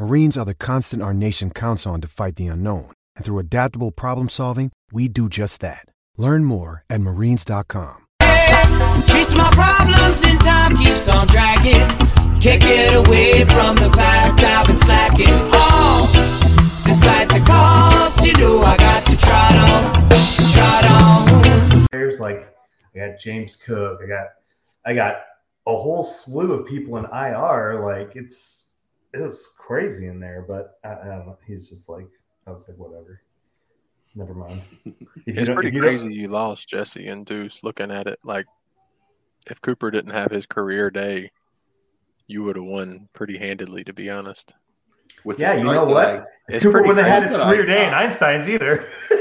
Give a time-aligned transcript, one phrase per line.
[0.00, 2.90] Marines are the constant our nation counts on to fight the unknown.
[3.16, 5.84] And through adaptable problem solving, we do just that.
[6.16, 8.06] Learn more at marines.com.
[9.04, 11.86] Chase my problems and time keeps on dragging.
[12.40, 15.36] Can't get away from the fact I've been slacking.
[15.52, 16.08] Oh,
[16.82, 20.08] despite the cost, you know I got to try on,
[20.54, 21.86] try on.
[21.90, 22.50] players like
[22.94, 24.28] I got James Cook, I got
[24.86, 25.16] I got
[25.66, 27.84] a whole slew of people in IR.
[27.84, 28.59] Like it's
[29.12, 31.38] it's crazy in there, but I, I don't know.
[31.46, 32.06] He's just like
[32.46, 33.22] I was like whatever.
[34.14, 34.60] Never mind.
[35.26, 38.46] It's pretty if you don't- crazy you lost Jesse and Deuce looking at it like
[39.50, 41.30] if Cooper didn't have his career day,
[42.26, 44.54] you would have won pretty handedly, to be honest.
[45.24, 46.06] With the Yeah, you know what?
[46.06, 47.94] I- It's Cooper wouldn't have had his that I career day in.
[47.94, 48.88] Einstein's either.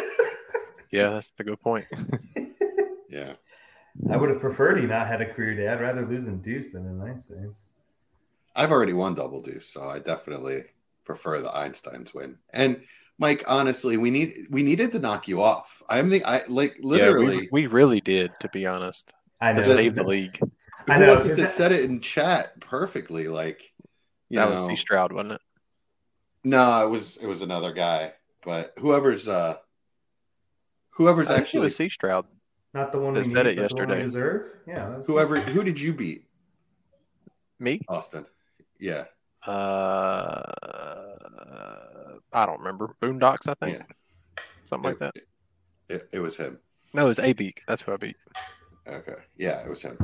[0.92, 1.86] Yeah, that's the good point.
[3.09, 3.34] yeah.
[4.12, 5.68] I would have preferred he not had a career day.
[5.68, 7.68] I'd rather lose in Deuce than in Einstein's.
[8.60, 10.64] I've already won double deuce, so I definitely
[11.06, 12.38] prefer the Einstein's win.
[12.52, 12.84] And
[13.18, 15.82] Mike, honestly, we need we needed to knock you off.
[15.90, 17.36] I'm the I like literally.
[17.36, 20.40] yeah, we, we really did, to be honest, I to save the league.
[20.90, 23.30] I who know, was it isn't that said it in chat perfectly?
[23.30, 23.62] Like,
[24.28, 25.42] you That know, was D Stroud, wasn't it?
[26.44, 29.56] no, it was it was another guy, but whoever's uh
[30.92, 32.25] whoever's I think it actually was C Stroud.
[32.74, 34.03] Not the one That we said need, it but the one we yesterday.
[34.06, 34.52] deserve.
[34.68, 34.90] Yeah.
[35.08, 36.25] whoever who did you beat,
[37.58, 37.81] Me?
[37.88, 38.25] Austin?
[38.79, 39.06] Yeah,
[39.45, 40.51] Uh,
[42.34, 42.95] I don't remember.
[43.01, 43.79] Boondocks, I think.
[43.79, 44.44] Yeah.
[44.66, 45.16] Something like that.
[45.90, 46.59] it, it was him.
[46.94, 47.63] No, it was A Beak.
[47.68, 48.16] That's who I beat.
[48.88, 49.16] Okay.
[49.38, 49.97] Yeah, it was him.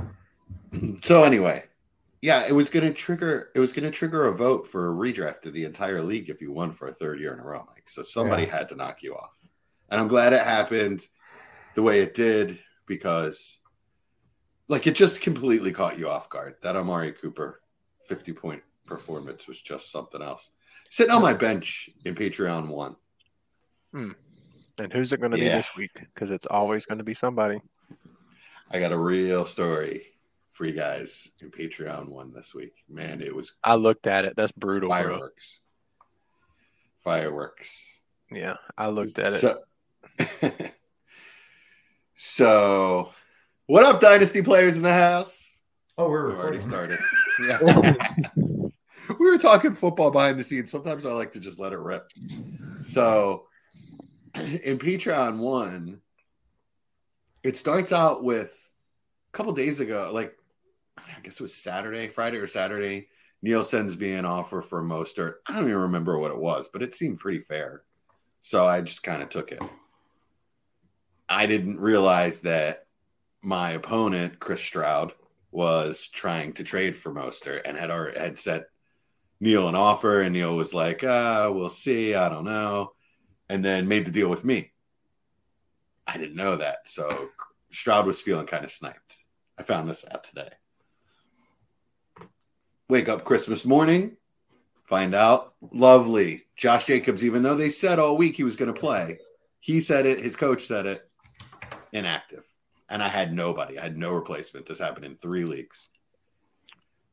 [1.04, 1.64] so anyway,
[2.22, 5.54] yeah, it was gonna trigger it was gonna trigger a vote for a redraft of
[5.54, 7.66] the entire league if you won for a third year in a row.
[7.74, 8.58] Like so somebody Yeah.
[8.58, 9.32] had to knock you off.
[9.90, 11.02] And I'm glad it happened
[11.76, 13.60] the way it did because
[14.68, 16.56] like it just completely caught you off guard.
[16.62, 17.62] That Amari Cooper
[18.08, 20.52] 50 point performance was just something else.
[20.90, 21.40] Sitting on my hmm.
[21.40, 22.96] bench in Patreon one.
[23.92, 24.12] Hmm.
[24.78, 25.94] And who's it going to be this week?
[25.94, 27.62] Because it's always going to be somebody.
[28.70, 30.08] I got a real story
[30.52, 32.84] for you guys in Patreon one this week.
[32.90, 34.36] Man, it was I looked at it.
[34.36, 34.98] That's brutal, bro.
[34.98, 35.60] fireworks.
[37.04, 38.00] Fireworks.
[38.32, 39.40] Yeah, I looked at it.
[39.40, 39.60] So,
[42.16, 43.14] so,
[43.68, 45.60] what up, Dynasty players in the house?
[45.98, 47.00] Oh, we're We've already started.
[47.40, 47.94] Yeah.
[49.20, 50.72] we were talking football behind the scenes.
[50.72, 52.12] Sometimes I like to just let it rip.
[52.80, 53.48] So,
[54.36, 56.02] in Patreon one,
[57.44, 58.74] it starts out with
[59.34, 60.36] a couple days ago, like
[60.98, 63.08] I guess it was Saturday, Friday or Saturday.
[63.42, 65.36] Neil sends me an offer for Mostert.
[65.48, 67.84] I don't even remember what it was, but it seemed pretty fair.
[68.42, 69.60] So I just kind of took it.
[71.30, 72.88] I didn't realize that
[73.42, 75.14] my opponent, Chris Stroud,
[75.56, 78.66] was trying to trade for Mostert and had already had set
[79.40, 82.94] Neil an offer, and Neil was like, uh, we'll see, I don't know.
[83.48, 84.72] And then made the deal with me.
[86.06, 86.88] I didn't know that.
[86.88, 87.30] So
[87.70, 89.00] Stroud was feeling kind of sniped.
[89.58, 90.50] I found this out today.
[92.90, 94.18] Wake up Christmas morning,
[94.84, 95.54] find out.
[95.72, 96.44] Lovely.
[96.58, 99.20] Josh Jacobs, even though they said all week he was going to play,
[99.62, 101.10] he said it, his coach said it,
[101.94, 102.46] inactive.
[102.90, 103.80] And I had nobody.
[103.80, 104.66] I had no replacement.
[104.66, 105.90] This happened in three leagues.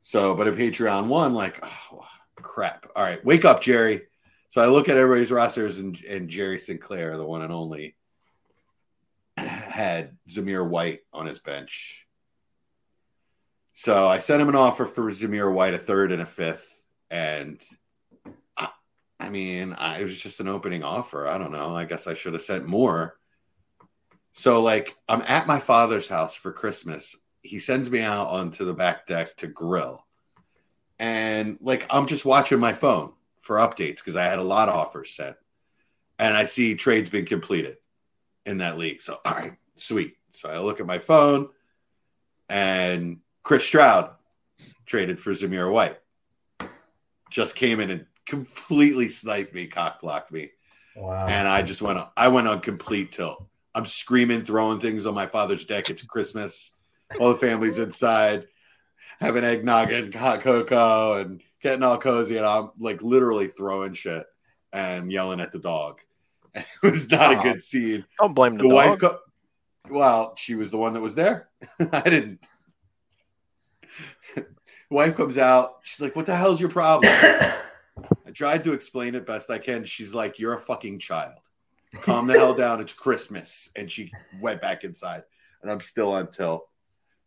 [0.02, 2.04] So, but in Patreon one, like, oh,
[2.36, 2.86] crap.
[2.94, 4.02] All right, wake up, Jerry.
[4.50, 7.96] So I look at everybody's rosters, and, and Jerry Sinclair, the one and only,
[9.36, 12.06] had Zamir White on his bench.
[13.72, 16.68] So I sent him an offer for Zamir White, a third and a fifth.
[17.10, 17.62] And
[18.56, 18.68] I,
[19.18, 21.26] I mean, I, it was just an opening offer.
[21.26, 21.75] I don't know.
[21.75, 23.16] I guess I should have sent more.
[24.32, 27.17] So, like, I'm at my father's house for Christmas.
[27.43, 30.06] He sends me out onto the back deck to grill.
[30.99, 34.75] And, like, I'm just watching my phone for updates because I had a lot of
[34.76, 35.37] offers sent.
[36.19, 37.76] And I see trades been completed
[38.46, 39.02] in that league.
[39.02, 40.17] So, all right, sweet.
[40.31, 41.49] So I look at my phone.
[42.49, 44.11] and Chris Stroud
[44.87, 45.99] traded for Zamir White.
[47.31, 50.50] Just came in and completely sniped me, cock blocked me,
[50.94, 51.26] Wow.
[51.26, 51.99] and I just went.
[51.99, 53.46] On, I went on complete tilt.
[53.74, 55.88] I'm screaming, throwing things on my father's deck.
[55.90, 56.72] It's Christmas.
[57.20, 58.46] All the family's inside,
[59.20, 62.36] having eggnog and hot cocoa, and getting all cozy.
[62.36, 64.24] And I'm like literally throwing shit
[64.72, 66.00] and yelling at the dog.
[66.54, 67.40] It was not Oh.
[67.40, 68.04] a good scene.
[68.20, 69.19] Don't blame the, The wife, co-
[69.90, 71.48] well, she was the one that was there.
[71.92, 72.40] I didn't.
[74.90, 75.76] wife comes out.
[75.82, 79.84] She's like, "What the hell's your problem?" I tried to explain it best I can.
[79.84, 81.34] She's like, "You're a fucking child.
[82.00, 82.80] Calm the hell down.
[82.80, 84.10] It's Christmas." And she
[84.40, 85.22] went back inside,
[85.62, 86.66] and I'm still on tilt.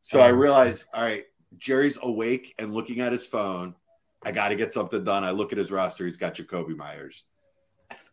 [0.02, 1.26] So I realized, all right,
[1.58, 3.76] Jerry's awake and looking at his phone.
[4.24, 5.24] I got to get something done.
[5.24, 6.06] I look at his roster.
[6.06, 7.26] He's got Jakobi Meyers.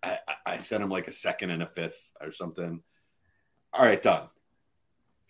[0.03, 2.83] I, I, I sent him like a second and a fifth or something.
[3.73, 4.29] All right, done.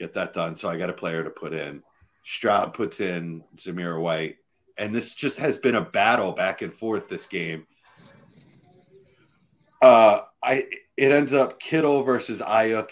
[0.00, 0.56] Get that done.
[0.56, 1.82] So I got a player to put in.
[2.24, 4.38] Stroud puts in Zamir White.
[4.78, 7.66] And this just has been a battle back and forth this game.
[9.80, 10.66] Uh I
[10.96, 12.90] it ends up Kittle versus Aiyuk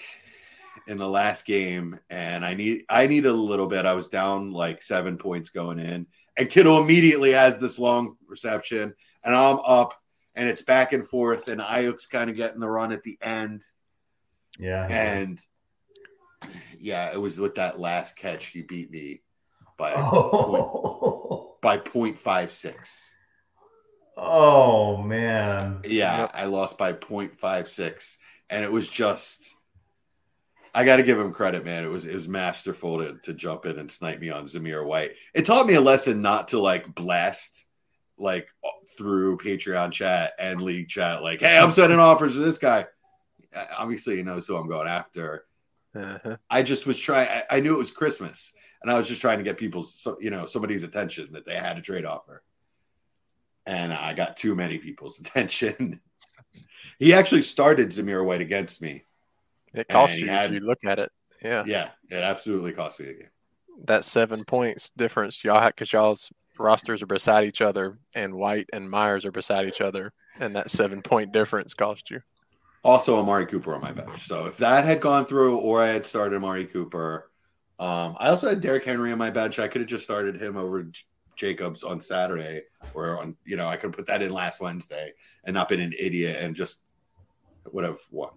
[0.87, 3.87] in the last game, and I need I need a little bit.
[3.87, 6.07] I was down like seven points going in,
[6.37, 9.95] and Kittle immediately has this long reception, and I'm up,
[10.35, 13.63] and it's back and forth, and Aiyuk's kind of getting the run at the end,
[14.59, 14.87] yeah.
[14.89, 15.39] and
[16.79, 19.23] yeah, it was with that last catch he beat me
[19.77, 21.57] by oh.
[21.63, 23.15] by point five six.
[24.21, 25.81] Oh man.
[25.85, 26.31] Yeah, Yep.
[26.35, 28.17] I lost by 0.56
[28.51, 29.55] and it was just
[30.75, 31.85] I got to give him credit, man.
[31.85, 35.13] It was it was masterful to, to jump in and snipe me on Zamir White.
[35.35, 37.67] It taught me a lesson not to like blast
[38.19, 38.49] like
[38.97, 42.87] through Patreon chat and league chat like, "Hey, I'm sending offers to this guy."
[43.77, 45.47] Obviously, he knows who I'm going after.
[45.95, 46.37] Uh-huh.
[46.49, 47.29] I just was trying.
[47.29, 48.53] I, I knew it was Christmas,
[48.83, 51.79] and I was just trying to get people's, you know, somebody's attention that they had
[51.79, 52.45] a trade offer,
[53.71, 56.01] and I got too many people's attention.
[56.99, 59.05] he actually started Zamir White against me.
[59.75, 61.11] It cost you had- you look at it.
[61.43, 61.65] Yeah.
[61.67, 63.29] Yeah, it absolutely cost me a game.
[63.85, 68.69] That seven points difference y'all had because y'all's rosters are beside each other and White
[68.75, 70.13] and Meyers are beside each other.
[70.39, 72.21] And that seven point difference cost you.
[72.85, 74.27] Also, Amari Cooper on my bench.
[74.27, 77.31] So if that had gone through, or I had started Amari Cooper,
[77.79, 79.59] um, I also had Derrick Henry on my bench.
[79.59, 80.87] I could have just started him over
[81.41, 82.63] Jacobs on Saturday,
[82.95, 85.13] or on you know I could put that in last Wednesday
[85.45, 86.83] and not been an idiot and just
[87.73, 88.31] would have won.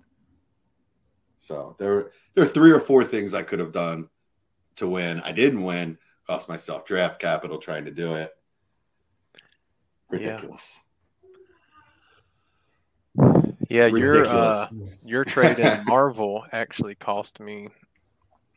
[1.40, 4.08] So there, there are three or four things I could have done
[4.78, 5.20] to win.
[5.22, 5.98] I didn't win.
[6.26, 8.32] Cost myself draft capital trying to do it.
[10.12, 10.20] Yeah.
[10.20, 10.80] Ridiculous.
[13.70, 14.68] Yeah, your uh,
[15.04, 17.68] your trade in Marvel actually cost me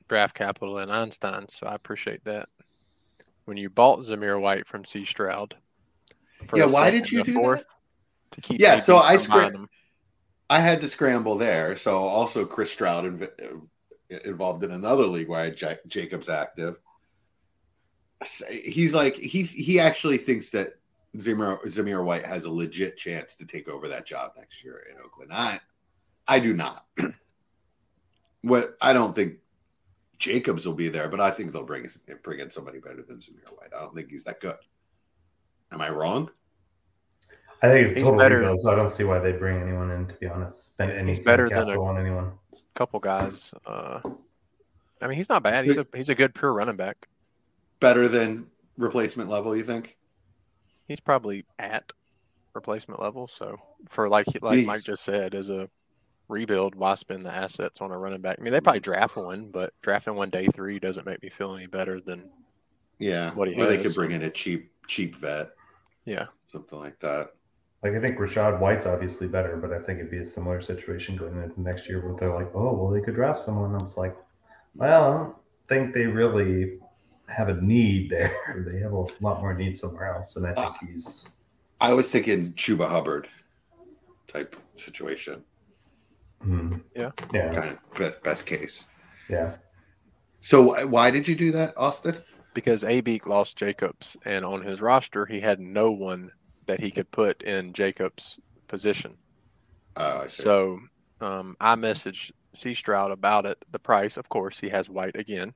[0.08, 2.48] draft capital in Einstein, so I appreciate that.
[3.46, 5.54] When you bought Zamir White from C Stroud,
[6.54, 8.32] Yeah, why did you do fourth, that?
[8.32, 9.68] To keep Yeah, so I from buying scra- him.
[10.50, 11.76] I had to scramble there.
[11.76, 16.28] So also Chris Stroud inv- uh, involved in another league where I had Ja- Jacobs
[16.28, 16.76] active.
[18.50, 20.74] He's like he he actually thinks that
[21.16, 24.98] Zamir, Zamir White has a legit chance to take over that job next year in
[25.00, 25.30] Oakland.
[25.32, 25.60] I
[26.26, 26.84] I do not.
[28.42, 29.34] what I don't think
[30.18, 31.86] Jacobs will be there, but I think they'll bring
[32.22, 33.70] bring in somebody better than Zamir White.
[33.76, 34.56] I don't think he's that good.
[35.72, 36.30] Am I wrong?
[37.62, 39.90] I think it's He's total better- rebuild, so I don't see why they bring anyone
[39.90, 40.06] in.
[40.06, 42.32] To be honest, spend any He's better than a- on anyone.
[42.74, 43.54] couple guys.
[43.64, 44.00] Uh,
[45.00, 45.64] I mean, he's not bad.
[45.64, 47.08] He's a he's a good pure running back.
[47.80, 48.46] Better than
[48.78, 49.96] replacement level, you think?
[50.86, 51.92] He's probably at
[52.54, 53.26] replacement level.
[53.28, 55.68] So for like like Mike just said, as a
[56.28, 58.36] rebuild, why spend the assets on a running back?
[58.38, 61.54] I mean, they probably draft one, but drafting one day three doesn't make me feel
[61.54, 62.30] any better than
[62.98, 63.32] Yeah.
[63.34, 65.48] What he or they could bring in a cheap, cheap vet,
[66.04, 66.26] yeah.
[66.46, 67.30] something like that.
[67.82, 71.16] Like I think Rachaad White's obviously better, but I think it'd be a similar situation
[71.16, 73.74] going into next year where they're like, oh, well, they could draft someone.
[73.74, 74.16] I was like,
[74.74, 75.36] well, I don't
[75.68, 76.78] think they really
[77.28, 78.64] have a need there.
[78.66, 80.78] They have a lot more need somewhere else, and I think Ah.
[80.86, 81.28] he's
[81.80, 83.28] I was thinking Chuba Hubbard
[84.28, 85.44] type situation,
[86.46, 87.10] hmm, Yeah.
[87.32, 88.86] yeah, kind of best, best case.
[89.28, 89.56] yeah.
[90.40, 92.18] So why did you do that, Austin?
[92.54, 96.30] Because Abeek lost Jacobs, and on his roster, he had no one
[96.66, 98.38] that he could put in Jacobs'
[98.68, 99.16] position.
[99.96, 100.44] Oh, I see.
[100.44, 100.78] So
[101.20, 103.64] um, I messaged C Stroud about it.
[103.70, 105.54] The price, of course, he has White again.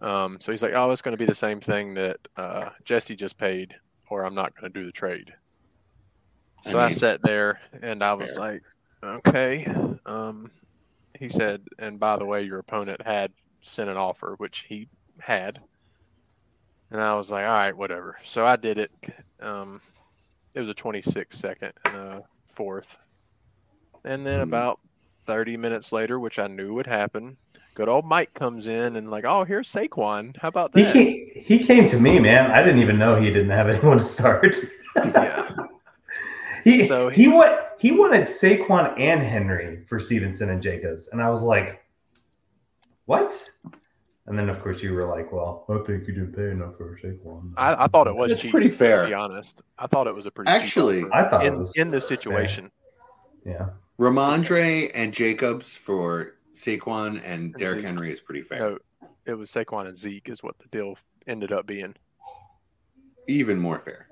[0.00, 3.16] Um, so he's like, "Oh, it's going to be the same thing that uh, Jesse
[3.16, 3.76] just paid,
[4.08, 5.34] or I'm not going to do the trade."
[6.62, 8.38] So I, mean, sat there and I was fair.
[8.38, 8.62] like,
[9.02, 9.66] "Okay."
[10.06, 10.50] Um,
[11.18, 14.88] he said, "And by the way, your opponent had sent an offer, which he
[15.20, 15.60] had.
[16.90, 18.16] And I was like, all right, whatever.
[18.24, 18.90] So I did it.
[19.40, 19.80] Um,
[20.54, 22.98] it was a 26 second and a fourth.
[24.04, 24.42] And then Mhm.
[24.42, 24.80] about
[25.26, 27.38] 30 minutes later, which I knew would happen,
[27.74, 30.36] good old Mike comes in and like, oh, here's Saquon.
[30.38, 30.92] How about He that?
[30.92, 32.50] came, he came to me, man.
[32.50, 34.56] I didn't even know he didn't have anyone to start.
[34.96, 35.52] yeah.
[36.64, 41.20] He So he, he- wa- he wanted Saquon and Henry for Stevenson and Jacobs, and
[41.22, 41.82] I was like,
[43.06, 43.32] "What?"
[44.26, 46.98] And then of course you were like, "Well, I think you didn't pay enough for
[47.02, 48.50] Saquon." I, I thought it was That's cheap.
[48.50, 49.02] pretty fair.
[49.02, 51.52] To be honest, I thought it was a pretty cheap Actually, offer I thought it
[51.52, 52.16] in was in this fair.
[52.16, 52.70] situation.
[53.44, 57.86] Yeah, Rhamondre and Jacobs for Saquon and Derrick Zeke.
[57.86, 58.58] Henry is pretty fair.
[58.58, 58.78] No,
[59.24, 61.94] it was Saquon and Zeke is what the deal ended up being.
[63.26, 64.08] Even more fair.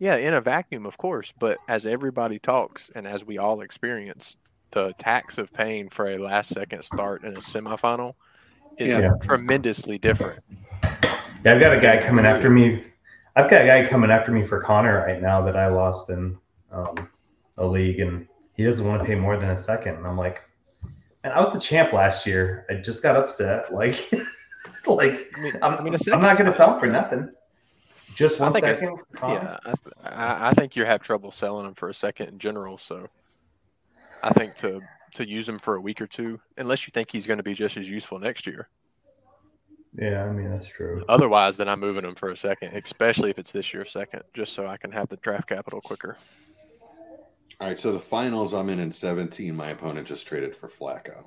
[0.00, 4.36] Yeah, in a vacuum, of course, but as everybody talks and as we all experience,
[4.70, 8.14] the tax of paying for a last second start in a semifinal
[8.78, 9.12] is Yeah.
[9.22, 10.42] tremendously different.
[11.44, 11.52] yeah.
[11.52, 12.82] I've got a guy coming after me.
[13.36, 16.38] I've got a guy coming after me for Conner right now that I lost in
[16.72, 17.08] um,
[17.58, 19.96] a league, and he doesn't want to pay more than a second.
[19.96, 20.42] And I'm like,
[21.22, 22.64] man, I was the champ last year.
[22.70, 23.66] I just got upset.
[23.72, 23.96] Like,
[24.86, 27.30] like I mean, I'm, I mean, I'm not going to sell for nothing.
[28.14, 28.98] Just I one think second.
[29.16, 32.28] for Yeah, I, th- I, I think you have trouble selling them for a second
[32.28, 32.78] in general.
[32.78, 33.08] So
[34.22, 34.80] I think to
[35.14, 37.54] to use him for a week or two, unless you think he's going to be
[37.54, 38.68] just as useful next year.
[39.98, 41.04] Yeah, I mean that's true.
[41.08, 44.52] Otherwise, then I'm moving him for a second, especially if it's this year's second, just
[44.52, 46.16] so I can have the draft capital quicker.
[47.60, 49.54] All right, so the finals I'm in in 17.
[49.54, 51.26] My opponent just traded for Flacco.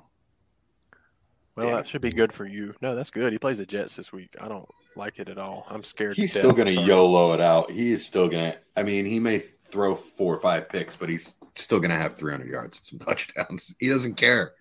[1.56, 2.74] Well, Damn that should be good for you.
[2.80, 3.32] No, that's good.
[3.32, 4.34] He plays the Jets this week.
[4.40, 5.66] I don't like it at all.
[5.68, 6.16] I'm scared.
[6.16, 7.70] He's to still going to YOLO it out.
[7.70, 8.58] He is still going to.
[8.76, 12.16] I mean, he may throw four or five picks, but he's still going to have
[12.16, 13.74] 300 yards and some touchdowns.
[13.78, 14.52] He doesn't care.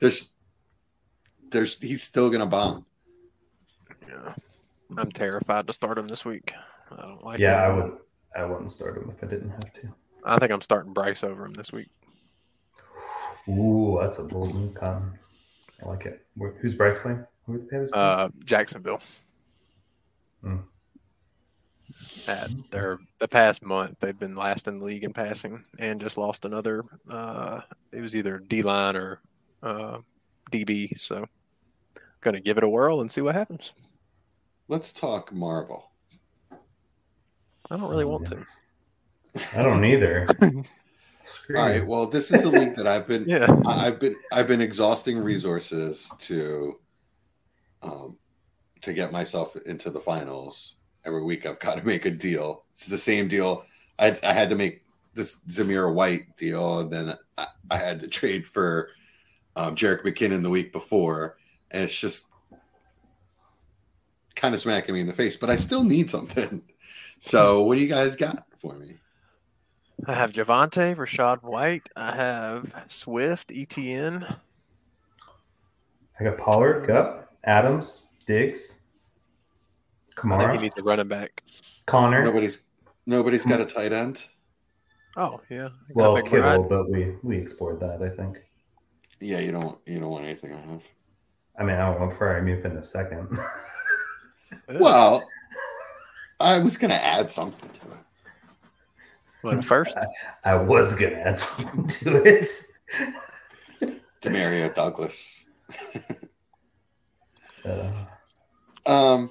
[0.00, 0.28] There's,
[1.50, 2.86] there's, he's still going to bomb.
[4.08, 4.34] Yeah.
[4.96, 6.52] I'm terrified to start him this week.
[6.90, 7.66] I don't like Yeah, it.
[7.66, 7.96] I would.
[8.36, 9.88] I wouldn't start him if I didn't have to.
[10.24, 11.88] I think I'm starting Bryce over him this week.
[13.48, 15.12] Ooh, that's a bold move, Cotton.
[15.82, 16.26] I like it.
[16.60, 17.24] Who's Bryce playing?
[17.46, 19.00] Who the hell is Uh, Jacksonville.
[20.46, 20.56] Hmm.
[22.28, 26.16] At their the past month, they've been last in the league in passing, and just
[26.18, 26.84] lost another.
[27.08, 27.60] Uh,
[27.92, 29.20] it was either D line or
[29.62, 29.98] uh,
[30.50, 30.98] DB.
[30.98, 31.26] So,
[32.20, 33.72] gonna give it a whirl and see what happens.
[34.68, 35.90] Let's talk Marvel.
[37.70, 38.44] I don't really want to.
[39.56, 40.26] I don't either.
[41.26, 41.72] Screw All you.
[41.80, 41.86] right.
[41.86, 45.18] Well, this is the link that I've been Yeah, I- I've been I've been exhausting
[45.18, 46.78] resources to
[47.82, 48.18] um
[48.82, 50.76] to get myself into the finals.
[51.04, 52.64] Every week I've got to make a deal.
[52.72, 53.64] It's the same deal.
[53.98, 54.82] I I had to make
[55.14, 58.90] this Zamir White deal, and then I, I had to trade for
[59.56, 61.38] um, Jerick McKinnon the week before,
[61.70, 62.26] and it's just
[64.36, 65.36] kind of smacking me in the face.
[65.36, 66.62] But I still need something.
[67.18, 68.98] So, what do you guys got for me?
[70.06, 71.88] I have Javonte, Rachaad White.
[71.96, 74.36] I have Swift, ETN.
[76.20, 78.80] I got Pollard, Kupp, Adams, Diggs,
[80.18, 81.42] I think he Kamara, needs a running back.
[81.86, 82.22] Conner.
[82.22, 82.64] Nobody's
[83.06, 84.26] nobody's got a tight end.
[85.16, 86.30] Oh yeah, well, McBride.
[86.30, 88.02] Kittle, but we we explored that.
[88.02, 88.42] I think.
[89.20, 90.84] Yeah, you don't you don't want anything I have.
[91.58, 93.38] I mean, I won't fire him in a second.
[94.78, 95.26] Well,
[96.38, 98.04] I was gonna add something to it.
[99.42, 99.96] What, a first.
[100.44, 102.48] I was gonna add something to it.
[104.20, 105.44] Demario Douglas.
[107.66, 107.90] Uh,
[108.86, 109.30] Um.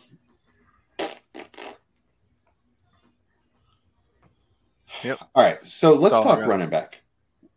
[5.04, 5.20] Yep.
[5.36, 6.48] All right, so let's That's talk got.
[6.48, 7.02] running back.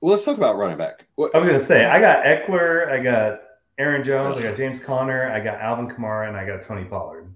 [0.00, 1.06] Well, let's talk about running back.
[1.16, 3.40] What, I was gonna say I got Ekeler, I got
[3.78, 7.32] Aaron Jones, I got James Conner, I got Alvin Kamara, and I got Tony Pollard.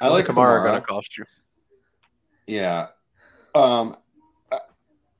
[0.00, 0.64] I like Kamara Kamara.
[0.64, 1.24] going to cost you.
[2.46, 2.86] Yeah.
[3.54, 3.94] Um.
[4.50, 4.58] uh,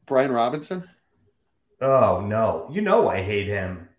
[0.06, 0.88] Brian Robinson.
[1.82, 3.89] Oh no, you know I hate him.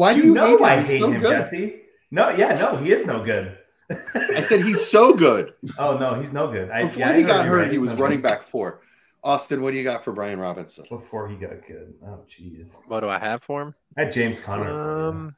[0.00, 0.64] Why do you you know hate him?
[0.64, 1.30] I He's hate so him, good.
[1.30, 1.80] Jesse.
[2.10, 3.58] No, yeah, no, he is no good.
[3.90, 5.52] I said he's so good.
[5.78, 6.70] oh no, he's no good.
[6.70, 8.28] I, Before yeah, he know got hurt, right, he was no running good.
[8.30, 8.80] back four.
[9.22, 10.86] Austin, what do you got for Brian Robinson?
[10.88, 11.92] before he got good.
[12.02, 13.74] Oh jeez, What do I have for him?
[13.98, 14.70] I had James Conner.
[14.70, 15.36] Um,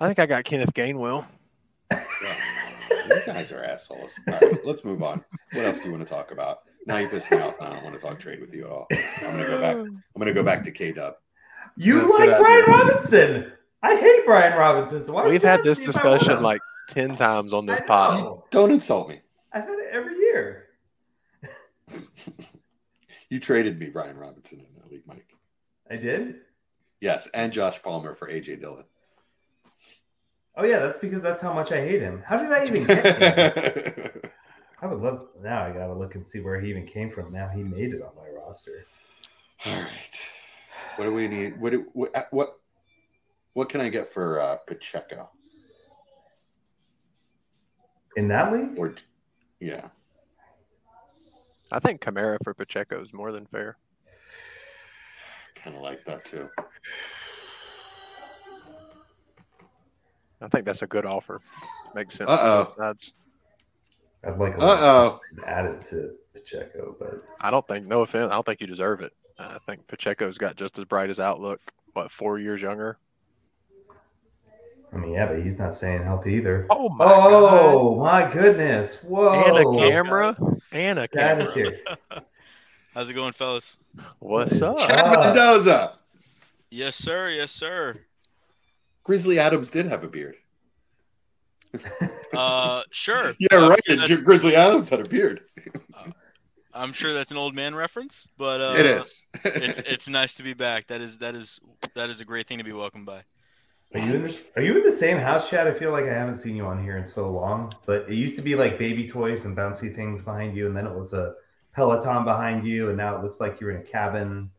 [0.00, 1.26] I think I got Kenneth Gainwell.
[1.90, 4.12] You guys are assholes.
[4.28, 5.24] All right, let's move on.
[5.52, 6.60] What else do you want to talk about?
[6.86, 7.60] Now you pissed me off.
[7.60, 8.86] I don't want to talk trade with you at all.
[8.92, 9.76] I'm gonna go back.
[9.78, 11.14] I'm gonna go back to K Dub.
[11.76, 12.38] You Good like idea.
[12.38, 13.52] Brian Robinson?
[13.82, 15.04] I hate Brian Robinson.
[15.04, 17.80] So why We've had this me if I want discussion like ten times on this
[17.86, 18.42] pod.
[18.50, 19.20] Don't insult me.
[19.52, 20.64] I've had it every year.
[23.28, 25.26] You traded me Brian Robinson in that league, Mike.
[25.90, 26.36] I did.
[27.00, 28.84] Yes, and Josh Palmer for AJ Dillon.
[30.56, 32.22] Oh yeah, that's because that's how much I hate him.
[32.24, 34.22] How did I even get him?
[34.80, 35.64] I would love now.
[35.64, 37.32] I gotta look and see where he even came from.
[37.32, 38.86] Now he made it on my roster.
[39.66, 40.30] All right.
[40.96, 41.60] What do we need?
[41.60, 42.58] What do, what what
[43.52, 45.30] what can I get for uh, Pacheco?
[48.16, 48.94] In that league, Or
[49.60, 49.88] yeah,
[51.70, 53.76] I think Kamara for Pacheco is more than fair.
[55.54, 56.48] kind of like that too.
[60.40, 61.40] I think that's a good offer.
[61.94, 62.30] Makes sense.
[62.30, 62.74] Uh-oh.
[62.78, 63.12] That's,
[64.24, 65.20] I'd like Uh oh.
[65.46, 69.12] added to Pacheco, but I don't think, no offense, I don't think you deserve it.
[69.38, 71.60] I think Pacheco's got just as bright as outlook.
[71.92, 72.98] What, four years younger?
[74.92, 76.66] I mean, yeah, but he's not staying healthy either.
[76.70, 79.02] Oh my Oh my goodness!
[79.02, 79.32] Whoa!
[79.32, 80.36] And a camera,
[80.72, 81.70] and a Chad is camera.
[81.70, 81.96] here.
[82.94, 83.78] How's it going, fellas?
[84.20, 84.76] What's up?
[84.78, 85.98] Uh, Chad Mendoza.
[86.70, 87.28] Yes, sir.
[87.30, 88.00] Yes, sir.
[89.02, 90.36] Grizzly Adams did have a beard.
[92.34, 93.34] Uh, sure.
[93.38, 94.24] Yeah, I'm right.
[94.24, 95.42] Grizzly Adams had a beard.
[96.76, 99.26] I'm sure that's an old man reference, but uh, it is.
[99.44, 100.86] it's it's nice to be back.
[100.88, 101.58] That is that is
[101.94, 103.22] that is a great thing to be welcomed by.
[103.94, 105.68] Are you, in the, are you in the same house, Chad?
[105.68, 107.72] I feel like I haven't seen you on here in so long.
[107.86, 110.86] But it used to be like baby toys and bouncy things behind you, and then
[110.86, 111.34] it was a
[111.72, 114.50] Peloton behind you, and now it looks like you're in a cabin.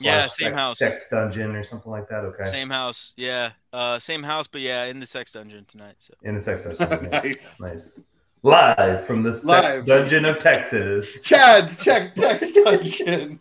[0.00, 0.78] Yeah, same sex, house.
[0.78, 2.24] Sex dungeon or something like that.
[2.24, 2.44] Okay.
[2.44, 3.50] Same house, yeah.
[3.72, 5.96] Uh, same house, but yeah, in the sex dungeon tonight.
[5.98, 7.10] So In the sex dungeon.
[7.10, 7.60] Nice.
[7.60, 8.00] Nice.
[8.46, 9.86] Live from the sex Live.
[9.86, 11.20] dungeon of Texas.
[11.22, 13.40] Chad's check text dungeon.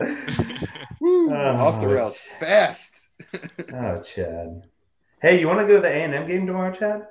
[1.00, 1.56] Woo, Oh.
[1.56, 3.06] off the rails fast.
[3.72, 4.64] Oh, Chad.
[5.22, 7.06] Hey, you want to go to the A and M game tomorrow, Chad?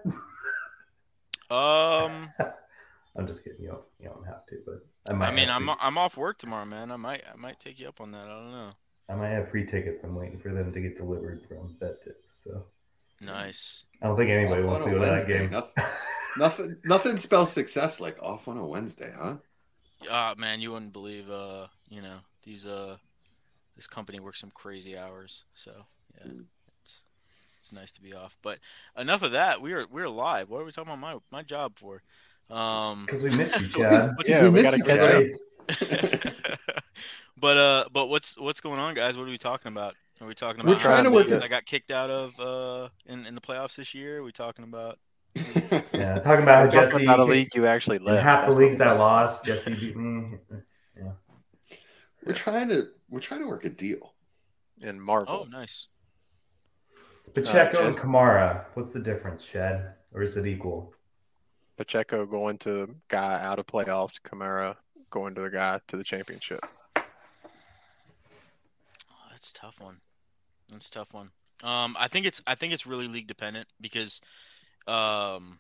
[1.50, 2.30] um,
[3.16, 3.62] I'm just kidding.
[3.62, 3.84] You don't.
[4.00, 5.28] You don't have to, but I might.
[5.30, 6.92] I mean, I'm free- I'm off work tomorrow, man.
[6.92, 8.26] I might I might take you up on that.
[8.26, 8.72] I don't know.
[9.10, 10.04] I might have free tickets.
[10.04, 12.14] I'm waiting for them to get delivered from BetTix.
[12.26, 12.66] So
[13.22, 13.84] Nice.
[14.02, 15.48] I don't think anybody Off wants to on go a to that Wednesday.
[15.48, 15.64] game.
[16.38, 19.36] Nothing, nothing, nothing spells success like off on a Wednesday, huh?
[20.10, 21.30] Ah, man, you wouldn't believe.
[21.30, 22.98] Uh, you know these uh,
[23.76, 25.46] this company works some crazy hours.
[25.54, 25.72] So
[26.18, 26.32] yeah,
[26.82, 27.06] it's
[27.60, 28.36] it's nice to be off.
[28.42, 28.60] But
[28.98, 29.62] enough of that.
[29.62, 30.50] We are we're live.
[30.50, 32.02] What are we talking about my my job for?
[32.50, 34.12] Um, Because we missed you, Chad.
[34.26, 35.34] Yeah, we miss gotta you, catch
[35.80, 36.60] up.
[37.38, 39.18] but uh, but what's what's going on, guys?
[39.18, 39.96] What are we talking about?
[40.22, 40.70] Are we talking about?
[40.70, 43.76] We're about trying to work I got kicked out of uh in, in the playoffs
[43.76, 44.20] this year?
[44.20, 45.00] Are we talking about
[45.94, 48.24] Yeah, talking about how I'm Jesse about a league you actually left.
[48.24, 50.38] half the leagues I lost, Jesse beat me.
[52.26, 54.14] we're trying to we're trying to work a deal.
[54.82, 55.46] in Marvel.
[55.46, 55.88] Oh, nice.
[57.34, 58.66] Pacheco and Kamara.
[58.74, 59.94] What's the difference, Chad?
[60.14, 60.94] Or is it equal?
[61.78, 64.22] Pacheco going to guy out of playoffs.
[64.22, 64.76] Kamara
[65.10, 66.60] going to the guy to the championship.
[66.98, 67.02] Oh,
[69.32, 69.98] that's a tough one.
[70.72, 71.30] That's a tough one.
[71.64, 74.22] Um, I think it's I think it's really league dependent because,
[74.88, 75.60] um,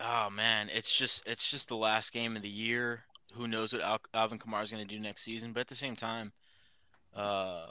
[0.00, 3.00] oh man, it's just it's just the last game of the year.
[3.34, 5.52] Who knows what Al- Alvin Kamara is going to do next season?
[5.52, 6.32] But at the same time,
[7.14, 7.66] uh,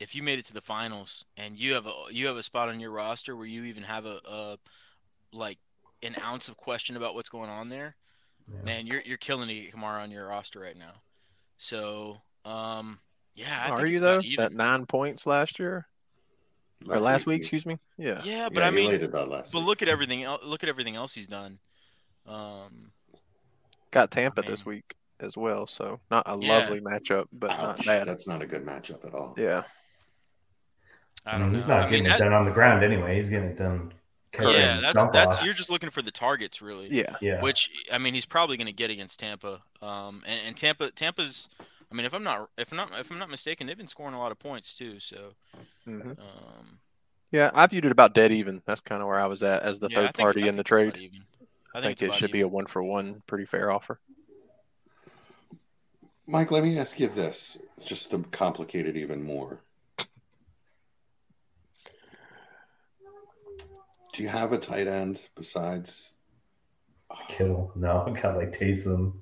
[0.00, 2.68] if you made it to the finals and you have a you have a spot
[2.68, 4.58] on your roster where you even have a, a
[5.32, 5.58] like
[6.02, 7.94] an ounce of question about what's going on there,
[8.52, 8.62] Yeah.
[8.62, 10.92] man, you're you're killing to get Kamara on your roster right now.
[11.58, 12.98] So, um,
[13.34, 14.12] yeah, I Are think you though?
[14.14, 14.42] about even.
[14.44, 15.86] That nine points last year
[16.88, 17.40] or last week?
[17.40, 17.78] Excuse me.
[17.96, 18.20] Yeah.
[18.24, 19.66] Yeah, but yeah, I mean, about last but week.
[19.68, 20.26] look at everything.
[20.44, 21.58] Look at everything else he's done.
[22.28, 22.90] Um,
[23.90, 25.66] Got Tampa I this week as well.
[25.66, 26.58] So not a Yeah.
[26.58, 28.06] lovely matchup, but not bad.
[28.06, 29.34] that's not a good matchup at all.
[29.38, 29.62] Yeah.
[31.24, 31.58] I I don't mean, know.
[31.58, 33.16] he's not I mean, getting it that- done on the ground anyway.
[33.16, 33.92] He's getting it done.
[34.32, 35.44] catching yeah, that's that's offs.
[35.44, 36.88] you're just looking for the targets, really.
[36.90, 37.16] Yeah.
[37.22, 37.40] yeah.
[37.40, 39.62] Which I mean, he's probably going to get against Tampa.
[39.80, 41.48] Um, and, and Tampa, Tampa's.
[41.90, 44.14] I mean, if I'm not, if I'm not, if I'm not mistaken, they've been scoring
[44.14, 44.98] a lot of points too.
[45.00, 45.32] So,
[45.84, 46.78] hmm um,
[47.30, 47.50] Yeah.
[47.54, 48.60] I viewed it about dead even.
[48.66, 50.64] That's kind of where I was at as the yeah, third think- party in the
[50.64, 51.22] think it's trade.
[51.78, 51.86] Even.
[51.88, 54.00] I I think it about should be a one for one, pretty fair offer.
[56.26, 59.60] Mike, let me ask you this, just to complicate it even more.
[64.12, 66.12] Do you have a tight end besides?
[67.28, 67.70] Kittle.
[67.76, 69.12] No, I've got like Taysom.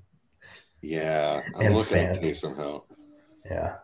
[0.80, 2.22] Yeah, I'm And looking at Fant.
[2.22, 2.86] Taysom Hill.
[3.50, 3.76] Yeah.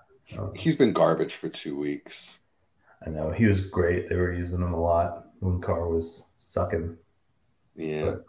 [0.57, 2.39] He's been garbage for two weeks.
[3.05, 3.31] I know.
[3.33, 4.09] He was great.
[4.09, 6.97] They were using him a lot when Carr was sucking.
[7.75, 8.05] Yeah.
[8.13, 8.25] But-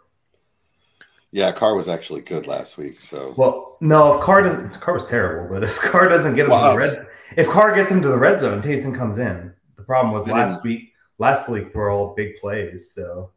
[1.32, 3.00] Yeah, Carr was actually good last week.
[3.00, 6.50] So Well, no, if Carr doesn't, Carr was terrible, but if Carr doesn't get him
[6.50, 6.74] Wow.
[6.76, 9.52] to the red, if Carr gets him to the red zone, Taysom comes in.
[9.76, 12.92] The problem was I last week, last week were all big plays.
[12.92, 13.30] So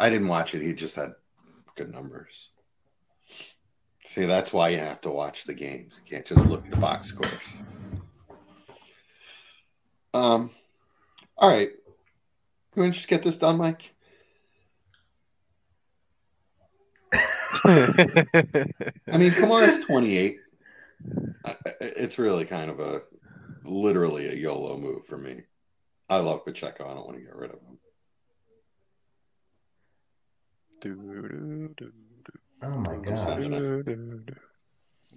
[0.00, 0.62] I didn't watch it.
[0.62, 1.12] He just had
[1.76, 2.50] good numbers.
[4.06, 6.00] See, that's why you have to watch the games.
[6.04, 7.62] You can't just look at the box scores.
[10.12, 10.50] Um,
[11.36, 11.68] all right.
[12.74, 13.94] You want to just get this done, Mike?
[17.64, 20.38] I mean, Kamara's 28.
[21.44, 23.02] I- I- It's really kind of a
[23.64, 25.42] literally a YOLO move for me.
[26.08, 26.84] I love Pacheco.
[26.88, 27.78] I don't want to get rid of him.
[32.62, 34.36] Oh my god.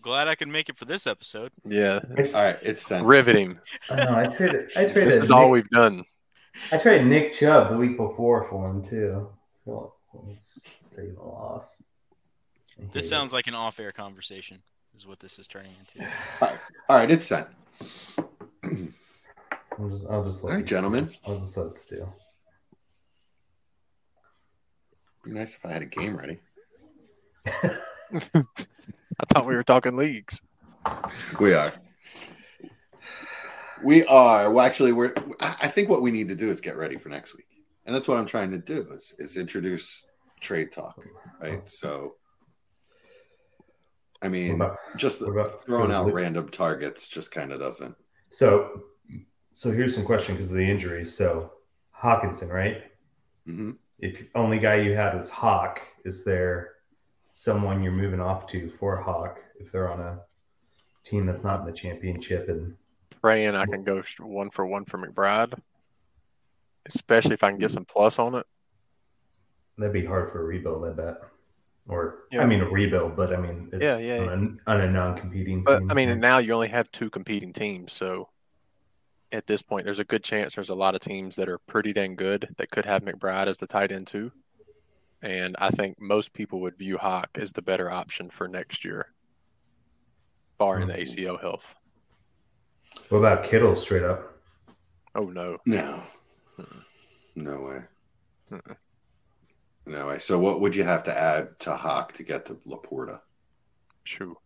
[0.01, 1.51] Glad I could make it for this episode.
[1.65, 3.05] Yeah, It's, All right, it's sent.
[3.05, 3.57] riveting.
[3.89, 4.15] I know.
[4.15, 4.71] I traded.
[4.75, 4.95] I traded.
[4.95, 6.03] This is Nick, all we've done.
[6.73, 9.29] I traded Nick Chubb the week before for him too.
[9.65, 9.95] Well,
[10.95, 11.81] take the loss.
[12.89, 14.61] I This sounds like an off-air conversation,
[14.95, 16.07] is what this is turning into.
[16.41, 17.47] All right, all right it's sent.
[19.79, 21.09] I'll just, I'll just let right, it- gentlemen.
[21.25, 22.07] I'll just let it stew.
[25.23, 26.39] Be nice if I had a game ready.
[27.47, 28.43] I
[29.29, 30.41] thought we were talking leagues.
[31.39, 31.71] We are.
[33.83, 34.51] We are.
[34.51, 35.13] Well, actually, we're.
[35.39, 37.47] I I think what we need to do is get ready for next week,
[37.85, 40.03] and that's what I'm trying to do is, is introduce
[40.41, 41.01] trade talk,
[41.41, 41.67] right?
[41.69, 42.15] So,
[44.23, 46.15] I mean, about- just about- throwing out Luke?
[46.15, 47.95] random targets just kind of doesn't.
[48.29, 48.83] So,
[49.53, 51.15] so here's some question because of the injuries.
[51.15, 51.53] So,
[51.95, 52.83] Hockenson, right?
[53.45, 56.75] hmm If only guy you have is Hawk, is there
[57.31, 60.21] someone you're moving off to for Hawk if they're on a
[61.03, 62.47] team that's not in the championship?
[62.49, 62.75] And
[63.21, 65.57] Praying I can go one for one for McBride,
[66.85, 68.45] especially if I can get some plus on it.
[69.77, 71.17] that'd be hard for a rebuild, I bet.
[71.87, 72.41] Or Yeah.
[72.41, 75.63] I mean a rebuild, but I mean it's Yeah, yeah, on, a, on a non-competing.
[75.63, 75.91] But team.
[75.91, 78.29] I mean, now you only have two competing teams, so
[79.33, 81.91] at this point, there's a good chance there's a lot of teams that are pretty
[81.91, 84.31] dang good that could have McBride as the tight end too.
[85.21, 89.07] And I think most people would view Hawk as the better option for next year,
[90.57, 91.01] barring the mm-hmm.
[91.01, 91.75] ACL health.
[93.09, 94.37] what about Kittle straight up?
[95.15, 96.03] Oh no, No,
[97.35, 97.79] no way,
[98.51, 98.75] Mm-mm.
[99.85, 100.19] No way.
[100.19, 103.19] So, what would you have to add to Hawk to get to Laporta?
[104.05, 104.37] shoo,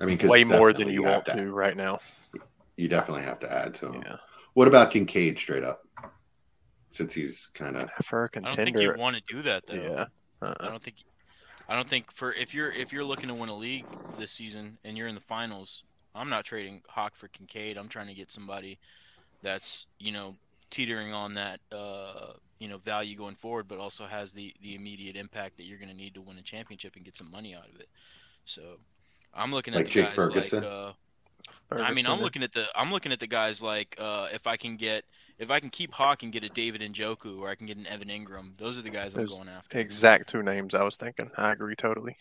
[0.00, 1.98] I mean, way more than definitely you have want to right now.
[2.76, 4.02] You definitely have to add to him.
[4.06, 4.16] Yeah,
[4.54, 5.82] What about Kincaid straight up?
[6.90, 9.66] Since he's kind of for a I don't think contender, you want to do that
[9.66, 9.74] though.
[9.74, 10.06] yeah,
[10.40, 10.68] I uh-uh.
[10.68, 10.96] don't think
[11.68, 13.84] I don't think for if you're if you're looking to win a league
[14.18, 15.84] this season and you're in the finals,
[16.14, 17.76] I'm not trading Hawk for Kincaid.
[17.76, 18.78] I'm trying to get somebody
[19.42, 20.36] that's, you know,
[20.70, 25.16] teetering on that uh, you know, value going forward, but also has the the immediate
[25.16, 27.68] impact that you're going to need to win a championship and get some money out
[27.72, 27.88] of it.
[28.44, 28.62] So,
[29.34, 30.62] I'm looking at Like the Jake guys Ferguson?
[30.64, 30.92] like uh,
[31.70, 34.56] I mean, I'm looking at the I'm looking at the guys like uh, if I
[34.56, 35.04] can get
[35.38, 37.86] if I can keep Hawk and get a David Njoku or I can get an
[37.86, 39.78] Evan Engram, those are the guys I'm There's going after.
[39.78, 41.30] exact two names I was thinking.
[41.36, 42.16] I agree totally.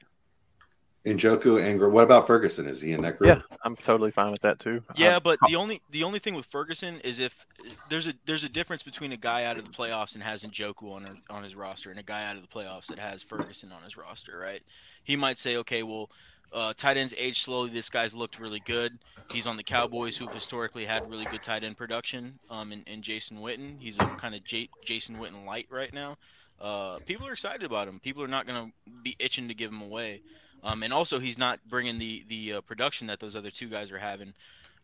[1.14, 1.92] Njoku, Engram.
[1.92, 2.68] What about Ferguson?
[2.68, 3.28] Is he in that group?
[3.40, 4.84] Yeah, I'm totally fine with that too.
[4.96, 7.46] Yeah, I- but the only the only thing with Ferguson is if
[7.90, 10.92] there's a there's a difference between a guy out of the playoffs and has Njoku
[10.92, 13.82] on on his roster and a guy out of the playoffs that has Ferguson on
[13.84, 14.62] his roster, right?
[15.04, 16.10] He might say, okay, well,
[16.54, 17.70] uh, tight ends age slowly.
[17.70, 18.98] This guy's looked really good.
[19.34, 22.40] He's on the Cowboys, who've historically had really good tight end production.
[22.50, 26.18] Um, and, and Jason Witten, he's a kind of J- Jason Witten light right now.
[26.60, 28.00] Uh, people are excited about him.
[28.00, 30.22] People are not going to be itching to give him away.
[30.64, 33.92] Um, and also, he's not bringing the the uh, production that those other two guys
[33.92, 34.34] are having.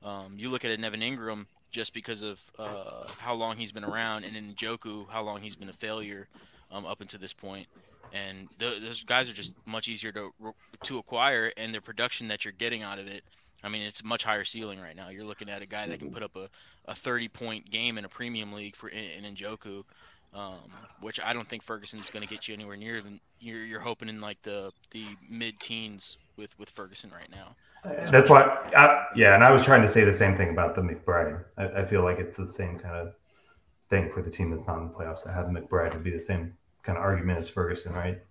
[0.04, 3.84] Um, you look at an Evan Engram just because of uh, how long he's been
[3.84, 6.28] around, and Njoku, how long he's been a failure
[6.72, 7.68] um, up until this point.
[8.14, 10.32] And th- those guys are just much easier to
[10.84, 13.24] to acquire, and the production that you're getting out of it.
[13.66, 15.08] I mean, it's a much higher ceiling right now.
[15.08, 16.50] You're looking at a guy that can put up a,
[16.86, 19.86] a 30 point game in a premium league for in, in Njoku,
[20.34, 20.60] um,
[21.02, 23.02] which I don't think Ferguson's going to get you anywhere near.
[23.02, 27.56] Than you're you're hoping in like the the mid teens with with Ferguson right now.
[28.10, 28.44] That's why,
[28.76, 31.44] I, yeah, and I was trying to say the same thing about the McBride.
[31.58, 33.14] I, I feel like it's the same kind of
[33.90, 35.28] thing for the team that's not in the playoffs.
[35.28, 38.22] I have McBride would be the same kind of argument as Ferguson, right?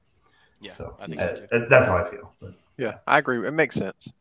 [0.61, 1.67] Yeah, so, I think so too.
[1.69, 2.33] that's how I feel.
[2.41, 3.47] But Yeah, I agree.
[3.47, 4.13] It makes sense.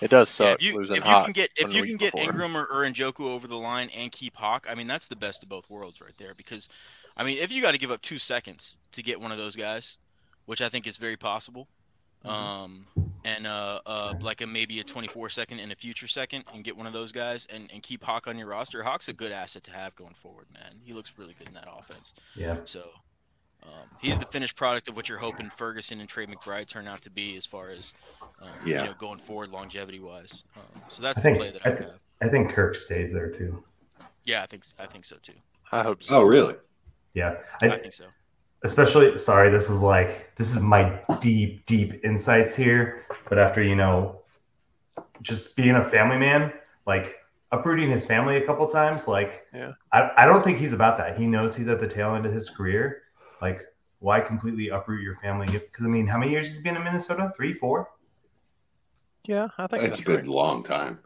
[0.00, 2.14] It does Yeah, suck if you, losing if you can get if you can get
[2.14, 2.32] before.
[2.32, 5.42] Engram or, or Njoku over the line and keep Hawk, I mean that's the best
[5.42, 6.34] of both worlds right there.
[6.34, 6.68] Because,
[7.16, 9.56] I mean, if you got to give up two seconds to get one of those
[9.56, 9.98] guys,
[10.46, 11.68] which I think is very possible,
[12.24, 12.36] Mm-hmm.
[12.36, 12.86] um,
[13.24, 16.76] and uh, uh, like a maybe a 24 second and a future second, and get
[16.76, 18.82] one of those guys and, and keep Hawk on your roster.
[18.82, 20.74] Hawk's a good asset to have going forward, man.
[20.84, 22.12] He looks really good in that offense.
[22.34, 22.90] yeah, So.
[23.62, 27.02] Um, he's the finished product of what you're hoping Ferguson and Trey McBride turn out
[27.02, 27.92] to be as far as
[28.40, 28.82] um, Yeah.
[28.82, 30.44] you know, going forward longevity wise.
[30.56, 32.00] Um, so that's I the think play that I, I th- have.
[32.22, 33.62] I think Kirk stays there too.
[34.24, 35.32] Yeah, I think I think so too.
[35.72, 36.16] I hope so.
[36.16, 36.54] Oh, really?
[37.14, 38.04] Yeah, I, I, think so.
[38.64, 43.04] especially sorry, this is like this is my deep, deep insights here.
[43.28, 44.20] But after you know,
[45.22, 46.52] just being a family man,
[46.86, 47.16] like
[47.52, 49.08] uprooting his family a couple times.
[49.08, 49.72] Like, Yeah.
[49.92, 51.18] I, I don't think he's about that.
[51.18, 53.02] He knows he's at the tail end of his career.
[53.40, 53.66] Like,
[54.00, 55.46] why completely uproot your family?
[55.46, 57.32] Because I mean, how many years has he been in Minnesota?
[57.36, 57.90] Three, four?
[59.24, 60.26] Yeah, I think It's that's been right.
[60.26, 61.00] a long time.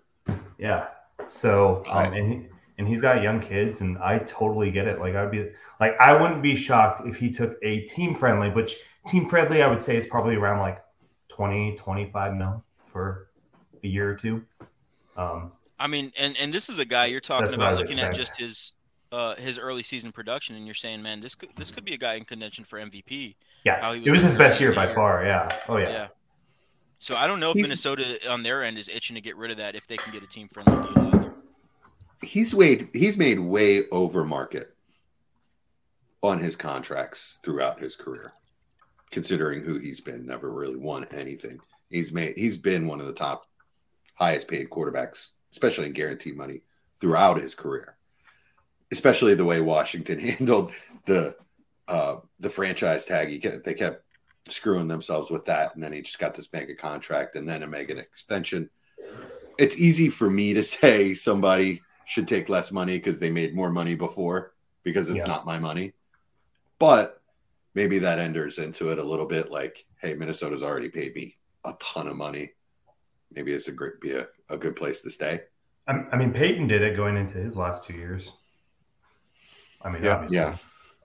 [0.59, 0.89] Yeah.
[1.27, 2.47] So, um, and he,
[2.79, 5.01] and he's got young kids, and I totally get it.
[5.01, 8.77] Like, I'd be like, I wouldn't be shocked if he took a team friendly, which
[9.07, 10.83] team friendly, I would say is probably around like
[11.29, 13.31] 20, 25 mil for
[13.83, 14.45] a year or two.
[15.17, 17.79] Um, I mean, and and this is a guy you're talking That's what I about
[17.79, 18.73] would looking at just his
[19.13, 21.99] uh his early season production, and you're saying, man, this could this could be a
[21.99, 23.35] guy in contention for MVP.
[23.65, 24.95] yeah, How he it was was his best early year by year.
[24.95, 25.25] far.
[25.25, 25.49] Yeah.
[25.69, 25.89] Oh yeah.
[25.91, 26.09] Yeah.
[26.99, 29.51] So I don't know if He's- Minnesota on their end is itching to get rid
[29.51, 31.35] of that if they can get a team friendly deal either.
[32.23, 34.75] He's weighed, he's made way over market
[36.23, 38.33] on his contracts throughout his career,
[39.11, 40.27] considering who he's been.
[40.27, 41.59] Never really won anything.
[41.91, 43.45] He's made he's been one of the top
[44.15, 46.63] highest paid quarterbacks, especially in guaranteed money,
[47.01, 47.94] throughout his career.
[48.93, 50.73] Especially the way Washington handled
[51.07, 51.37] the
[51.89, 53.29] uh, the franchise tag.
[53.29, 54.05] He kept, they kept
[54.49, 57.67] screwing themselves with that, and then he just got this mega contract and then a
[57.67, 58.71] mega extension.
[59.59, 63.71] It's easy for me to say somebody should take less money because they made more
[63.71, 65.33] money before because it's Yeah.
[65.33, 65.93] not my money.
[66.79, 67.23] But
[67.75, 71.75] maybe that enters into it a little bit like, hey, Minnesota's already paid me a
[71.81, 72.53] ton of money.
[73.33, 75.41] Maybe it's a great be a, a good place to stay.
[75.89, 78.33] I, I mean, Peyton did it going into his last two years.
[79.85, 80.15] I mean, Yeah.
[80.15, 80.57] obviously, Yeah.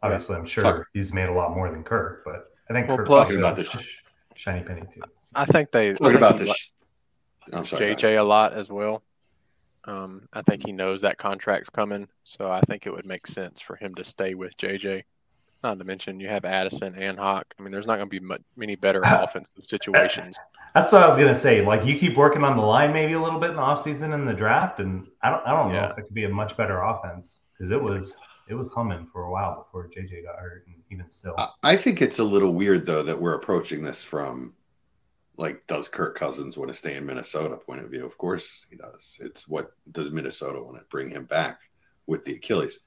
[0.02, 2.98] obviously, I'm sure Talk- he's made a lot more than Kirk, but I think Well,
[2.98, 4.04] Kirk plus- talking Talking about about the the sh-
[4.36, 5.02] shiny penny too.
[5.36, 6.72] I think they I Talking about the sh-
[7.52, 7.96] I'm sorry.
[7.96, 9.04] JJ a lot as well.
[9.86, 13.60] Um, I think he knows that contract's coming, so I think it would make sense
[13.62, 15.04] for him to stay with JJ.
[15.64, 17.54] Not to mention you have Addison and Hawk.
[17.58, 20.38] I mean, there's not going to be mu many better offensive situations.
[20.76, 21.62] That's what I was gonna say.
[21.66, 24.28] Like, you keep working on the line maybe a little bit in the offseason and
[24.28, 25.92] the draft, and I don't, I don't know Yeah.
[25.92, 28.16] if it could be a much better offense because it was,
[28.50, 31.36] it was humming for a while before JJ got hurt, and even still.
[31.64, 34.56] I- think it's a little weird though that we're approaching this from
[35.38, 38.06] like does Kirk Cousins want to stay in Minnesota point of view?
[38.06, 39.18] Of course he does.
[39.22, 41.62] It's what does Minnesota want to bring him back
[42.08, 42.80] with the Achilles?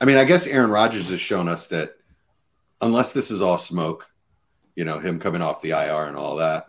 [0.00, 1.96] I mean, I guess Aaron Rodgers has shown us that
[2.80, 4.10] unless this is all smoke,
[4.74, 6.68] you know, him coming off the IR and all that,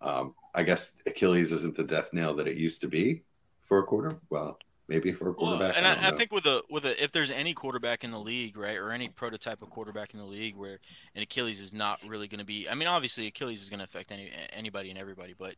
[0.00, 3.22] um, I guess Achilles isn't the death nail that it used to be
[3.64, 4.18] for a quarter.
[4.30, 5.76] Well, maybe for a Well, quarterback.
[5.76, 8.18] and I, I, I think with a with a if there's any quarterback in the
[8.20, 10.78] league, right, or any prototype of quarterback in the league where
[11.14, 12.68] an Achilles is not really going to be.
[12.68, 15.54] I mean, obviously Achilles is going to affect any anybody and everybody, but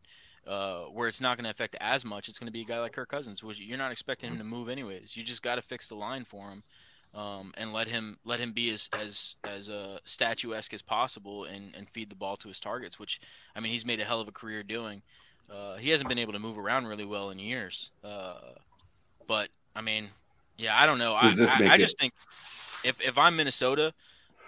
[0.46, 2.80] uh, where it's not going to affect as much, it's going to be a guy
[2.80, 5.16] like Kirk Cousins, which you're not expecting him to move anyways.
[5.16, 6.62] You just got to fix the line for him.
[7.14, 11.74] Um, and let him let him be as as as uh, statuesque as possible and,
[11.74, 13.18] and feed the ball to his targets, which
[13.56, 15.00] I mean he's made a hell of a career doing.
[15.50, 18.34] Uh, he hasn't been able to move around really well in years, uh,
[19.28, 20.08] but I mean,
[20.56, 21.14] yeah, I don't know.
[21.14, 22.12] I, Does this I, make I it- just think
[22.84, 23.94] if if I'm Minnesota,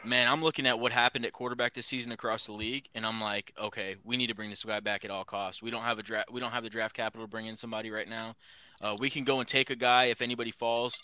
[0.03, 3.21] man, I'm looking at what happened at quarterback this season across the league, and I'm
[3.21, 5.63] like, okay, we need to bring this guy back at all costs.
[5.63, 6.33] We don't have a draft.
[6.33, 8.35] We don't have the draft capital to bring in somebody right now.
[8.83, 11.01] Uh, we can go and take a guy if anybody falls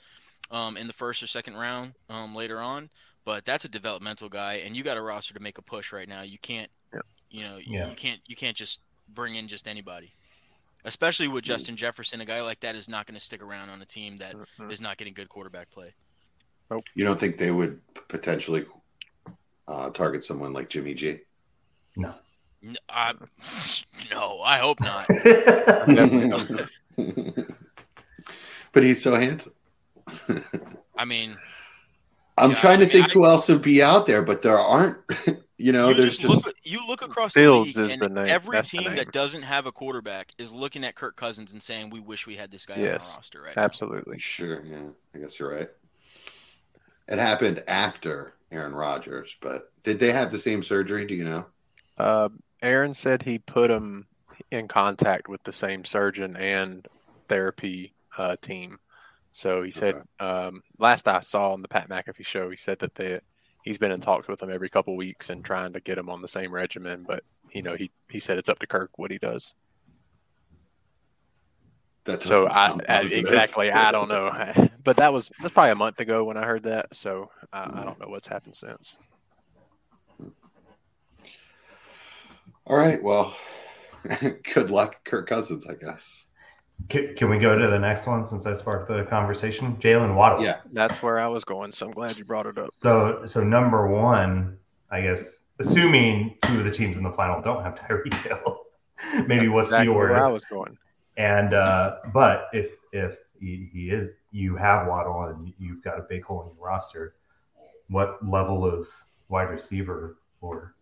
[0.50, 2.88] um, in the first or second round um, later on,
[3.26, 6.08] but that's a developmental guy, and you got a roster to make a push right
[6.08, 6.22] now.
[6.22, 7.00] You can't, Yeah.
[7.30, 7.90] you know, Yeah.
[7.90, 8.80] you can't you can't just
[9.14, 10.10] bring in just anybody.
[10.86, 13.82] Especially with Justin Jefferson, a guy like that is not going to stick around on
[13.82, 14.34] a team that
[14.70, 15.92] is not getting good quarterback play.
[16.94, 18.64] you don't think they would potentially
[19.68, 21.18] uh, target someone like Jimmy G?
[21.96, 22.14] no.
[22.64, 23.12] N- I,
[24.10, 25.06] no, I hope not.
[25.86, 26.68] Don't.
[28.72, 29.52] but he's so handsome.
[30.96, 31.36] I mean,
[32.38, 34.42] I'm Yeah, trying to I mean, think I- who else would be out there, but
[34.42, 34.98] there aren't.
[35.58, 38.02] you know, you there's just, just look, you look across Fields the league, is and
[38.02, 38.28] the name.
[38.28, 38.96] every That's the team name.
[38.96, 42.36] that doesn't have a quarterback is looking at Kirk Cousins and saying, "We wish we
[42.36, 43.56] had this guy on Yes, our roster." Right?
[43.56, 44.18] now." Absolutely.
[44.18, 44.62] sure.
[44.64, 45.68] Yeah, I guess you're right.
[47.08, 51.06] It happened after Aaron Rodgers, but did they have the same surgery?
[51.06, 51.46] Do you know?
[51.96, 52.28] Uh,
[52.60, 54.06] Aaron said he put him
[54.50, 56.86] in contact with the same surgeon and
[57.28, 58.78] therapy uh, team.
[59.32, 62.94] So he said, um, last I saw on the Pat McAfee show, he said that
[62.94, 63.20] they,
[63.66, 66.22] he's been in talks with him every couple weeks and trying to get him on
[66.22, 67.04] the same regimen.
[67.06, 69.52] But you know, he he said it's up to Kirk what he does.
[72.04, 74.30] That So I, I exactly I don't know,
[74.84, 76.94] but that was that's probably a month ago when I heard that.
[76.94, 78.96] So I, I don't know what's happened since.
[82.68, 83.02] All right.
[83.02, 83.36] Well,
[84.54, 85.66] good luck, Kirk Cousins.
[85.66, 86.25] I guess.
[86.88, 89.76] Can, can we go to the next one since I sparked the conversation?
[89.76, 90.44] Jaylen Waddle.
[90.44, 90.58] Yeah.
[90.72, 91.72] That's where I was going.
[91.72, 92.70] So I'm glad you brought it up.
[92.76, 94.58] So so number one,
[94.90, 98.60] I guess, assuming two of the teams in the final don't have Tyreek Hill,
[99.26, 100.32] maybe That's what's exactly the where I order?
[100.32, 100.78] was going.
[101.16, 104.16] And uh, but if if he, he is.
[104.32, 107.14] You have Waddle, and you've got a big hole in your roster.
[107.88, 108.86] What level of
[109.28, 110.74] wide receiver or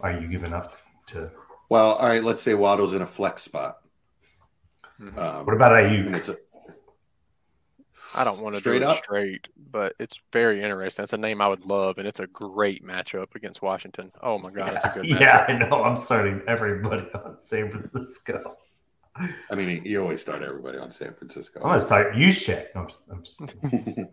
[0.00, 0.76] are you giving up
[1.08, 1.30] to?
[1.68, 2.22] Well, all right.
[2.22, 3.79] Let's say Waddle's in a flex spot.
[5.00, 6.16] Um, What about and Aiyuk?
[6.16, 6.36] it's a,
[8.14, 8.96] I don't want to do Straight it up?
[8.98, 11.04] straight, but it's very interesting.
[11.04, 14.10] It's a name I would love, and it's a great matchup against Washington.
[14.20, 15.20] Oh my god, it's a good matchup.
[15.20, 15.84] Yeah, I know.
[15.84, 18.56] I'm starting everybody on San Francisco.
[19.50, 21.60] I mean, you always start everybody on San Francisco.
[21.60, 22.66] I'm gonna start Juszczyk.
[22.74, 23.40] I'm, I'm just,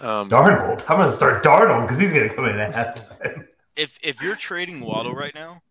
[0.00, 0.80] Um, Darnold.
[0.88, 3.46] I'm gonna start Darnold because he's gonna come in at halftime.
[3.76, 5.62] If if you're trading Waddle right now,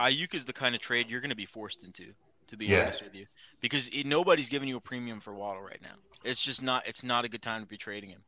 [0.00, 2.12] Aiyuk is the kind of trade you're going to be forced into.
[2.50, 2.80] To be Yeah.
[2.80, 3.26] honest with you,
[3.60, 5.96] because it, nobody's giving you a premium for Waddle right now.
[6.24, 6.86] It's just not.
[6.86, 8.24] It's not a good time to be trading him.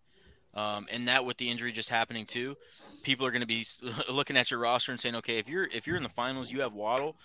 [0.55, 2.57] Um, and that with the injury just happening too,
[3.03, 3.65] people are going to be
[4.11, 6.61] looking at your roster and saying, okay, if you're if you're in the finals, you
[6.63, 7.17] have Waddle,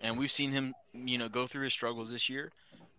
[0.00, 2.52] and we've seen him, you know, go through his struggles this year,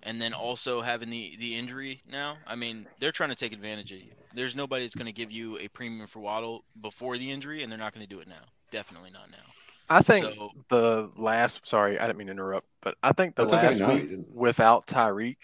[0.04, 2.40] and then also having the the injury now.
[2.48, 4.14] I mean, they're trying to take advantage of you.
[4.34, 7.72] There's nobody that's going to give you a premium for Waddle before the injury, and
[7.72, 8.46] they're not going to do it now.
[8.72, 9.54] Definitely not now.
[9.90, 11.66] I think So- the last.
[11.66, 13.68] Sorry, I didn't mean to interrupt, but I think the That's okay.
[13.68, 15.38] last No, week without Tyreek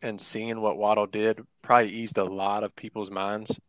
[0.00, 3.60] and seeing what Waddle did probably eased a lot of people's minds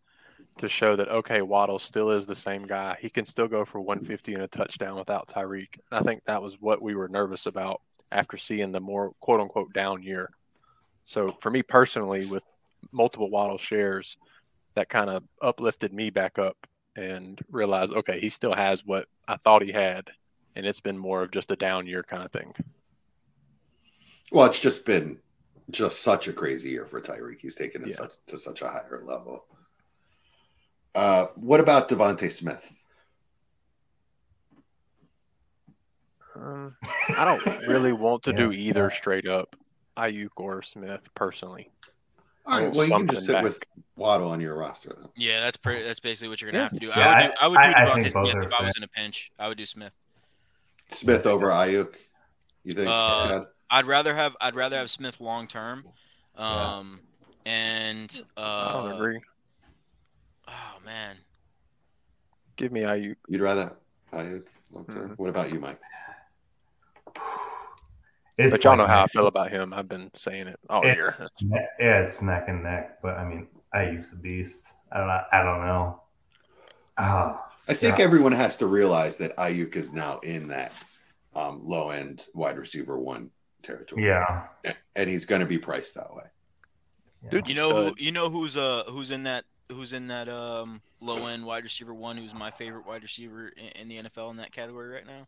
[0.58, 2.98] to show that okay, Waddle still is the same guy.
[3.02, 5.80] He can still go for 150 and a touchdown without Tyreek.
[5.92, 7.82] And I think that was what we were nervous about
[8.12, 10.30] after seeing the more quote unquote down year.
[11.06, 12.44] So for me personally, with
[12.92, 14.16] multiple Waddle shares,
[14.76, 16.56] that kind of uplifted me back up
[16.96, 20.10] and realized okay, he still has what I thought he had,
[20.56, 22.54] and it's been more of just a down year kind of thing.
[24.32, 25.20] Well, it's just been
[25.70, 27.40] just such a crazy year for Tyreek.
[27.40, 27.96] He's taken it Yeah.
[27.96, 29.46] such, to such a higher level.
[30.96, 32.72] Uh, what about DeVonta Smith?
[36.36, 36.76] Um,
[37.18, 38.38] I don't really want to Yeah.
[38.38, 39.56] do either straight up,
[39.98, 41.72] Aiyuk or Smith personally.
[42.46, 43.64] All right, well, you can just sit something with
[43.96, 44.94] Waddle on your roster.
[44.98, 45.10] Then.
[45.16, 45.84] Yeah, that's pretty.
[45.84, 46.70] That's basically what you're gonna Yeah.
[46.70, 46.88] have to do.
[46.88, 47.40] Yeah, I would do.
[47.42, 49.32] I would do I- I DeVonta both Smith are if I was in a pinch.
[49.40, 49.96] I would do Smith.
[50.92, 51.96] Smith over Aiyuk.
[52.64, 52.88] You think?
[52.90, 54.36] Uh, I'd rather have.
[54.42, 55.86] I'd rather have Smith long term.
[56.36, 57.00] Um,
[57.46, 59.20] and uh, I don't agree.
[60.48, 61.16] Oh man,
[62.56, 63.16] Give me Aiyuk.
[63.28, 63.74] You'd rather
[64.12, 64.46] Aiyuk?
[64.76, 64.94] Okay.
[64.94, 65.18] Mhm.
[65.18, 65.80] What about you, Mike?
[68.44, 69.74] It's But y'all know how I feel about him.
[69.74, 71.16] I've been saying it all It- year.
[71.40, 73.02] Yeah, it's neck and neck.
[73.02, 74.64] But I mean, Aiyuk's a beast.
[74.92, 75.10] I don't.
[75.32, 76.02] I don't know.
[76.98, 78.04] Ah, I think Yeah.
[78.06, 80.72] everyone has to realize that Aiyuk is now in that
[81.36, 83.32] um, low end wide receiver one
[83.64, 84.06] territory.
[84.06, 84.48] yeah.
[84.96, 86.26] And he's going to be priced that way.
[87.32, 87.96] Dude, you know who?
[87.98, 91.94] You know who's uh who's in that who's in that um low end wide receiver
[91.94, 92.18] one?
[92.18, 95.26] Who's my favorite wide receiver in, in the NFL in that category right now?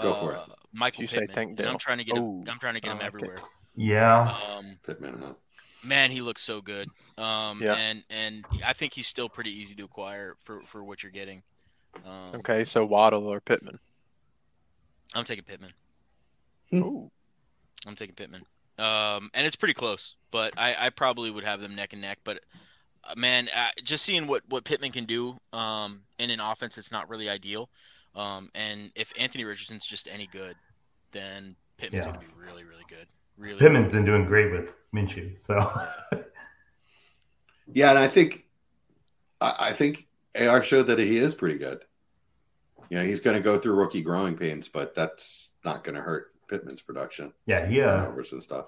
[0.00, 0.38] Go for it.
[0.38, 1.34] Uh, Michael You say Pittman.
[1.34, 1.72] Tank Dell.
[1.72, 2.44] I'm trying to get him.
[2.48, 3.06] I'm trying to get him like it.
[3.06, 3.38] everywhere.
[3.74, 4.36] Yeah.
[4.56, 5.22] Um, Pittman.
[5.22, 5.34] huh?
[5.84, 6.88] man, he looks so good.
[7.16, 7.74] Um, Yeah.
[7.74, 11.42] and and I think he's still pretty easy to acquire for for what you're getting.
[12.04, 13.78] Um, Okay, so Waddle or Pittman.
[15.14, 15.72] I'm taking Pittman.
[16.74, 17.10] Ooh.
[17.86, 18.44] I'm taking Pittman.
[18.78, 22.18] Um, and it's pretty close, but I, I probably would have them neck and neck.
[22.24, 22.40] But
[23.04, 26.92] uh, man, uh, just seeing what what Pittman can do um, in an offense, it's
[26.92, 27.70] not really ideal.
[28.16, 30.56] Um, and if Anthony Richardson's just any good,
[31.12, 32.12] then Pittman's Yeah.
[32.12, 33.06] gonna be really really good.
[33.38, 33.58] Really.
[33.58, 35.38] Pittman's been doing great with Minshew.
[35.38, 35.58] So
[37.72, 38.46] Yeah, and I think
[39.40, 40.06] I, I think
[40.40, 41.84] AR showed that he is pretty good.
[42.88, 46.00] You know, he's going to go through rookie growing pains, but that's not going to
[46.00, 48.66] hurt Pittman's production, yeah, he uh, turnovers and stuff.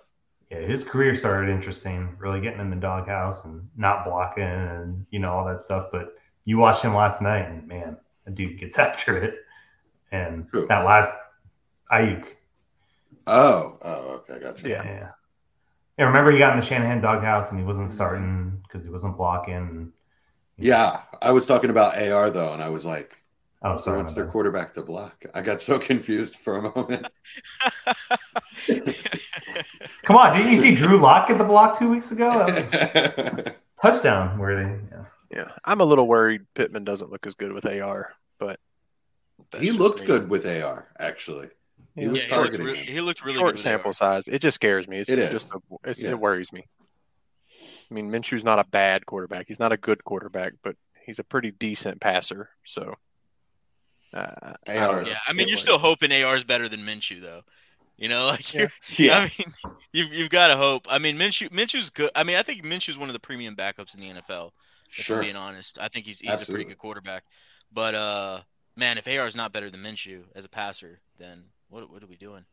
[0.50, 5.20] yeah, his career started interesting, really getting in the doghouse and not blocking and you
[5.20, 5.90] know all that stuff.
[5.92, 7.96] But you watched him last night, and man,
[8.28, 9.34] the dude gets after it.
[10.12, 10.66] And Who?
[10.68, 11.10] that last
[11.92, 12.24] Aiyuk,
[13.26, 14.70] Oh, oh, okay, I got you.
[14.70, 14.84] Yeah.
[14.84, 15.08] yeah.
[15.98, 19.16] Yeah, remember he got in the Shanahan doghouse and he wasn't starting because he wasn't
[19.16, 19.92] blocking.
[20.56, 23.16] Yeah, I was talking about AR though, and I was like,
[23.62, 23.96] Oh, "Who sorry.
[23.96, 27.06] wants their quarterback to block?" I got so confused for a moment.
[30.04, 32.30] Come on, didn't you see Drew Lock get the block two weeks ago?
[32.30, 34.70] That was touchdown worthy.
[34.90, 35.04] Yeah.
[35.30, 38.58] Yeah, I'm a little worried Pittman doesn't look as good with AR, but
[39.58, 40.06] he looked me.
[40.06, 41.48] good with AR, actually.
[41.94, 42.08] He Yeah.
[42.08, 43.94] was yeah, he looked, targeting re- he looked really Short good sample AR.
[43.94, 44.28] size.
[44.28, 44.98] It just scares me.
[44.98, 45.42] It's It it is.
[45.42, 45.52] just
[45.84, 46.10] it's, Yeah.
[46.10, 46.64] it worries me.
[47.90, 49.46] I mean, Minshew's not a bad quarterback.
[49.48, 50.76] He's not a good quarterback, but
[51.06, 52.50] he's a pretty decent passer.
[52.64, 52.94] So,
[54.12, 55.02] uh, I AR.
[55.02, 55.08] know.
[55.08, 55.82] Yeah, I mean, you're worries still me.
[55.82, 57.42] hoping is better than Minshew, though.
[57.96, 58.60] You know, like Yeah.
[58.60, 58.70] you're,
[59.08, 60.86] Yeah, I mean, you've you've got to hope.
[60.88, 62.10] I mean, Minshew Minshew's good.
[62.14, 64.50] I mean, I think Minshew's one of the premium backups in the NFL.
[64.90, 65.16] If sure.
[65.18, 67.24] I'm being honest, I think he's he's a pretty good quarterback.
[67.72, 68.40] But uh,
[68.76, 72.06] man, if AR is not better than Minshew as a passer, then what what are
[72.06, 72.44] we doing?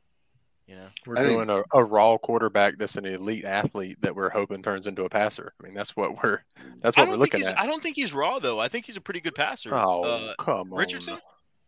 [0.68, 4.16] You know, We're I think- doing a, a raw quarterback that's an elite athlete that
[4.16, 5.53] we're hoping turns into a passer.
[5.59, 6.39] I mean, that's what we're
[6.82, 7.59] that's what we're looking at.
[7.59, 8.59] I don't think he's raw though.
[8.59, 9.74] I think he's a pretty good passer.
[9.76, 11.18] oh, Uh, come on, Richardson?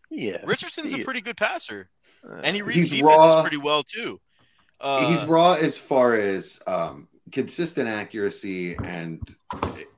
[0.09, 1.89] Yes, Richardson's he- a pretty good passer,
[2.27, 3.41] uh, and he reads He's raw.
[3.41, 4.19] pretty well too.
[4.81, 9.21] Uh, he's raw as far as um, consistent accuracy and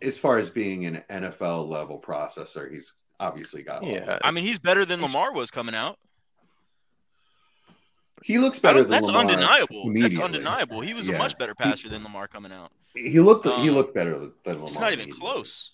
[0.01, 3.83] as far as being an NFL level processor, he's obviously got.
[3.83, 4.19] all of yeah.
[4.23, 5.97] I mean, he's better than Lamar was coming out.
[8.23, 9.93] he looks better don't- than that's Lamar undeniable.
[9.93, 10.81] That's undeniable.
[10.81, 11.15] He was Yeah.
[11.15, 12.71] a much better passer than Lamar coming out.
[12.95, 13.45] He looked.
[13.45, 14.67] he Um, looked better than Lamar.
[14.67, 15.71] It's not even close.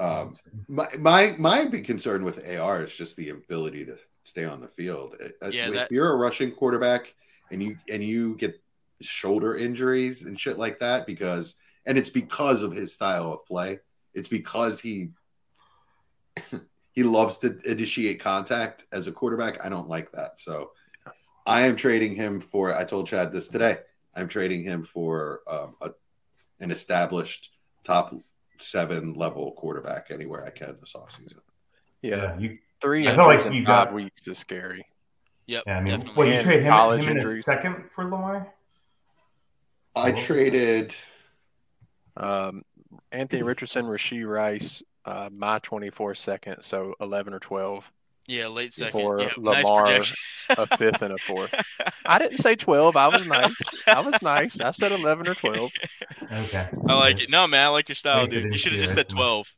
[0.00, 0.32] Um,
[0.68, 4.68] my, my my big concern with AR is just the ability to stay on the
[4.68, 5.16] field.
[5.40, 7.14] Uh, Yeah, if that- you're a rushing quarterback
[7.50, 8.60] and you and you get
[9.00, 11.54] shoulder injuries and shit like that because
[11.86, 13.78] and it's because of his style of play.
[14.14, 15.10] It's because he
[16.92, 19.64] he loves to initiate contact as a quarterback.
[19.64, 20.38] I don't like that.
[20.38, 20.72] So
[21.46, 23.78] I am trading him for I told Chad this today.
[24.14, 25.90] I'm trading him for um, a,
[26.60, 28.12] an established top
[28.58, 31.38] seven level quarterback anywhere I can this offseason.
[32.02, 34.86] yeah, Yeah, you, three I feel like injuries you in five got- weeks is scary.
[35.46, 36.14] Yep, yeah, I mean, definitely.
[36.16, 38.54] what you And trade him, college him in a second for Lamar?
[39.94, 40.94] I traded
[42.16, 42.62] Um,
[43.12, 47.92] Anthony Richardson, Rasheed Rice, uh, my 24 second, so 11 or 12,
[48.26, 48.92] yeah, late second.
[48.92, 50.16] For yeah, Lamar, projection.
[50.56, 51.54] a fifth and a fourth.
[52.06, 52.96] I didn't say 12.
[52.96, 53.56] I was nice.
[53.86, 54.60] I was nice.
[54.60, 55.70] I said 11 or 12.
[56.32, 56.68] Okay.
[56.88, 57.28] I like it.
[57.28, 58.52] No, man, I like your style, Makes dude.
[58.52, 59.52] You should have just said twelve.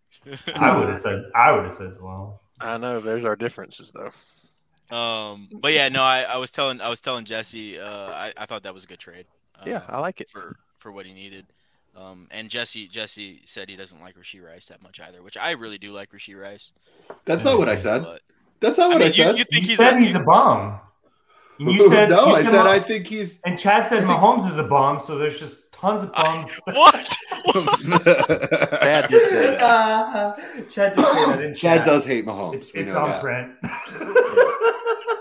[0.56, 1.24] I would have said.
[1.34, 2.40] I would have said well.
[2.60, 4.10] I know there's our differences though.
[4.96, 8.46] Um, but yeah, no, I, I was telling I was telling Jesse, uh, I, I
[8.46, 9.26] thought that was a good trade.
[9.58, 10.28] Uh, Yeah, I like it.
[10.28, 11.46] for for what he needed.
[11.96, 15.52] Um, and Jesse Jesse said he doesn't like Rasheed Rice that much either, which I
[15.52, 16.72] really do like Rasheed Rice.
[17.24, 18.02] that's not what I said.
[18.02, 18.20] But
[18.60, 19.38] That's not what I, mean, you, said.
[19.38, 20.78] you think you he's said a, he's a bum.
[21.58, 24.06] And You said no, you I said Ma- I think he's And Chad said I
[24.06, 26.50] think- Mahomes is a bum, so there's just tons of bums.
[26.64, 27.16] what?
[28.80, 29.62] Chad did say that.
[29.62, 30.34] Uh,
[30.70, 32.54] Chad just said that in Chad does hate Mahomes.
[32.56, 33.22] It's, it's on that.
[33.22, 33.52] print.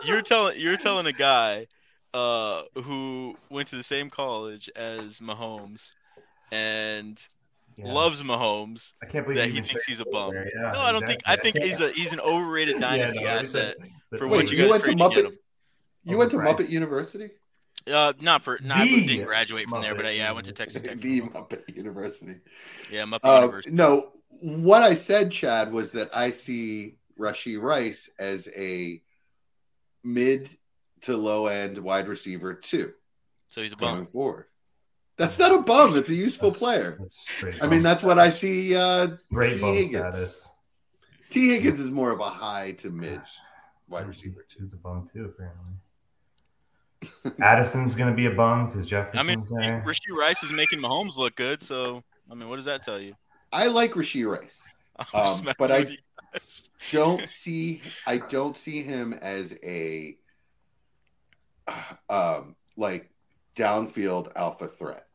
[0.03, 1.67] you're telling you're telling a guy
[2.13, 5.93] uh, who went to the same college as Mahomes
[6.51, 7.27] and
[7.77, 7.91] Yeah.
[7.91, 8.93] loves Mahomes.
[9.01, 10.33] I can't believe that he thinks he's a bum.
[10.33, 10.47] there.
[10.55, 11.21] Yeah, No, I don't think.
[11.25, 13.75] I think he's a he's an overrated Yeah, dynasty no, asset.
[13.81, 15.39] a- for the- what you you guys went to trade to get Muppet- him.
[16.05, 16.57] You went to Overpriced.
[16.59, 17.29] Muppet University?
[17.87, 20.31] Uh, not for not I The didn't graduate from there, but uh, Muppet yeah, I
[20.33, 20.97] went to Texas Tech.
[21.01, 22.35] the Muppet University.
[22.91, 23.75] Yeah, Muppet Uh, University.
[23.75, 29.01] no, what I said, Chad, was that I see Rashee Rice as a
[30.03, 30.49] mid
[31.01, 32.93] to low end wide receiver too
[33.49, 34.07] So he's a going bum.
[34.07, 34.45] forward.
[35.17, 35.97] That's not a bum.
[35.97, 36.97] It's a useful player.
[37.41, 38.75] That's I mean, that's what I see.
[38.75, 39.61] Uh, great T.
[39.61, 39.91] bum Higgins.
[40.13, 40.49] status.
[41.29, 43.29] Tee Higgins is more of a high to mid Gosh.
[43.87, 44.59] wide receiver too.
[44.63, 45.73] He's a bum too, apparently.
[47.41, 49.83] Addison's gonna be a bum because Jefferson's I mean, there.
[49.85, 51.61] Rasheed Rice is making Mahomes look good.
[51.63, 53.15] So I mean, what does that tell you?
[53.53, 54.73] I like Rasheed Rice.
[55.13, 55.97] Um, but I- with you
[56.33, 56.69] guys.
[56.91, 57.81] Don't see.
[58.07, 60.15] I don't see him as a
[62.09, 63.09] um like
[63.55, 65.05] downfield alpha threat.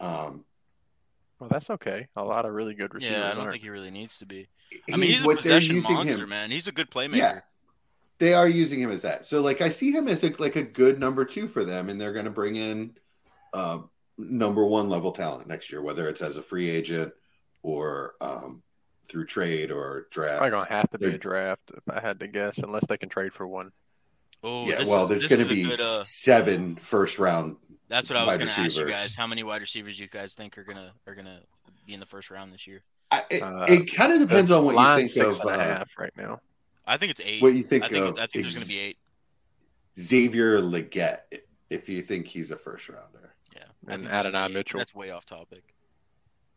[0.00, 0.44] Um,
[1.38, 2.08] Well, that's okay.
[2.16, 3.52] A lot of really good receivers yeah, I don't aren't.
[3.52, 4.48] think he really needs to be.
[4.92, 6.50] I mean, he's a what they're possession using monster, him- man.
[6.50, 7.16] He's a good playmaker.
[7.16, 7.40] Yeah.
[8.18, 9.24] they are using him as that.
[9.26, 12.00] So like I see him as a, like a good number two for them, and
[12.00, 12.96] they're going to bring in
[13.52, 13.78] uh,
[14.18, 17.12] number one level talent next year, whether it's as a free agent
[17.62, 18.62] or um,
[19.08, 20.32] through trade or It's draft.
[20.38, 23.08] probably gonna have to be a draft if I had to guess, unless they can
[23.08, 23.72] trade for one.
[24.42, 27.56] Oh, yeah, this well, there's going to be good, uh, seven first round.
[27.88, 29.14] That's what I was going to ask you guys.
[29.14, 31.40] How many wide receivers you guys think are gonna are gonna
[31.86, 32.82] be in the first round this year?
[33.10, 35.62] I, it Uh, it kind of depends on what you think six of and a
[35.62, 36.40] uh, half right now.
[36.86, 37.42] I think it's eight.
[37.42, 38.98] what you think I think of I think there's gonna be eight.
[40.00, 41.20] Xavier Legette
[41.70, 43.34] if you think he's a first rounder.
[43.54, 44.48] Yeah, And think Adonai.
[44.48, 44.78] Mitchell.
[44.78, 45.62] That's way off topic.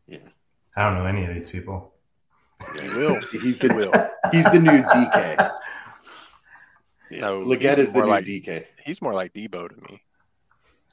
[0.07, 0.19] Yeah,
[0.75, 1.93] I don't know any of these people.
[2.81, 3.19] He will.
[3.31, 3.91] he's the will.
[4.31, 5.51] he's the new DK.
[7.09, 7.21] Yeah.
[7.21, 8.65] No, Legette is the more new like- DK.
[8.85, 10.01] He's more like Deebo to me.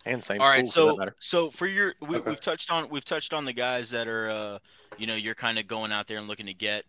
[0.04, 2.30] And same All right, so so for your we, Okay.
[2.30, 4.58] we've touched on we've touched on the guys that are uh
[4.98, 6.84] you know you're kind of going out there and looking to get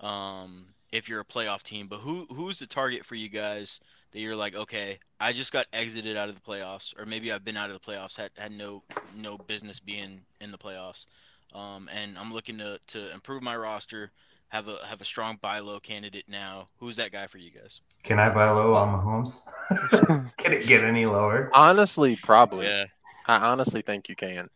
[0.00, 3.80] um if you're a playoff team, but who who's the target for you guys
[4.12, 7.44] that you're like okay I just got exited out of the playoffs or maybe I've
[7.44, 8.82] been out of the playoffs had had no
[9.16, 11.06] no business being in the playoffs
[11.54, 14.10] um and I'm looking to to improve my roster
[14.50, 17.80] have a have a strong buy low candidate now who's that guy for you guys
[18.02, 19.42] Can I buy low on Mahomes?
[20.38, 21.50] Can it get any lower?
[21.54, 22.66] Honestly, probably.
[22.66, 22.84] yeah
[23.26, 24.48] I honestly think you can.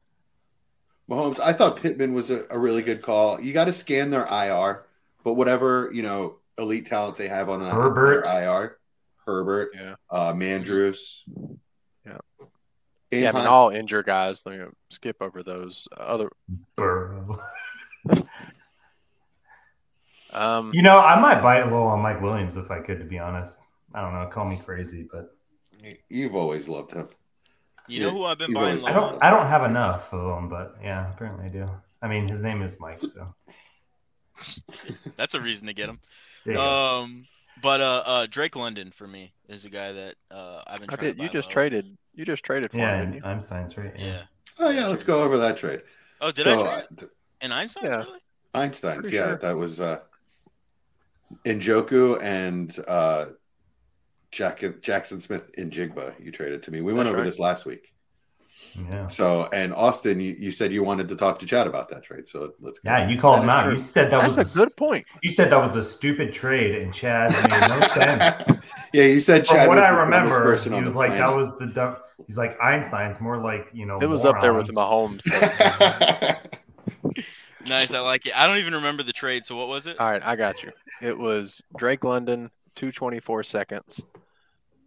[1.10, 3.38] Mahomes, I thought Pittman was a, a really good call.
[3.38, 4.84] You got to scan their IR,
[5.24, 8.24] but whatever you know, elite talent they have on the, Herbert.
[8.24, 8.78] their IR,
[9.26, 9.94] Herbert, Yeah.
[10.10, 11.20] uh, Mandrews.
[12.06, 12.16] Yeah.
[13.10, 14.42] Abe Yeah, I mean, all injured guys.
[14.46, 16.30] Let me skip over those other.
[16.76, 17.38] Burrow.
[20.32, 23.18] Um, You know, I might bite low on Mike Williams if I could, to be
[23.18, 23.58] honest.
[23.94, 24.26] I don't know.
[24.32, 25.36] Call me crazy, but
[26.08, 27.08] You've always loved him.
[27.88, 29.22] You know who I've been You've buying always- low I don't.
[29.24, 31.68] I don't have enough of them, but yeah, apparently I do.
[32.00, 33.34] I mean, his name is Mike, so
[35.16, 36.00] That's a reason to get him.
[36.46, 36.62] there go.
[36.62, 37.26] Um,
[37.62, 40.90] but uh, uh, Drake London for me is a guy that uh, I've been.
[40.90, 41.16] I Trying did.
[41.18, 41.52] to You just low.
[41.52, 41.96] traded.
[42.14, 43.30] You just traded for yeah, him, and didn't you?
[43.30, 43.92] Einstein's right.
[43.98, 44.04] Yeah.
[44.06, 44.22] Yeah.
[44.58, 45.82] Oh yeah, let's go over that trade.
[46.20, 47.06] Oh, did so I trade uh,
[47.40, 47.84] in Einstein?
[47.84, 47.96] Yeah.
[47.98, 48.18] Really?
[48.54, 49.36] Einstein's, Pretty yeah, sure.
[49.38, 50.00] that was uh
[51.44, 53.26] Njoku and uh
[54.30, 56.80] Jack, Jaxon Smith-Njigba you traded to me.
[56.80, 57.26] We went That's over right.
[57.26, 57.92] this last week.
[58.90, 59.08] Yeah.
[59.08, 62.26] So and Austin, you, you said you wanted to talk to Chad about that trade.
[62.26, 62.90] So let's go.
[62.90, 63.62] Yeah, you called That him out.
[63.64, 63.72] true.
[63.74, 65.06] You said that That's was a good point.
[65.22, 68.60] You said that was a stupid trade, and Chad made no sense.
[68.94, 70.98] Yeah, you said From Chad what was I the remember, person he on was the
[70.98, 73.98] like, "That was the dumb." He's like Einstein's more like you know.
[74.00, 75.22] It was up there with the morons.
[75.24, 76.38] Mahomes.
[77.62, 77.70] thing.
[77.70, 78.36] Nice, I like it.
[78.38, 79.44] I don't even remember the trade.
[79.46, 79.98] So what was it?
[80.00, 80.72] All right, I got you.
[81.00, 84.04] It was Drake London, two twenty four seconds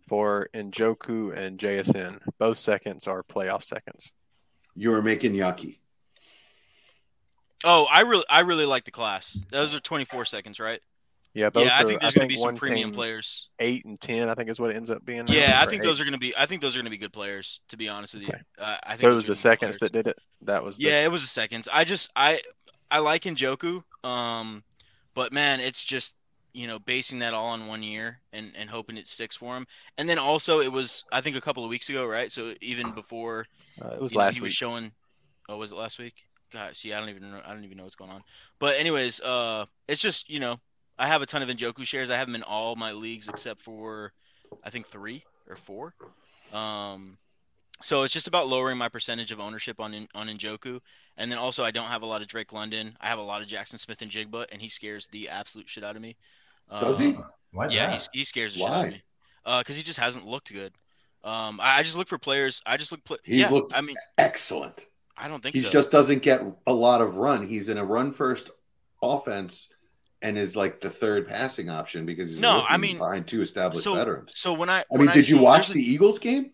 [0.07, 2.19] for Njoku and JSN.
[2.37, 4.13] Both seconds are playoff seconds.
[4.75, 5.79] You are making Yaki.
[7.63, 9.37] Oh, I really, I really like the class.
[9.49, 10.79] Those are 24 seconds, right?
[11.33, 13.49] Yeah, both yeah, I are- think there's going to be some premium players.
[13.59, 15.27] Eight and ten, I think is what it ends up being.
[15.27, 15.85] Yeah, I or think eight.
[15.85, 16.35] those are going to be.
[16.37, 17.59] I think those are going to be good players.
[17.69, 18.41] To be honest with you, Okay.
[18.59, 20.17] uh, I think So it was the gonna be good seconds that did it.
[20.43, 21.67] That was the, Yeah, it was the seconds.
[21.71, 22.41] I just I
[22.91, 24.63] I like Njoku, um,
[25.13, 26.15] but man, it's just
[26.53, 29.67] you know basing that all on one year and and hoping it sticks for him.
[29.97, 32.31] And then also it was I think a couple of weeks ago, right?
[32.31, 33.47] So even before
[33.81, 34.91] Uh, it was you know, last he was showing.
[35.49, 36.15] Oh, was it last week?
[36.51, 37.41] God, see, I don't even know.
[37.45, 38.23] I don't even know what's going on.
[38.59, 40.59] But anyways, uh, it's just you know
[40.97, 42.09] I have a ton of Njoku shares.
[42.09, 44.13] I have them in all my leagues except for
[44.63, 45.93] I think three or four.
[46.53, 47.17] Um,
[47.81, 50.79] so it's just about lowering my percentage of ownership on In- on Njoku,
[51.17, 52.95] and then also I don't have a lot of Drake London.
[53.01, 56.01] I have a lot of Jaxon Smith-Njigba, and he scares the absolute shit out of
[56.01, 56.15] me.
[56.69, 57.09] Does he?
[57.15, 58.07] Um, Why yeah, that?
[58.13, 59.03] he, he scares the shit out of me.
[59.45, 60.73] Uh, because he just hasn't looked good.
[61.23, 62.61] Um, I, I just look for players.
[62.65, 63.03] I just look.
[63.03, 64.87] Pl- He's yeah, looked I mean, Excellent.
[65.17, 65.69] I don't think He so.
[65.69, 67.47] just doesn't get a lot of run.
[67.47, 68.49] He's in a run first
[69.01, 69.69] offense
[70.21, 73.41] and is like the third passing option because he's a No, I mean, behind two
[73.41, 74.31] established so veterans.
[74.35, 76.51] so when I I when mean, did you watch the a- Eagles game?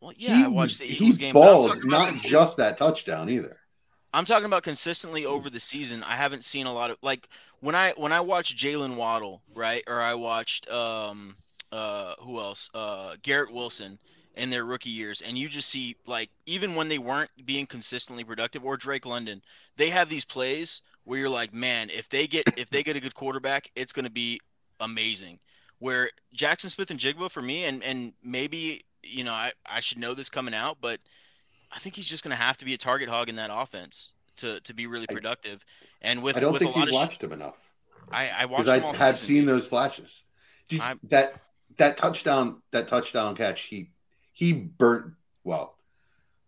[0.00, 1.34] Well, yeah, he I watched was- the he Eagles game.
[1.34, 3.58] but balled, not just that touchdown either.
[4.14, 6.02] I'm talking about consistently over the season.
[6.02, 7.28] I haven't seen a lot of like
[7.60, 11.36] when I when I watched Jaylen Waddle, right, or I watched um
[11.72, 13.98] uh who else uh Garrett Wilson
[14.34, 18.24] in their rookie years, and you just see like even when they weren't being consistently
[18.24, 19.42] productive, or Drake London,
[19.76, 23.00] they have these plays where you're like, man, if they get if they get a
[23.00, 24.40] good quarterback, it's going to be
[24.80, 25.38] amazing.
[25.80, 30.30] Where Jaxon Smith-Njigba for me, and and maybe you know I I should know this
[30.30, 31.00] coming out, but
[31.72, 34.12] I think he's just going to have to be a target hog in that offense
[34.36, 35.64] to, to be really productive.
[36.00, 37.56] And with I don't with think a lot you of sh- watched him enough
[38.10, 40.24] I I watched because them all I have seen those flashes.
[40.68, 41.34] Did you- that
[41.76, 43.90] that touchdown that touchdown catch he
[44.32, 45.77] he burnt well.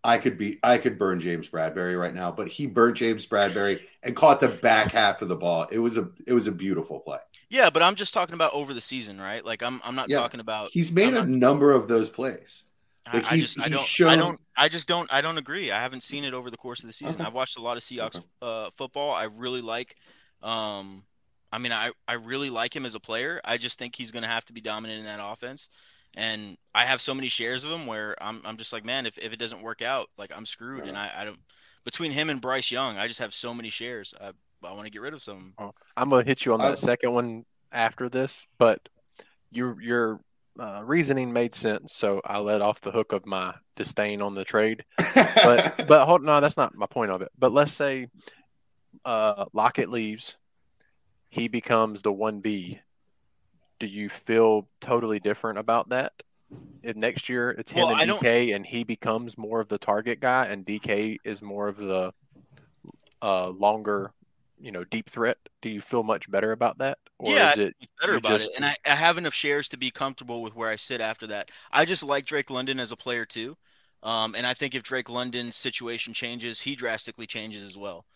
[0.02, 3.80] I could be I could burn James Bradberry right now, but he burnt James Bradberry
[4.02, 5.66] and caught the back half of the ball.
[5.70, 7.18] It was a it was a beautiful play.
[7.50, 9.44] Yeah, but I'm just talking about over the season, right?
[9.44, 10.16] Like I'm I'm not Yeah.
[10.20, 10.70] talking about.
[10.72, 12.64] He's made I'm a not- number of those plays.
[13.06, 15.70] I, like, I he's- just I don't I don't I just don't I don't agree.
[15.70, 17.16] I haven't seen it over the course of the season.
[17.16, 17.24] Okay.
[17.24, 18.26] I've watched a lot of Seahawks Okay.
[18.42, 19.12] uh, football.
[19.12, 19.96] I really like.
[20.42, 21.04] Um,
[21.52, 23.40] I mean, I I really like him as a player.
[23.44, 25.68] I just think he's going to have to be dominant in that offense.
[26.14, 29.16] And I have so many shares of him where I'm I'm just like, man, if,
[29.18, 30.84] if it doesn't work out, like I'm screwed.
[30.86, 31.38] And I, I don't
[31.84, 34.12] between him and Bryce Young, I just have so many shares.
[34.20, 34.32] I
[34.62, 35.54] I want to get rid of some.
[35.96, 38.88] I'm gonna hit you on I- that second one after this, but
[39.50, 40.20] your your
[40.58, 44.44] uh, reasoning made sense, so I let off the hook of my disdain on the
[44.44, 44.84] trade.
[45.14, 47.30] But but hold no, that's not my point of it.
[47.38, 48.08] But let's say
[49.04, 50.36] uh, Lockett leaves,
[51.30, 52.80] he becomes the one B.
[53.80, 56.12] Do you feel totally different about that?
[56.82, 59.68] If next year it's him Well, I and don't- DK, and he becomes more of
[59.68, 62.12] the target guy, and DK is more of the
[63.22, 64.12] uh, longer,
[64.60, 65.36] you know, deep threat.
[65.62, 68.56] Do you feel much better about that, or Yeah, is it better about just- it.
[68.56, 71.50] And I, I have enough shares to be comfortable with where I sit after that.
[71.72, 73.56] I just like Drake London as a player too.
[74.02, 78.06] Um, and I think if Drake London's situation changes, he drastically changes as well.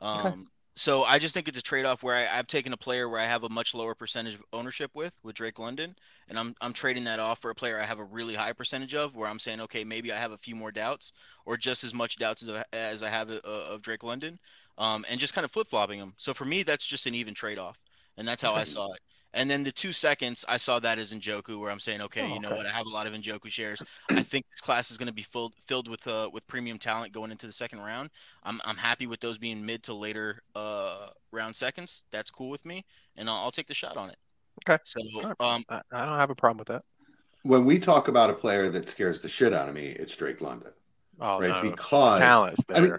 [0.00, 3.20] Um, So I just think it's a trade-off where I, I've taken a player where
[3.20, 5.94] I have a much lower percentage of ownership with, with Drake London,
[6.28, 8.92] and I'm I'm trading that off for a player I have a really high percentage
[8.94, 11.12] of, where I'm saying, okay, maybe I have a few more doubts,
[11.46, 14.36] or just as much doubts as I, as I have uh, of Drake London,
[14.78, 16.14] um, and just kind of flip-flopping them.
[16.18, 17.78] So for me, that's just an even trade-off,
[18.16, 19.00] and that's how I saw it.
[19.34, 22.34] And then the two seconds, I saw that as Njoku, where I'm saying, okay, Oh,
[22.34, 22.56] you know okay.
[22.58, 22.66] what?
[22.66, 23.82] I have a lot of Njoku shares.
[24.10, 27.12] I think this class is going to be filled filled with uh, with premium talent
[27.12, 28.10] going into the second round.
[28.44, 32.04] I'm I'm happy with those being mid to later uh, round seconds.
[32.12, 32.84] That's cool with me,
[33.16, 34.16] and I'll, I'll take the shot on it.
[34.68, 34.82] Okay.
[34.84, 35.00] So
[35.40, 36.82] um, I, I don't have a problem with that.
[37.42, 40.40] When we talk about a player that scares the shit out of me, it's Drake
[40.40, 40.72] London,
[41.20, 41.48] Oh right?
[41.48, 42.76] no, Because talent's there.
[42.76, 42.98] I mean,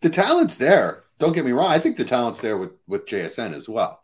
[0.00, 1.04] the talent's there.
[1.18, 1.70] Don't get me wrong.
[1.70, 4.02] I think the talent's there with with JSN as well.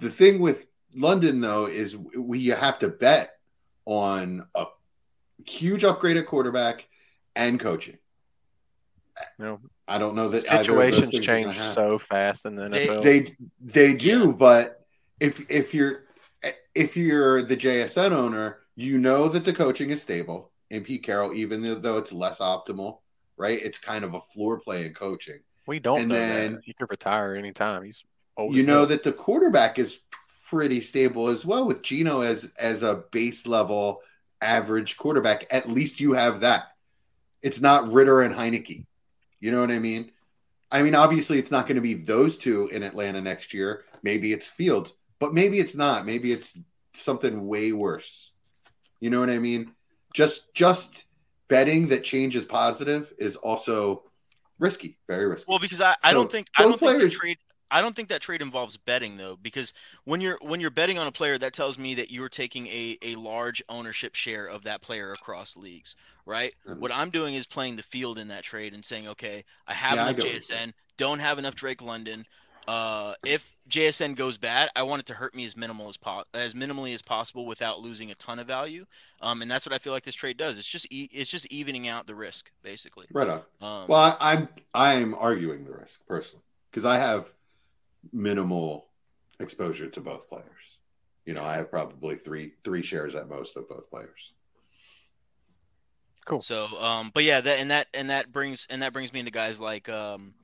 [0.00, 3.30] The thing with London though is we have to bet
[3.84, 4.66] on a
[5.46, 6.88] huge upgrade at quarterback
[7.34, 7.98] and coaching.
[9.38, 11.98] you know, I don't know that either of those situations things are gonna change so
[11.98, 13.02] fast in the They- NFL.
[13.02, 14.84] They they do, but
[15.20, 16.04] if if you're
[16.74, 21.34] if you're the JSN owner, you know that the coaching is stable in Pete Carroll,
[21.34, 22.98] even though it's less optimal,
[23.36, 23.58] right?
[23.62, 25.40] It's kind of a floor play in coaching.
[25.66, 26.64] we don't and know then- that.
[26.64, 27.82] He could retire anytime.
[27.84, 28.04] He's
[28.36, 28.54] old.
[28.54, 28.86] you know hell.
[28.86, 30.00] that the quarterback is
[30.48, 34.02] pretty stable as well with Gino as as a base level
[34.40, 35.46] average quarterback.
[35.50, 36.68] At least you have that.
[37.42, 38.86] It's not Ridder and Heinicke.
[39.40, 40.12] You know what I mean?
[40.70, 43.84] I mean, obviously, it's not going to be those two in Atlanta next year.
[44.02, 46.06] Maybe it's Fields, but maybe it's not.
[46.06, 46.58] Maybe it's
[46.92, 48.32] something way worse.
[49.00, 49.72] You know what I mean?
[50.14, 51.04] Just just
[51.48, 54.04] betting that change is positive is also
[54.58, 55.46] risky, very risky.
[55.48, 57.38] Well, because I, I So, don't think I don't think the trade
[57.70, 59.72] I don't think that trade involves betting though, because
[60.04, 62.96] when you're when you're betting on a player, that tells me that you're taking a,
[63.02, 65.96] a large ownership share of that player across leagues,
[66.26, 66.54] right?
[66.64, 66.76] Mhm.
[66.78, 69.98] What I'm doing is playing the field in that trade and saying, okay, I have
[69.98, 72.24] Yeah, enough get JSN, don't have enough Drake London.
[72.68, 76.24] Uh, if JSN goes bad, I want it to hurt me as minimal as po-
[76.34, 78.84] as minimally as possible without losing a ton of value.
[79.20, 80.58] Um, and that's what I feel like this trade does.
[80.58, 83.08] It's just e- it's just evening out the risk, basically.
[83.12, 83.42] right on.
[83.60, 87.30] Um, Well, I, I'm I'm arguing the risk personally because I have
[88.12, 88.88] minimal
[89.40, 90.46] exposure to both players.
[91.24, 94.32] You know, I have probably three three shares at most of both players.
[96.24, 96.40] Cool.
[96.40, 99.30] So, um, but yeah, that and that and that brings and that brings me into
[99.30, 100.34] guys like, um,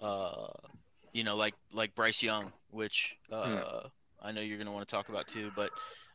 [0.00, 0.48] uh,
[1.12, 3.82] you know, like like Bryce Young, which uh,
[4.20, 5.52] I know you're gonna want to talk about too.
[5.54, 5.70] But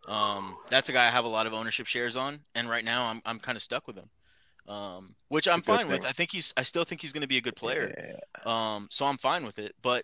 [0.07, 3.05] um, that's a guy I have a lot of ownership shares on, and right now
[3.05, 4.09] I'm I'm kind of stuck with him,
[4.67, 6.05] um, which I'm a good fine with.
[6.05, 7.93] I think he's I still think he's gonna be a good player.
[8.45, 8.75] Yeah.
[8.75, 10.03] Um, so I'm fine with it, but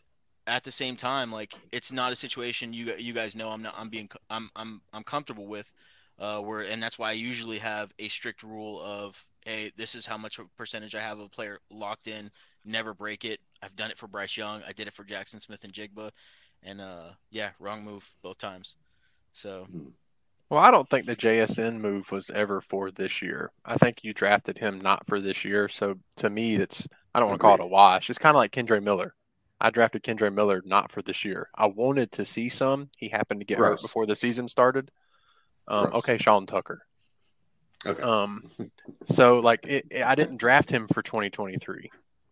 [0.49, 3.75] at the same time, like it's not a situation you you guys know I'm not
[3.77, 5.71] I'm being I'm I'm I'm comfortable with,
[6.17, 10.05] uh, where and that's why I usually have a strict rule of hey this is
[10.05, 12.31] how much percentage I have of a player locked in,
[12.65, 13.39] never break it.
[13.61, 16.11] I've done it for Bryce Young, I did it for Jaxon Smith-Njigba,
[16.63, 18.75] and uh yeah wrong move both times.
[19.33, 19.67] So
[20.49, 23.51] Well, I don't think the JSN move was ever for this year.
[23.63, 25.69] I think you drafted him not for this year.
[25.69, 28.09] So to me, that's I don't want to call it a wash.
[28.09, 29.13] It's kind of like Kendre Miller.
[29.61, 31.49] I drafted Kendre Miller not for this year.
[31.55, 32.89] I wanted to see some.
[32.97, 34.91] He happened to get hurt before the season started.
[35.67, 36.85] Um, okay, Sean Tucker.
[37.85, 38.01] Okay.
[38.01, 38.49] Um,
[39.05, 41.91] so like it, it- I didn't draft him for 2023.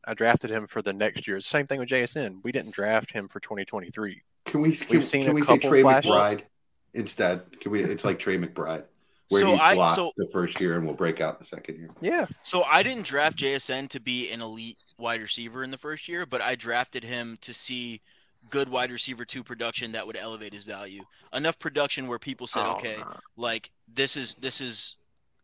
[0.10, 1.42] I drafted him for the next year.
[1.42, 2.40] Same thing with JSN.
[2.44, 4.22] We didn't draft him for 2023.
[4.46, 6.12] Can we can, seen can a we say couple Trey flashes.
[6.12, 6.42] McBride
[6.94, 7.60] instead?
[7.60, 7.84] Can we?
[7.84, 8.86] It's like Trey McBride,
[9.30, 11.78] where So he's I- blocked so- the first year and will break out the second
[11.78, 11.90] year.
[12.02, 12.26] Yeah.
[12.44, 16.26] So I didn't draft JSN to be an elite wide receiver in the first year,
[16.26, 18.02] but I drafted him to see
[18.50, 21.04] good wide receiver two production that would elevate his value.
[21.34, 23.18] Enough production where people said, Oh, okay, no.
[23.36, 24.96] like this is this is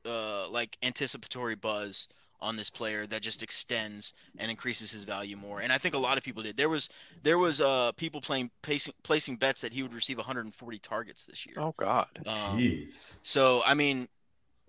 [0.05, 2.07] uh like anticipatory buzz
[2.43, 5.61] on this player that just extends and increases his value more.
[5.61, 6.57] And I think a lot of people did.
[6.57, 6.89] There was
[7.23, 11.45] there was uh people playing placing placing bets that he would receive 140 targets this
[11.45, 11.65] year.
[11.65, 12.25] Oh God.
[12.25, 13.15] Um, Jeez.
[13.23, 14.07] so I mean,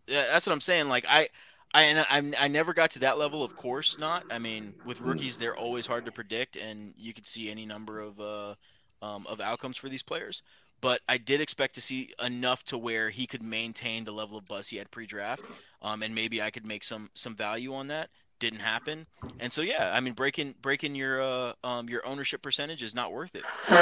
[0.06, 0.88] yeah, that's what I'm saying.
[0.88, 1.28] Like I,
[1.74, 3.42] I, and I, I never got to that level.
[3.44, 4.26] Of course not.
[4.30, 5.06] I mean, with Mm.
[5.06, 8.54] rookies, they're always hard to predict, and you could see any number of uh,
[9.02, 10.42] um, of outcomes for these players.
[10.84, 14.46] But I did expect to see enough to where he could maintain the level of
[14.46, 15.42] buzz he had pre-draft,
[15.80, 18.10] um, and maybe I could make some some value on that.
[18.38, 19.06] Didn't happen,
[19.40, 23.12] and so yeah, I mean, breaking breaking your uh, um, your ownership percentage is not
[23.12, 23.44] worth it.
[23.62, 23.74] For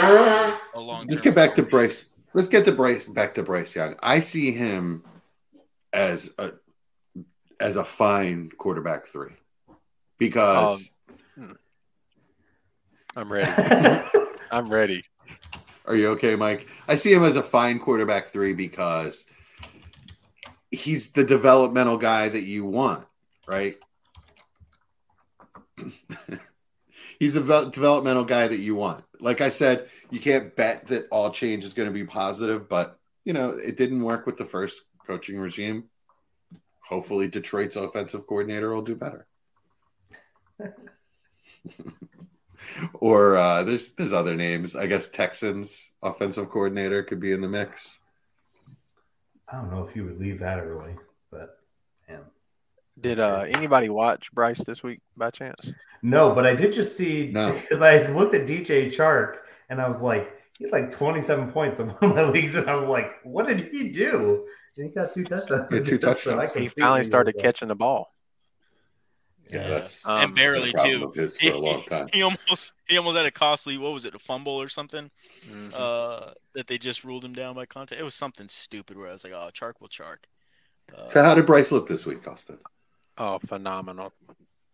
[0.74, 1.08] a long.
[1.08, 2.14] Let's get back to Bryce.
[2.34, 3.96] Let's get to Bryce back to Bryce Young.
[4.00, 5.02] I see him
[5.92, 6.52] as a
[7.58, 9.34] as a fine quarterback three
[10.18, 10.92] because
[13.16, 13.50] I'm ready.
[14.52, 15.04] I'm ready.
[15.84, 16.66] Are you okay, Mike?
[16.86, 19.26] I see him as a fine quarterback three because
[20.70, 23.06] he's the developmental guy that you want,
[23.46, 23.76] right?
[27.18, 29.04] he's the ve- developmental guy that you want.
[29.20, 32.98] Like I said, you can't bet that all change is going to be positive, but
[33.24, 35.88] you know, it didn't work with the first coaching regime.
[36.80, 39.26] Hopefully, Detroit's offensive coordinator will do better.
[42.94, 44.76] or uh, there's there's other names.
[44.76, 48.00] I guess Texans offensive coordinator could be in the mix.
[49.48, 50.94] I don't know if you would leave that early,
[51.30, 51.58] but
[52.08, 52.20] man.
[53.00, 55.72] Did uh, anybody watch Bryce this week by chance?
[56.02, 57.52] No, but I did just see No.
[57.60, 59.36] because I looked at DJ Chark
[59.68, 62.68] and I was like, he had like 27 points in one of my leagues, and
[62.68, 64.46] I was like, what did he do?
[64.76, 65.70] And he got two touchdowns.
[65.70, 66.54] He had two So touchdowns.
[66.54, 68.12] He finally started catching the ball.
[69.50, 71.04] Yeah, that's Um, and barely a too.
[71.06, 72.08] of his for a long time.
[72.12, 75.10] He almost he almost had a costly what was it a fumble or something
[75.46, 75.74] Mhm.
[75.74, 78.00] uh, that they just ruled him down by contact.
[78.00, 80.18] It was something stupid where I was like, oh, Chark will Chark.
[80.96, 82.58] Uh, So how did Bryce look this week, Austin?
[83.18, 84.12] Oh, phenomenal!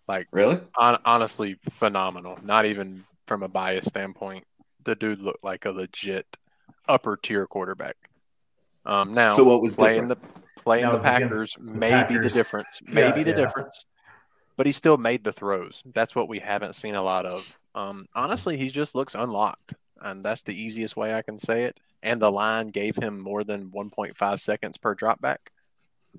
[0.06, 0.60] Like Really?
[0.76, 2.38] hon- honestly, phenomenal.
[2.42, 4.46] Not even from a bias standpoint,
[4.84, 6.36] the dude looked like a legit
[6.88, 7.96] upper tier quarterback.
[8.86, 10.34] Um, now So what was playing different?
[10.34, 12.32] the playing the it's against Packers may be the Packers.
[12.32, 12.80] difference.
[12.86, 13.36] Yeah, Maybe the yeah.
[13.36, 13.84] difference.
[14.58, 15.82] But he still made the throws.
[15.94, 17.58] That's what we haven't seen a lot of.
[17.74, 21.78] Um, honestly, he just looks unlocked, and that's the easiest way I can say it.
[22.02, 25.52] And the line gave him more than 1.5 seconds per drop back.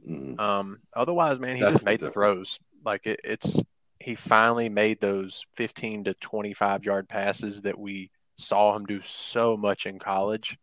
[0.08, 0.40] Mm.
[0.40, 2.60] Um, otherwise, man, he just made the throws.
[2.84, 3.62] Like it, it's
[4.00, 9.58] he finally made those 15 to 25 yard passes that we saw him do so
[9.58, 10.58] much in college,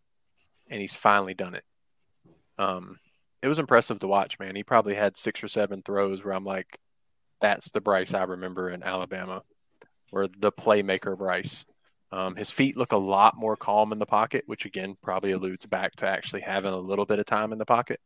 [0.68, 1.64] and he's finally done it.
[2.58, 2.98] Um,
[3.42, 4.56] it was impressive to watch, man.
[4.56, 6.78] He probably had six or seven throws where I'm like,
[7.40, 9.42] that's the Bryce I remember in Alabama,
[10.12, 11.64] or the playmaker Bryce.
[12.12, 15.66] Um, his feet look a lot more calm in the pocket, which again probably alludes
[15.66, 18.00] back to actually having a little bit of time in the pocket.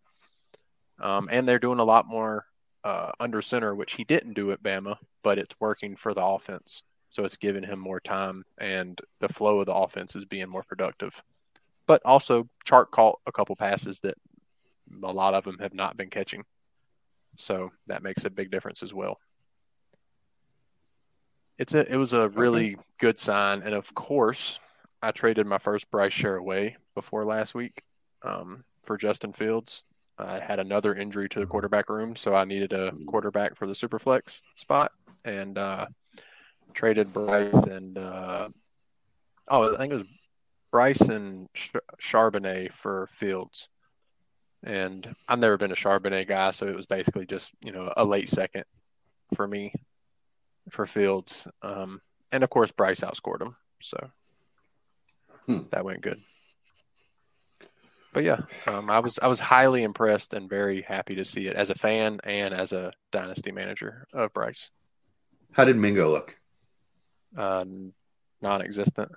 [0.99, 2.47] Um, and they're doing a lot more
[2.85, 6.83] uh, under center, which he didn't do at Bama, but it's working for the offense.
[7.11, 10.63] So it's giving him more time, and the flow of the offense is being more
[10.63, 11.23] productive.
[11.87, 14.17] But also, Chark caught a couple passes that
[15.03, 16.45] a lot of them have not been catching.
[17.37, 19.19] So that makes a big difference as well.
[21.59, 24.59] It's a it was a really good sign, and of course,
[25.03, 27.83] I traded my first Bryce share away before last week
[28.23, 29.85] um, for Justin Fields.
[30.19, 33.73] I had another injury to the quarterback room, so I needed a quarterback for the
[33.75, 34.93] superflex spot,
[35.25, 35.87] and uh,
[36.73, 38.49] traded Bryce and uh,
[39.49, 40.05] oh, I think it was
[40.71, 43.69] Bryce and Ch- Charbonnet for Fields.
[44.63, 48.05] And I've never been a Charbonnet guy, so it was basically just you know a
[48.05, 48.65] late second
[49.35, 49.73] for me
[50.71, 51.49] for Fields.
[51.63, 52.03] Um,
[52.33, 54.11] and of course, Bryce outscored him, so
[55.47, 55.61] Hmm.
[55.71, 56.21] that went good.
[58.13, 61.57] But yeah, um, I was I was highly impressed and very happy to see it
[61.57, 64.71] as a fan and as a dynasty manager of Bryce.
[65.53, 66.37] How did Mingo look?
[67.37, 67.65] Uh,
[68.43, 69.13] non-existent.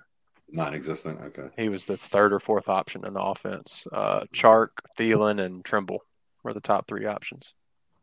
[0.54, 1.20] Non-existent.
[1.20, 1.48] Okay.
[1.56, 3.86] He was the third or fourth option in the offense.
[3.92, 6.00] Uh, Chark, Thielen, and Tremble
[6.42, 7.54] were the top three options.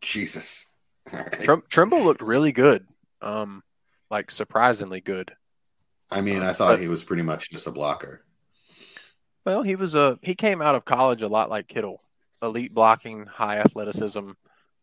[0.02, 0.68] Jesus.
[1.12, 1.32] Right.
[1.42, 2.86] Trim- Tremble looked really good,
[3.24, 3.64] um,
[4.12, 5.32] like surprisingly good.
[6.12, 8.24] I mean, I Uh, thought but- he was pretty much just a blocker.
[9.46, 12.04] Well, he was a he came out of college a lot like Kittle,
[12.44, 14.34] elite blocking, high athleticism,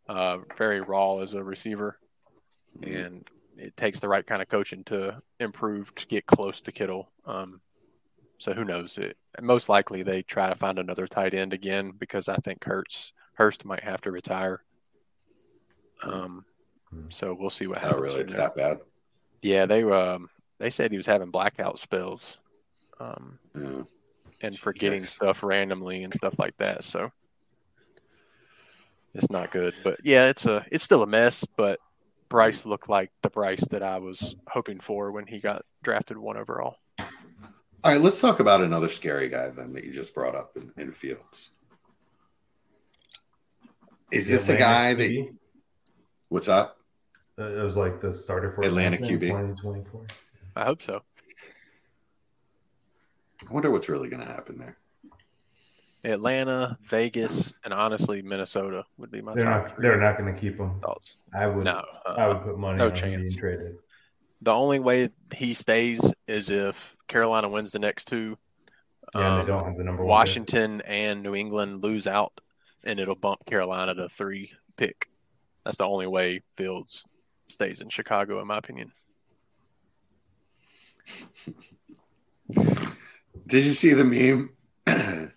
[0.09, 2.01] uh, very raw as a receiver,
[2.83, 3.25] and
[3.59, 7.11] it takes the right kind of coaching to improve to get close to Kittle.
[7.27, 7.61] Um,
[8.39, 8.97] so who knows?
[8.99, 13.13] It most likely they try to find another tight end again because I think Hurts
[13.35, 14.63] Hurst might have to retire.
[16.03, 16.45] Um,
[17.09, 17.97] so we'll see what happens.
[17.99, 18.21] Oh, really?
[18.21, 18.79] It's that bad?
[19.43, 22.39] Yeah, they um they said he was having blackout spells.
[23.01, 23.83] Um, Yeah.
[24.41, 25.07] and forgetting Yikes.
[25.09, 26.83] stuff randomly and stuff like that.
[26.85, 27.13] So
[29.15, 29.75] it's not good.
[29.83, 31.45] But yeah, it's a it's still a mess.
[31.57, 31.79] But
[32.29, 36.37] Bryce looked like the Bryce that I was hoping for when he got drafted one
[36.37, 36.77] overall.
[36.99, 40.73] All right, let's talk about another scary guy then that you just brought up in,
[40.77, 41.51] in Fields.
[44.11, 45.29] Is The this a Atlanta guy that?
[46.29, 46.79] What's up?
[47.39, 49.21] Uh, it was like the starter for Atlanta Atlanta QB.
[49.29, 50.07] 2024.
[50.57, 51.03] I hope so.
[53.49, 54.77] I wonder what's really going to happen there.
[56.09, 59.75] Atlanta, Vegas, and honestly Minnesota would be my They're top not.
[59.77, 60.81] three They're not going to keep him.
[60.81, 61.17] thoughts.
[61.35, 61.65] I would.
[61.65, 63.37] No, uh, I would put money no on him being chance.
[63.37, 63.77] traded.
[64.43, 68.37] the only way he stays is if Carolina wins the next two.
[69.15, 70.09] Yeah, Um, they don't have the number one.
[70.09, 70.19] pick.
[70.19, 72.41] Washington and New England lose out,
[72.85, 75.09] and it'll bump Carolina to three pick.
[75.65, 77.05] That's the only way Fields
[77.49, 78.93] stays in Chicago, in my opinion.
[83.47, 84.51] Did you see the meme?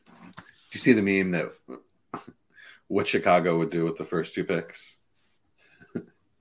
[0.71, 1.51] You see the meme that
[2.87, 4.97] what Chicago would do with the first two picks?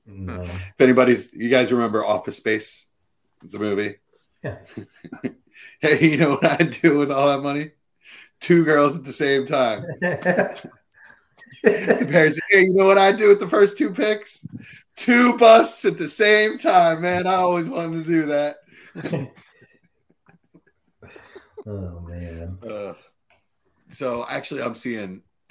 [0.07, 0.41] No.
[0.43, 2.87] If anybody's, you guys remember Office Space,
[3.43, 3.97] the movie?
[4.43, 4.59] Yeah.
[5.81, 7.72] hey, you know what I'd do with all that money?
[8.41, 9.85] Two girls at the same time.
[11.62, 14.47] Say, hey, you know what I'd do with the first two picks?
[14.97, 17.26] Two busts at the same time, man.
[17.26, 18.57] I always wanted to do that.
[21.66, 22.59] oh man.
[22.66, 22.95] Uh,
[23.91, 25.22] so actually, I'm seeing,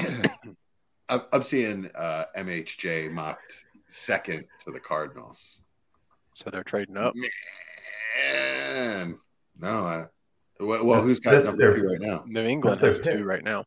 [1.09, 5.61] I'm, I'm seeing uh, MHJ mocked second to the Cardinals.
[6.35, 7.13] So they're trading up.
[8.75, 9.17] Man,
[9.59, 10.05] no, I,
[10.59, 12.23] well, well, who's got That's number two right now?
[12.27, 13.65] New England their has two right now,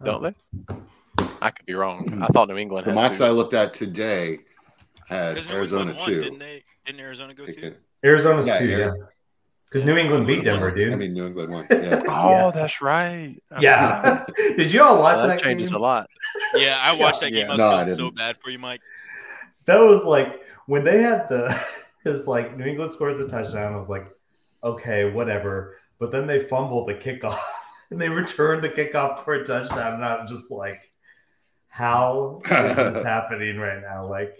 [0.00, 0.04] Oh.
[0.04, 0.34] don't they?
[1.40, 2.22] I could be wrong.
[2.22, 3.24] I thought New England The mocks two.
[3.24, 4.38] I looked at today
[5.08, 6.22] had Because Arizona England two.
[6.22, 6.62] didn't they?
[6.86, 7.52] Didn't Arizona go two?
[7.52, 7.74] Taking-
[8.04, 8.90] Arizona's Yeah, two, yeah.
[9.74, 9.78] Yeah.
[9.80, 10.92] Because New England beat Denver, dude.
[10.92, 11.66] I mean, New England won.
[11.70, 12.00] Yeah.
[12.08, 12.50] Oh, Yeah.
[12.54, 13.36] that's right.
[13.50, 13.62] I forgot.
[13.62, 14.24] yeah.
[14.56, 15.38] Did you all watch Well, that?
[15.38, 15.76] that changes game?
[15.78, 16.08] a lot.
[16.54, 17.46] Yeah, I watched that game.
[17.46, 17.52] Yeah.
[17.52, 18.80] I was No, I so bad for you, Mike.
[19.66, 21.58] That was like when they had the
[22.02, 23.72] because like New England scores a touchdown.
[23.72, 24.06] I was like,
[24.64, 25.76] okay, whatever.
[25.98, 27.38] But then they fumbled the kickoff
[27.90, 29.94] and they returned the kickoff for a touchdown.
[29.94, 30.80] And I'm just like,
[31.68, 34.06] how is this happening right now?
[34.08, 34.34] Like,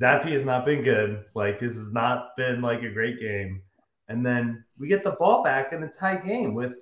[0.00, 1.24] Zappe has not been good.
[1.34, 3.62] Like, this has not been like a great game.
[4.10, 6.74] And then we get the ball back in a tie game with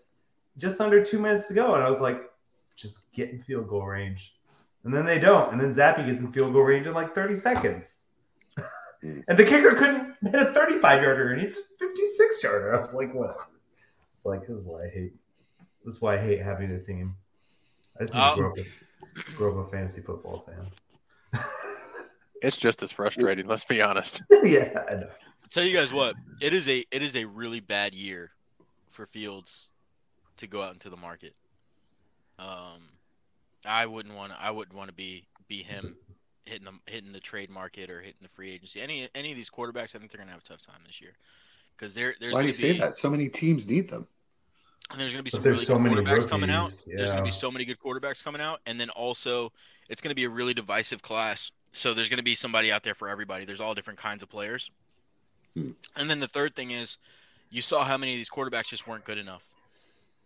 [0.57, 1.75] just under two minutes to go.
[1.75, 2.23] And I was like,
[2.75, 4.35] just get in field goal range.
[4.85, 5.53] And then they don't.
[5.53, 8.05] And then Zappe gets in field goal range in like 30 seconds.
[9.05, 9.23] Mm.
[9.29, 12.75] and the kicker couldn't hit a 35 yarder and it's 56 yarder.
[12.77, 13.47] I was like, whatever.
[14.13, 15.13] It's like, this is why I hate
[15.85, 17.15] that's why I hate having a team.
[18.01, 18.35] I just need to Oh.
[18.35, 21.45] grow up, a, grow up a fantasy football fan.
[22.41, 23.47] It's just as frustrating.
[23.47, 24.23] Let's be honest.
[24.45, 25.11] yeah, I know.
[25.49, 28.31] Tell you guys what, it is a it is a really bad year
[28.91, 29.69] for Fields
[30.37, 31.35] to go out into the market.
[32.39, 32.81] Um,
[33.65, 34.33] I wouldn't want.
[34.39, 35.97] I wouldn't want to be be him
[36.45, 38.81] hitting the hitting the trade market or hitting the free agency.
[38.81, 41.13] Any any of these quarterbacks, I think they're gonna have a tough time this year
[41.77, 42.95] because there there's Why do gonna you say that?
[42.95, 44.07] So many teams need them.
[44.91, 46.71] and there's gonna be some really so good many quarterbacks coming out.
[46.71, 49.53] rookies, There's gonna be so many good quarterbacks coming out, and then also
[49.89, 51.51] it's gonna be a really divisive class.
[51.73, 53.45] So there's gonna be somebody out there for everybody.
[53.45, 54.71] There's all different kinds of players.
[55.97, 56.99] And then the third thing is,
[57.51, 59.49] you saw how many of these quarterbacks just weren't good enough,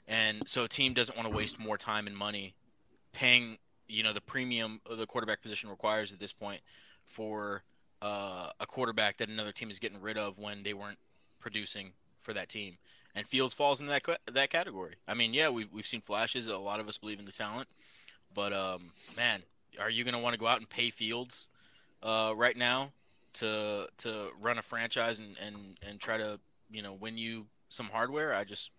[0.09, 2.55] and so a team doesn't want to waste more time and money
[3.13, 3.59] paying
[3.89, 6.61] you know the premium the quarterback position requires at this point
[7.05, 7.63] for
[8.01, 10.99] uh, a quarterback that another team is getting rid of when they weren't
[11.41, 12.77] producing for that team.
[13.15, 14.95] And Fields falls into that that category.
[15.07, 16.49] I mean, yeah, we've we've seen flashes.
[16.49, 17.69] A lot of us believe in the talent,
[18.35, 19.41] but um, man,
[19.79, 21.49] are you going to want to go out and pay Fields
[22.03, 22.91] uh, right now
[23.35, 26.39] to to run a franchise and, and and try to
[26.71, 28.35] you know win you some hardware?
[28.35, 28.71] I just,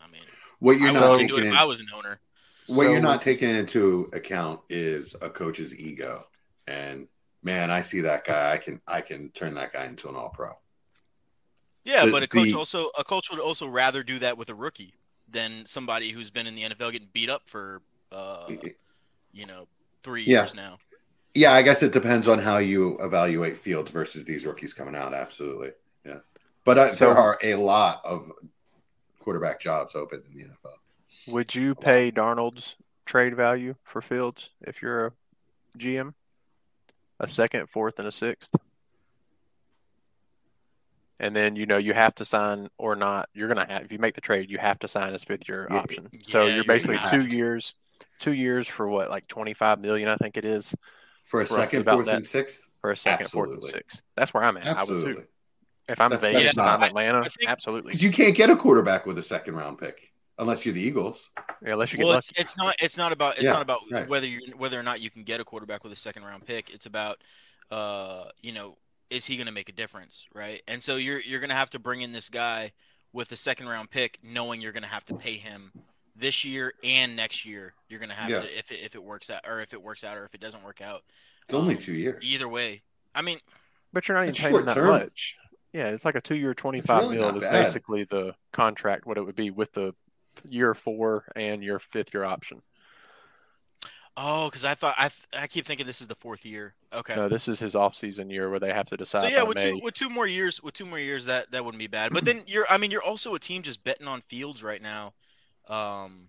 [0.00, 0.22] I mean,
[0.58, 2.20] What you're I not wouldn't do taking it in, if I was an owner.
[2.66, 6.26] what So you're not taking into account is a coach's ego.
[6.66, 7.08] And
[7.42, 8.52] man, I see that guy.
[8.52, 10.50] I can I can turn that guy into an all pro.
[11.84, 14.48] Yeah, The- but a coach the- also a coach would also rather do that with
[14.50, 14.94] a rookie
[15.28, 17.80] than somebody who's been in the NFL getting beat up for
[18.12, 18.50] uh,
[19.32, 19.66] you know
[20.02, 20.40] three Yeah.
[20.42, 20.78] years now.
[21.34, 25.14] Yeah, I guess it depends on how you evaluate Fields versus these rookies coming out.
[25.14, 25.70] Absolutely,
[26.04, 26.18] yeah.
[26.64, 28.30] But uh, So- there are a lot of
[29.18, 30.74] quarterback jobs open in the NFL.
[31.28, 32.76] Would you pay Darnold's
[33.06, 35.12] trade value for Fields if you're a
[35.78, 36.14] GM?
[37.20, 38.56] A second, fourth, and a sixth.
[41.20, 43.28] And then you know you have to sign or not.
[43.32, 45.68] You're gonna have if you make the trade, you have to sign his fifth year
[45.70, 46.08] Yeah, option.
[46.28, 47.74] so yeah, you're you're basically gonna two years,
[48.18, 50.74] two years for what, like twenty five million, I think it is,
[51.24, 52.16] For a second, fourth, that.
[52.16, 54.02] and sixth, for a second, fourth, and sixth.
[54.16, 54.66] That's where I'm at.
[54.66, 55.14] I would absolutely.
[55.14, 55.28] too.
[55.88, 57.88] If I'm That's- Vegas that's and I'm not- Atlanta, I think- absolutely.
[57.90, 61.30] Because you can't get a quarterback with a second round pick unless you're the Eagles.
[61.64, 63.80] Yeah, unless you get Well, it's, it's not it's not about it's Yeah, not about
[63.90, 64.08] right.
[64.08, 66.72] whether you whether or not you can get a quarterback with a second round pick.
[66.72, 67.22] It's about
[67.70, 68.76] uh you know
[69.10, 70.62] is he going to make a difference, right?
[70.68, 72.72] And so you're you're going to have to bring in this guy
[73.12, 75.70] with a second round pick, knowing you're going to have to pay him
[76.16, 77.74] this year and next year.
[77.88, 78.40] You're going to have Yeah.
[78.40, 80.40] to if it, if it works out or if it works out or if it
[80.40, 81.02] doesn't work out.
[81.44, 82.22] It's only Um, two years.
[82.24, 82.82] Either way,
[83.14, 83.38] I mean,
[83.92, 84.86] But you're not even paying that term.
[84.88, 85.36] much.
[85.72, 87.64] Yeah, it's like a two-year, twenty-five really mil is bad.
[87.64, 89.06] basically the contract.
[89.06, 89.94] What it would be with the
[90.48, 92.60] year four and your fifth-year option.
[94.18, 96.74] oh, because I thought I th- I keep thinking this is the fourth year.
[96.92, 97.16] Okay.
[97.16, 99.70] No, this is his off-season year where they have to decide So yeah, with May.
[99.72, 102.12] two with two more years, with two more years, that that wouldn't be bad.
[102.12, 105.14] But then you're, I mean, you're also a team just betting on Fields right now.
[105.68, 106.28] Um,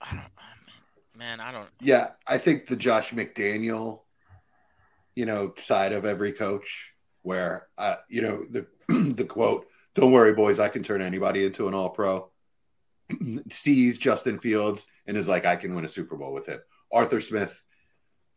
[0.00, 1.68] I don't, man, I don't.
[1.80, 4.02] Yeah, I think the Josh McDaniel,
[5.14, 8.66] you know, side of every coach, where uh, you know the
[9.14, 12.30] the quote, "Don't worry, boys, I can turn anybody into an All Pro."
[13.50, 16.60] sees Justin Fields and is like, "I can win a Super Bowl with him."
[16.92, 17.62] Arthur Smith,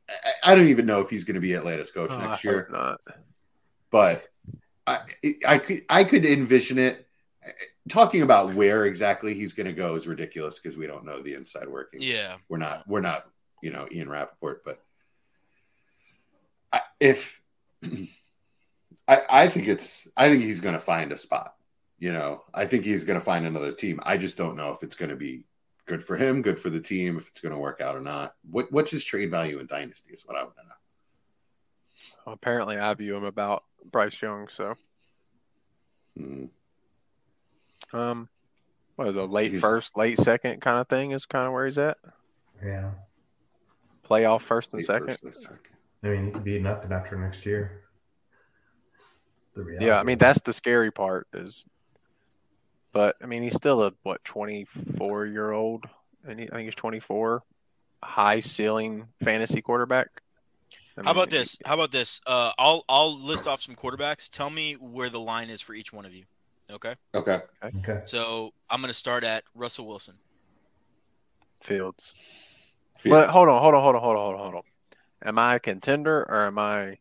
[0.10, 2.38] I, I don't even know if he's going to be Atlanta's coach Oh, I next
[2.38, 3.02] hope year, not.
[3.92, 4.28] but
[4.86, 5.00] I
[5.48, 7.08] I could I could envision it.
[7.90, 11.34] Talking about where exactly he's going to go is ridiculous because we don't know the
[11.34, 13.26] inside workings Yeah, we're not we're not
[13.62, 14.78] you know Ian Rapoport, but
[16.72, 17.42] I, if
[19.08, 21.56] I, I think it's I think he's going to find a spot.
[22.00, 24.00] you know, I think he's going to find another team.
[24.04, 25.46] I just don't know if it's going to be
[25.86, 28.36] good for him, good for the team, if it's going to work out or not.
[28.50, 32.34] What what's his trade value in dynasty is what I want to know.
[32.34, 34.48] Apparently, I view him about Bryce Young.
[34.48, 34.76] So,
[36.16, 36.46] Hmm.
[37.94, 38.30] Um,
[38.96, 39.22] what is it?
[39.30, 41.98] Late He's- first, late second kind of thing is kind of where he's at.
[42.64, 42.92] Yeah.
[44.10, 45.08] Playoff first and Wait second.
[45.08, 45.60] first, wait second.
[46.04, 47.84] I mean, he could be nothing after next year.
[49.56, 49.86] The reality.
[49.86, 51.68] Yeah, I mean that's the scary part is,
[52.92, 54.66] but I mean he's still a what twenty
[54.98, 55.86] four year old,
[56.28, 57.44] and he, I think he's twenty four,
[58.04, 60.22] high ceiling fantasy quarterback.
[60.98, 61.58] I How about this?
[61.66, 62.20] How about this?
[62.26, 64.30] Uh, I'll I'll list off some quarterbacks.
[64.30, 66.24] Tell me where the line is for each one of you.
[66.74, 66.96] Okay.
[67.14, 67.40] Okay.
[67.64, 68.02] Okay.
[68.06, 70.16] So I'm gonna start at Russell Wilson.
[71.62, 72.14] Fields.
[72.98, 73.26] Fields.
[73.26, 74.62] But hold on, hold on, hold on, hold on, hold on, hold on.
[75.28, 76.98] Am I a contender or am I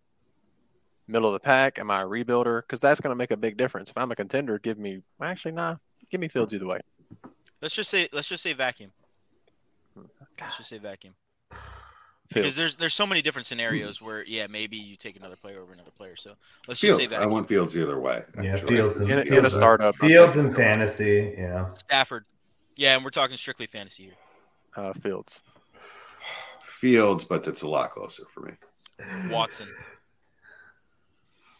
[1.08, 1.78] middle of the pack?
[1.78, 2.62] Am I a rebuilder?
[2.62, 3.90] Because that's going to make a big difference.
[3.90, 5.76] If I'm a contender, give me actually nah,
[6.10, 6.80] give me Fields either way.
[7.60, 8.92] Let's just say let's just say vacuum.
[10.40, 11.14] Let's just say vacuum.
[12.30, 12.44] Fields.
[12.46, 15.72] Because there's there's so many different scenarios where yeah maybe you take another player over
[15.72, 16.16] another player.
[16.16, 16.32] So
[16.66, 17.12] let's just Fields.
[17.12, 18.22] say I want Fields either way.
[18.40, 18.76] Yeah, actually.
[18.76, 19.94] Fields and Get a- a startup.
[19.96, 20.72] Fields take and Fields.
[20.72, 21.34] fantasy.
[21.36, 21.72] Yeah.
[21.74, 22.24] Stafford.
[22.76, 24.14] Yeah, and we're talking strictly fantasy here.
[24.76, 25.42] uh, Fields.
[26.62, 28.52] Fields, but it's a lot closer for me.
[29.30, 29.68] Watson.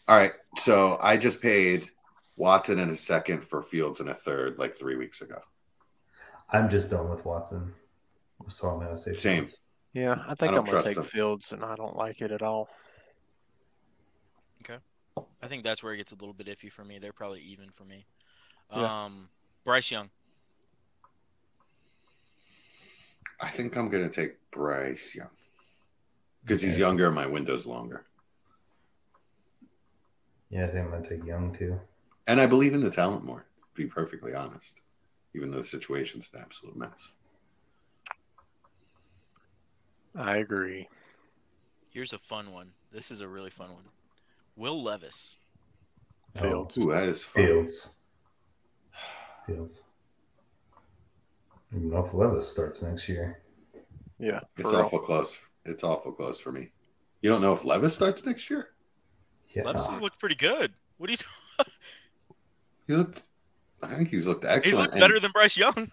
[0.07, 0.33] All right.
[0.57, 1.89] So I just paid
[2.35, 5.37] Watson in a second for Fields in a third like three weeks ago.
[6.49, 7.73] I'm just done with Watson.
[8.49, 9.45] So I'm gonna say Same.
[9.45, 9.59] Fields.
[9.93, 11.03] Yeah, I think don't I'm gonna take him.
[11.03, 12.67] Fields, and I don't like it at all.
[14.63, 14.79] Okay,
[15.41, 16.97] I think that's where it gets a little bit iffy for me.
[16.99, 18.05] They're probably even for me.
[18.75, 19.05] Yeah.
[19.05, 19.29] Um,
[19.63, 20.09] Bryce Young.
[23.41, 25.29] I think I'm going to take Bryce Young
[26.43, 28.05] because he's younger and my window's longer.
[30.49, 31.79] Yeah, I think I'm gonna take Young too.
[32.27, 34.81] And I believe in the talent more, to be perfectly honest,
[35.35, 37.13] even though the situation's an absolute mess.
[40.15, 40.87] I agree.
[41.89, 42.71] Here's a fun one.
[42.91, 43.83] This is a really fun one.
[44.55, 45.37] Will Levis.
[46.35, 46.77] Fields.
[46.77, 47.45] Ooh, that is fun.
[47.45, 47.95] Fields.
[49.47, 49.83] Fields.
[51.71, 53.39] I don't know if Levis starts next year.
[54.19, 54.85] Yeah, It's for real.
[54.85, 55.39] awful close.
[55.65, 56.69] It's awful close for me.
[57.21, 58.69] You don't know if Levis starts next year?
[59.55, 59.63] Yeah.
[59.63, 60.71] Levis has looked pretty good.
[60.97, 61.65] What do you?
[62.85, 63.21] He looked.
[63.81, 64.77] I think he's looked He's excellent.
[64.79, 65.89] looked and, better than Bryce Young.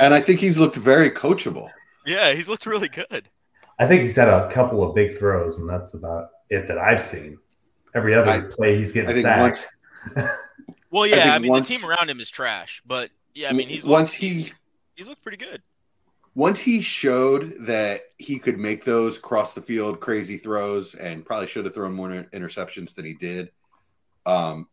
[0.00, 1.70] and I think he's looked very coachable.
[2.06, 3.28] Yeah, he's looked really good.
[3.78, 7.02] I think he's had a couple of big throws, and that's about it that I've
[7.02, 7.38] seen.
[7.94, 9.68] Every other I- play, he's getting I sacked.
[10.16, 10.28] once
[10.90, 13.52] Well, yeah, think I, mean once- the team around him is trash, but yeah, I
[13.52, 14.52] mean he's once looked, he he's,
[14.96, 15.62] he's looked pretty good.
[16.34, 21.46] once he showed that he could make those cross the field crazy throws and probably
[21.46, 23.50] should have thrown more interceptions than he did
[24.26, 24.68] um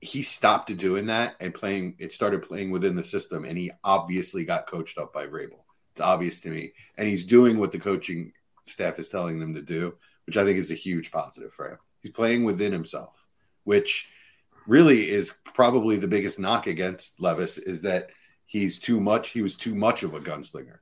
[0.00, 4.44] he stopped doing that and playing it started playing within the system and he obviously
[4.44, 5.60] got coached up by Vrabel.
[5.94, 8.32] It's obvious to me and he's doing what the coaching
[8.66, 9.94] staff is telling them to do,
[10.26, 11.78] which I think is a huge positive for him.
[12.02, 13.24] He's playing within himself,
[13.62, 14.08] which
[14.66, 18.10] really is probably the biggest knock against Levis is that
[18.46, 20.78] he's too much he was too much of a gunslinger.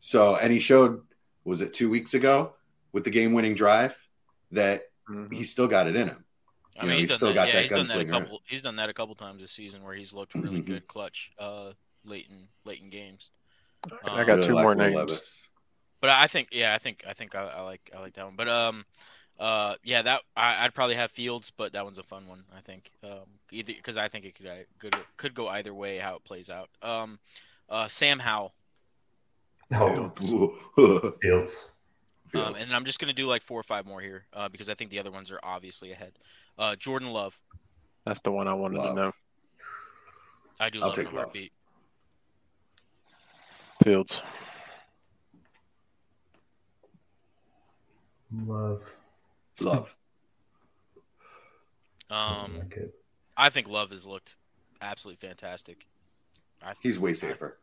[0.00, 1.02] So, and he showed,
[1.44, 2.54] was it two weeks ago
[2.92, 3.94] with the game winning drive
[4.52, 5.30] that Mhm.
[5.30, 6.24] he still got it in him.
[6.78, 7.34] I You mean know, he's he's still that.
[7.34, 8.10] got yeah, that he's done that a gunslinger.
[8.10, 8.42] couple.
[8.46, 10.66] He's done that a couple times this season where he's looked really Mhm.
[10.66, 13.30] good, clutch, uh, late in late in games.
[14.04, 14.96] I Um, got two like more Will names.
[14.96, 15.48] Levis.
[16.00, 18.34] But I think, yeah, I think, I think I, I like, I like that one.
[18.36, 18.84] But um,
[19.40, 22.44] uh, yeah, that I, I'd probably have Fields, but that one's a fun one.
[22.56, 23.20] I think, um,
[23.50, 26.50] either because I think it could, uh, could could go either way how it plays
[26.50, 26.68] out.
[26.82, 27.18] Um,
[27.70, 28.52] uh, Sam Howell,
[29.72, 31.16] Oh, Fields.
[31.20, 31.78] Fields.
[32.34, 34.74] um, and I'm just gonna do like four or five more here, uh, because I
[34.74, 36.12] think the other ones are obviously ahead.
[36.58, 37.40] Uh, Jordan Love,
[38.04, 38.88] That's the one I wanted Love.
[38.88, 39.12] to know.
[40.60, 41.24] I do I'll love take him in Love.
[41.24, 41.52] heartbeat.
[43.84, 44.22] Fields.
[48.32, 48.80] Love.
[49.60, 49.94] Love.
[52.08, 52.94] Um, like.
[53.36, 54.36] I think Love has looked
[54.80, 55.86] absolutely fantastic.
[56.62, 57.58] I, He's way safer.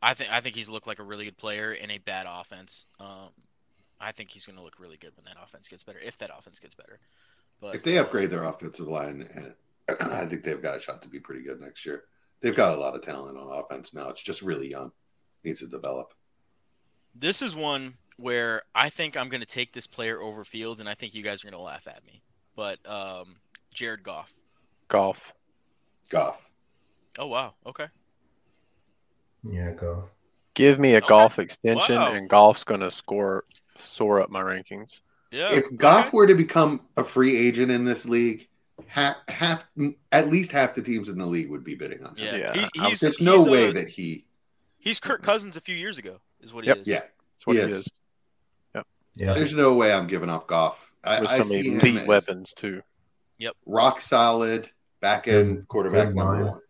[0.00, 2.86] I think I think he's looked like a really good player in a bad offense.
[3.00, 3.30] Um,
[4.00, 6.30] I think he's going to look really good when that offense gets better, if that
[6.36, 7.00] offense gets better.
[7.60, 9.26] But If they upgrade their offensive line,
[10.00, 12.04] I think they've got a shot to be pretty good next year.
[12.40, 14.10] They've got a lot of talent on offense now.
[14.10, 14.92] It's just really young.
[15.44, 16.14] Needs to develop.
[17.14, 20.88] this is one where I think I'm going to take this player over Fields, and
[20.88, 22.22] I think you guys are going to laugh at me.
[22.56, 23.36] But um,
[23.72, 24.32] Jared Goff.
[24.88, 25.32] Golf.
[26.08, 26.50] Goff.
[27.18, 27.86] Oh wow, okay.
[29.42, 30.08] Yeah, go.
[30.54, 31.06] Give me a Okay.
[31.08, 32.12] Goff extension, Wow.
[32.12, 33.44] and Goff's going to score
[33.76, 35.00] soar up my rankings.
[35.32, 35.52] Yeah.
[35.52, 38.48] if Goff were to become a free agent in this league,
[38.86, 39.66] half, half,
[40.12, 42.24] at least half the teams in the league would be bidding on him.
[42.24, 44.24] Yeah, Yeah, He- he's, There's no he's, way that he.
[44.84, 46.78] He's Kirk Cousins a few years ago, is what he Yep.
[46.82, 46.86] is.
[46.88, 47.76] Yeah, That's what He it is.
[47.78, 47.92] is.
[49.16, 49.34] Yeah.
[49.34, 50.92] there's no way I'm giving up Goff.
[51.04, 52.82] I, With I some see him elite weapons too.
[53.38, 53.54] Yep.
[53.64, 54.68] Rock solid
[55.00, 56.46] back end Good- quarterback good number mind.
[56.46, 56.60] one.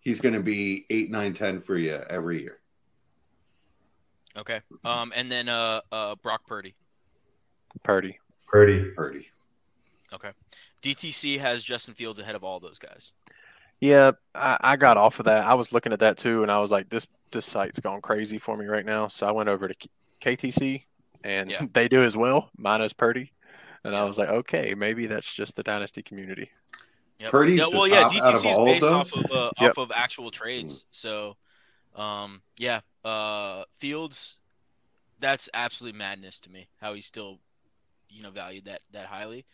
[0.00, 2.58] He's going to be eight, nine, ten for you every year.
[4.36, 4.62] Okay.
[4.82, 6.74] Um, and then uh, uh, Brock Purdy.
[7.82, 8.18] Purdy.
[8.46, 8.92] Purdy.
[8.96, 9.28] Purdy.
[10.14, 10.30] Okay.
[10.82, 13.12] DTC has Justin Fields ahead of all those guys.
[13.80, 15.44] Yeah, I, I got off of that.
[15.46, 18.38] I was looking at that too, and I was like, this this site's gone crazy
[18.38, 19.08] for me right now.
[19.08, 20.84] So I went over to K- KTC,
[21.24, 21.66] and Yeah.
[21.72, 23.32] they do as well, minus Purdy.
[23.82, 26.50] And I was like, okay, maybe that's just the dynasty community.
[27.20, 27.30] Yep.
[27.30, 29.70] Purdy's yeah, well, yeah, top DTC is all of based off of uh, Yep.
[29.70, 30.84] off of actual trades.
[30.90, 31.36] So,
[31.96, 34.40] um, yeah, uh, Fields,
[35.18, 36.68] that's absolute madness to me.
[36.80, 37.38] How he's still,
[38.10, 39.44] you know, valued that that highly.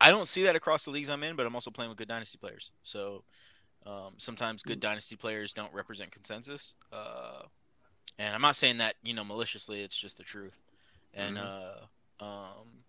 [0.00, 2.08] I don't see that across the leagues I'm in, but I'm also playing with good
[2.08, 2.70] dynasty players.
[2.82, 3.22] So,
[3.86, 6.74] um, sometimes good dynasty players don't represent consensus.
[6.92, 7.42] Uh,
[8.18, 9.82] and I'm not saying that you know maliciously.
[9.82, 10.58] It's just the truth.
[11.14, 11.74] And uh,
[12.20, 12.84] um,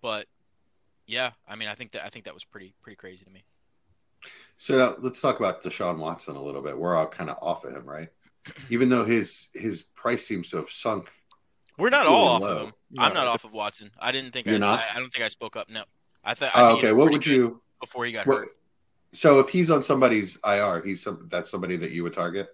[0.00, 0.26] but
[1.06, 3.44] yeah, I mean, I think that I think that was pretty pretty crazy to me.
[4.56, 6.76] So now let's talk about Deshaun Watson a little bit.
[6.78, 8.08] We're all kind of off of him, right?
[8.70, 11.10] Even though his his price seems to have sunk.
[11.78, 12.56] We're not all off low.
[12.56, 12.72] of him.
[12.98, 13.90] I'm not off of Watson.
[13.98, 14.80] I didn't think You're not?
[14.80, 15.70] I, I don't think I spoke up.
[15.70, 15.84] No,
[16.22, 16.52] I thought.
[16.54, 17.62] Oh, I okay, what would you?
[17.80, 18.48] before he got What, hurt?
[19.12, 22.48] So if he's on somebody's IR, he's some that's somebody that you would target.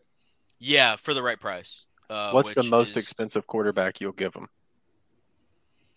[0.59, 1.85] Yeah, for the right price.
[2.09, 4.49] Uh, What's the most is- expensive quarterback you'll give him?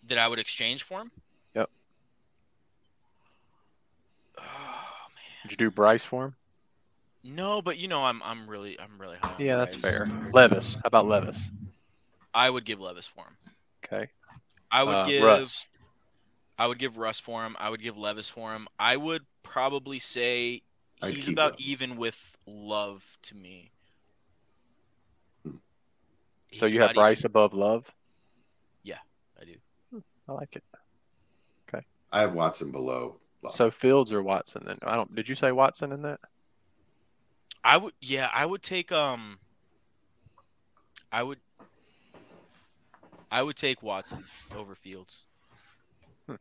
[0.08, 1.12] that I would exchange for him?
[1.56, 1.70] Yep.
[4.38, 6.36] Oh man, Did you do Bryce for him?
[7.24, 9.30] no, but you know I'm I'm really I'm really high.
[9.34, 9.92] on Yeah, that's Bryce.
[9.94, 10.10] fair.
[10.34, 10.76] Levis.
[10.76, 11.52] How about Levis?
[12.34, 13.36] I would give Levis for him.
[13.86, 14.10] Okay.
[14.72, 15.68] I would Uh, give Russ.
[16.58, 17.56] I would give Russ for him.
[17.60, 18.68] I would give Levis for him.
[18.80, 20.62] I would probably say
[21.02, 21.68] I'd he's about Levis.
[21.68, 23.72] even with Love to me.
[25.44, 25.56] Hmm.
[26.54, 27.92] So He's you have about even- Bryce above Love?
[28.84, 28.98] Yeah,
[29.40, 30.02] I do.
[30.28, 30.64] I like it.
[31.74, 31.86] Okay.
[32.12, 33.18] I have Watson below.
[33.42, 33.54] Love.
[33.56, 34.80] So Fields or Watson then?
[34.84, 36.20] I don't did you say Watson in that?
[37.64, 39.38] I would, yeah, I would take um,
[41.12, 41.40] I would,
[43.32, 44.24] I would take Watson
[44.56, 45.24] over Fields.
[46.28, 46.36] Hmm.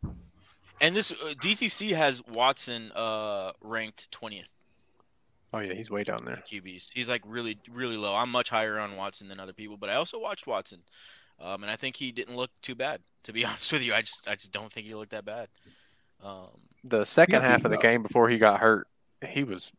[0.81, 4.49] And this uh, DTC has Watson uh ranked twentieth
[5.53, 6.43] Oh yeah, he's way down there.
[6.51, 6.91] QBs.
[6.93, 8.15] He's like really, really low.
[8.15, 10.81] I'm much higher on Watson than other people, but I also watched Watson,
[11.41, 13.01] um, and I think he didn't look too bad.
[13.25, 15.49] To be honest with you, I just, I just don't think he looked that bad.
[16.23, 16.49] Um,
[16.85, 18.89] The second half of the game before he got hurt,
[19.27, 19.73] he was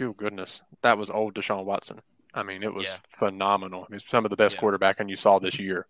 [0.00, 0.62] oh goodness.
[0.82, 2.00] That was old Deshaun Watson.
[2.34, 2.96] I mean, it was Yeah.
[3.08, 3.86] phenomenal.
[3.88, 4.60] He was some of the best Yeah.
[4.60, 5.86] quarterback and you saw this year,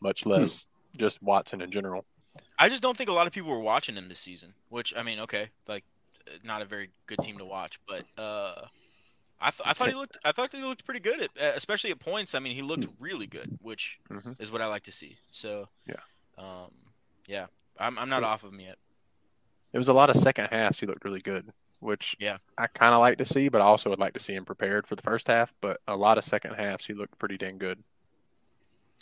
[0.00, 0.30] much Hmm.
[0.30, 2.04] less just Watson in general.
[2.58, 4.52] I just don't think a lot of people were watching him this season.
[4.68, 5.84] Which I mean, okay, like
[6.26, 8.62] uh, not a very good team to watch, but uh,
[9.40, 11.98] I, th- I thought he looked I thought he looked pretty good, at, especially at
[12.00, 12.34] points.
[12.34, 14.40] I mean, he looked really good, which Mhm.
[14.40, 15.16] is what I like to see.
[15.30, 16.00] So Yeah.
[16.36, 16.70] um,
[17.26, 17.46] yeah,
[17.78, 18.76] I'm I'm not off of him yet.
[19.72, 20.80] It was a lot of second halves.
[20.80, 22.38] He looked really good, which Yeah.
[22.56, 24.86] I kind of like to see, but I also would like to see him prepared
[24.86, 25.52] for the first half.
[25.60, 27.84] But a lot of second halves, he looked pretty dang good.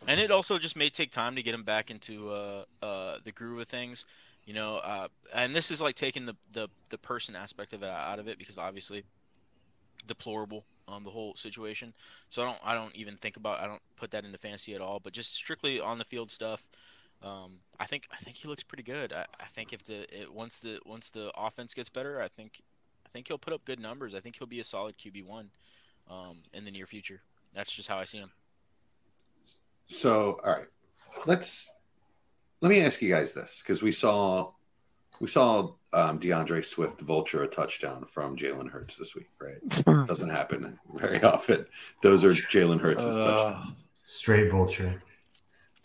[0.06, 3.32] And it also just may take time to get him back into uh, uh, the
[3.32, 4.04] groove of things,
[4.44, 4.76] you know.
[4.76, 8.28] Uh, and this is like taking the, the, the person aspect of it out of
[8.28, 9.04] it because obviously
[10.06, 11.92] deplorable um, the whole situation.
[12.28, 14.80] So I don't I don't even think about I don't put that into fantasy at
[14.80, 15.00] all.
[15.00, 16.66] But just strictly on the field stuff,
[17.22, 19.12] um, I think I think he looks pretty good.
[19.12, 22.60] I, I think if the it, once the once the offense gets better, I think
[23.04, 24.14] I think he'll put up good numbers.
[24.14, 25.50] I think he'll be a solid QB one
[26.10, 27.20] um, in the near future.
[27.54, 28.30] That's just how I see him.
[29.86, 30.66] So, all right,
[31.26, 31.70] let's
[32.60, 34.52] let me ask you guys this because we saw
[35.20, 40.06] we saw um, D'Andre Swift vulture a touchdown from Jalen Hurts this week, right?
[40.06, 41.66] Doesn't happen very often.
[42.02, 43.24] Those are Jalen Hurts' Uh.
[43.24, 43.84] touchdowns.
[44.04, 45.00] Straight vulture.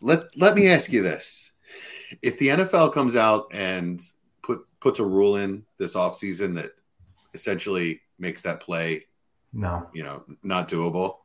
[0.02, 1.54] Let Let me ask you this:
[2.22, 4.02] If the NFL comes out and
[4.44, 6.72] put puts a rule in this offseason that
[7.34, 9.06] essentially makes that play,
[9.54, 9.88] No.
[9.94, 11.18] you know, not doable,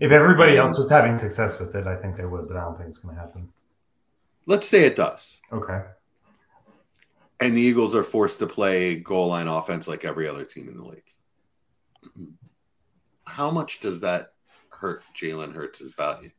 [0.00, 2.76] If everybody else was having success with it, I think they would, but I don't
[2.76, 3.48] think it's going to happen.
[4.46, 5.40] let's say it does.
[5.52, 5.80] Okay.
[7.40, 10.74] and the Eagles are forced to play goal line offense like every other team in
[10.76, 11.02] the league.
[13.26, 14.32] How much does that
[14.70, 16.30] hurt Jalen Hurts' value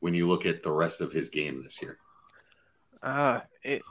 [0.00, 1.98] when you look at the rest of his game this year?
[3.02, 3.82] Uh, it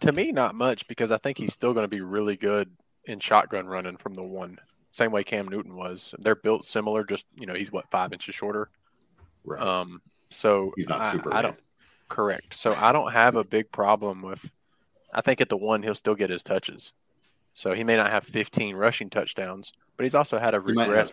[0.00, 2.70] to me not much because I think he's still going to be really good
[3.06, 4.58] in shotgun running from the one,
[4.92, 6.14] same way Cam Newton was.
[6.18, 8.70] They're built similar, just you know he's what five inches shorter.
[9.44, 9.60] Right.
[9.60, 11.38] Um, so He's not I, Superman.
[11.38, 11.58] I don't
[12.08, 12.54] correct.
[12.54, 14.52] So I don't have a big problem with
[15.12, 16.92] I think at the one he'll still get his touches.
[17.54, 21.12] So he may not have 15 rushing touchdowns, but he's also had a regress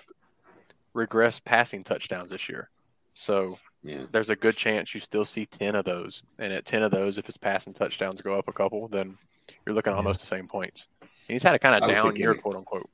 [0.94, 2.70] regress passing touchdowns this year.
[3.14, 4.06] So Yeah.
[4.12, 6.24] there's a good chance you still see 10 of those.
[6.40, 9.18] And at 10 of those, if his passing touchdowns go up a couple, then
[9.66, 10.88] you're looking at almost the same points.
[11.02, 12.90] And he's had a kind of down year, quote unquote.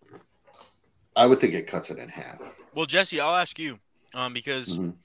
[1.15, 2.40] I would think it cuts it in half.
[2.73, 3.80] Well, Jesse, I'll ask you,
[4.14, 4.95] um, because Mhm.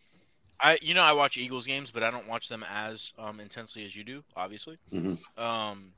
[0.60, 3.84] I, you know, I watch Eagles games, but I don't watch them as um, intensely
[3.84, 4.78] as you do, obviously.
[4.92, 5.18] Mhm.
[5.38, 5.92] Um,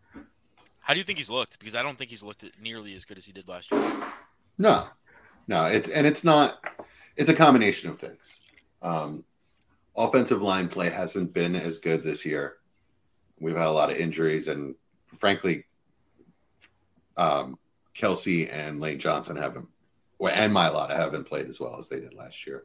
[0.81, 1.59] how do you think he's looked?
[1.59, 4.13] Because I don't think he's looked nearly as good as he did last year.
[4.59, 4.89] No,
[5.47, 6.59] no, it's and it's not.
[7.17, 8.41] It's a combination of things.
[8.83, 9.25] Um,
[9.97, 12.57] offensive line play hasn't been as good this year.
[13.39, 14.75] We've had a lot of injuries, and
[15.07, 15.65] frankly,
[17.17, 17.59] um,
[17.95, 19.69] Kelce and Lane Johnson haven't,
[20.29, 22.65] and Mailata haven't played as well as they did last year.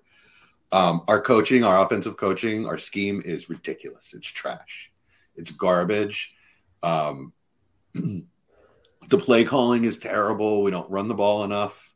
[0.71, 4.13] Um, our coaching, our offensive coaching, our scheme is ridiculous.
[4.13, 4.91] It's trash.
[5.35, 6.33] It's garbage.
[6.83, 7.33] Um,
[7.93, 10.63] the play calling is terrible.
[10.63, 11.93] We don't run the ball enough.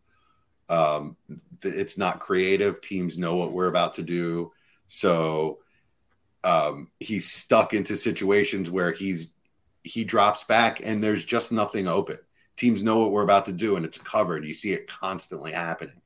[0.70, 1.18] Um,
[1.64, 2.80] it's not creative.
[2.82, 4.52] Teams know what we're about to do.
[4.88, 5.60] So
[6.44, 9.32] um, he's stuck into situations where he's
[9.84, 12.20] he drops back and there's just nothing open.
[12.60, 14.46] Teams know what we're about to do and it's covered.
[14.46, 16.02] You see it constantly happening.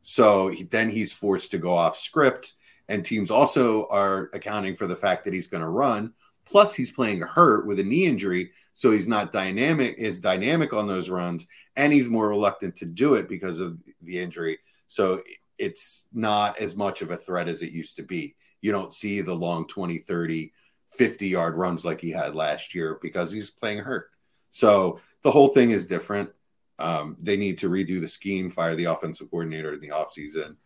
[0.00, 2.54] So he, then he's forced to go off script,
[2.88, 6.14] and teams also are accounting for the fact that he's going to run.
[6.46, 9.96] Plus, he's playing hurt with a knee injury, so he's not dynamic.
[9.98, 14.18] Is dynamic on those runs, and he's more reluctant to do it because of the
[14.18, 14.58] injury.
[14.86, 15.22] So
[15.58, 18.34] it's not as much of a threat as it used to be.
[18.62, 20.52] You don't see the long 20, 30,
[20.90, 24.08] 50 yard runs like he had last year because he's playing hurt.
[24.48, 26.30] So the whole thing is different.
[26.78, 30.56] Um, they need to redo the scheme, fire the offensive coordinator in the offseason,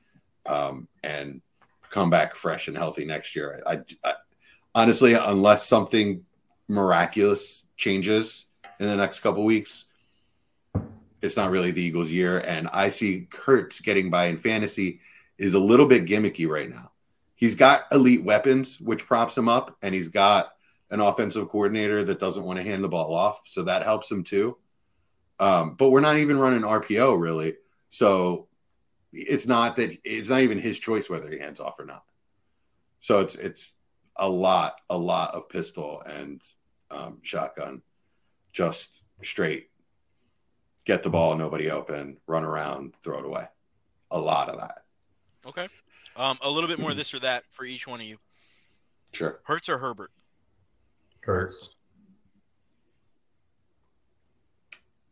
[0.47, 1.41] um, and
[1.91, 3.61] come back fresh and healthy next year.
[3.66, 4.15] I, I
[4.74, 6.24] honestly, unless something
[6.69, 8.47] miraculous changes
[8.79, 9.87] in the next couple weeks,
[11.23, 12.41] it's not really the Eagles' year.
[12.41, 15.01] And I see Kurtz getting by in fantasy
[15.39, 16.91] is a little bit gimmicky right now.
[17.37, 20.53] He's got elite weapons, which props him up, and he's got
[20.93, 24.23] an offensive coordinator that doesn't want to hand the ball off, so that helps him
[24.23, 24.56] too.
[25.40, 27.56] Um, but we're not even running RPO really,
[27.90, 28.47] so
[29.12, 32.05] it's not that it's not even his choice whether he hands off or not.
[33.01, 33.74] So it's it's
[34.16, 36.40] a lot, a lot of pistol and
[36.90, 37.82] um, shotgun,
[38.52, 39.70] just straight
[40.85, 43.44] get the ball, nobody open, run around, throw it away.
[44.10, 44.82] A lot of that.
[45.47, 45.69] Okay.
[46.16, 48.19] Um, a little bit more this or that for each one of you.
[49.12, 49.40] Sure.
[49.44, 50.10] Hurts or Herbert?
[51.23, 51.77] Hurts.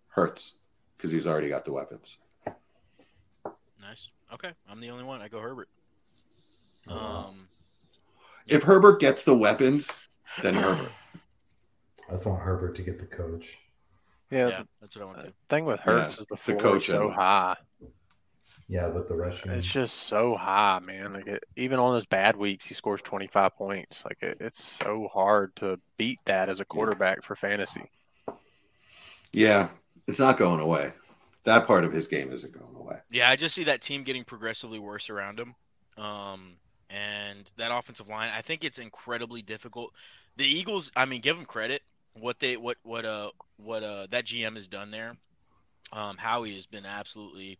[0.09, 0.55] Hurts
[0.97, 2.19] because he's already got the weapons.
[3.81, 4.11] Nice.
[4.32, 5.23] Okay, I'm the only one.
[5.23, 5.69] I go Herbert.
[6.87, 7.28] Wow.
[7.31, 7.49] Um,
[8.47, 10.03] If Herbert gets the weapons,
[10.43, 10.93] then Herbert.
[12.09, 13.57] I just want Herbert to get the coach.
[14.31, 14.49] Yeah.
[14.49, 15.32] yeah, that's what I want The to.
[15.49, 17.57] thing with Hurts Yeah, is the the floor coach is so high.
[18.71, 19.51] Yeah, but the rushing.
[19.51, 21.13] It's just so high, man.
[21.13, 24.05] Like it, even on those bad weeks, he scores 25 points.
[24.05, 27.91] Like it, it's so hard to beat that as a quarterback for fantasy.
[29.33, 29.71] Yeah,
[30.07, 30.93] it's not going away.
[31.43, 32.99] That part of his game isn't going away.
[33.11, 35.57] Yeah, I just see that team getting progressively worse around him.
[35.99, 36.53] Um,
[36.91, 39.93] and that offensive line, I think it's incredibly difficult.
[40.37, 41.83] The Eagles, I mean, give them credit.
[42.15, 45.17] What they, what, what, uh, what, uh, that GM has done there.
[45.93, 47.59] Um, Howie has been absolutely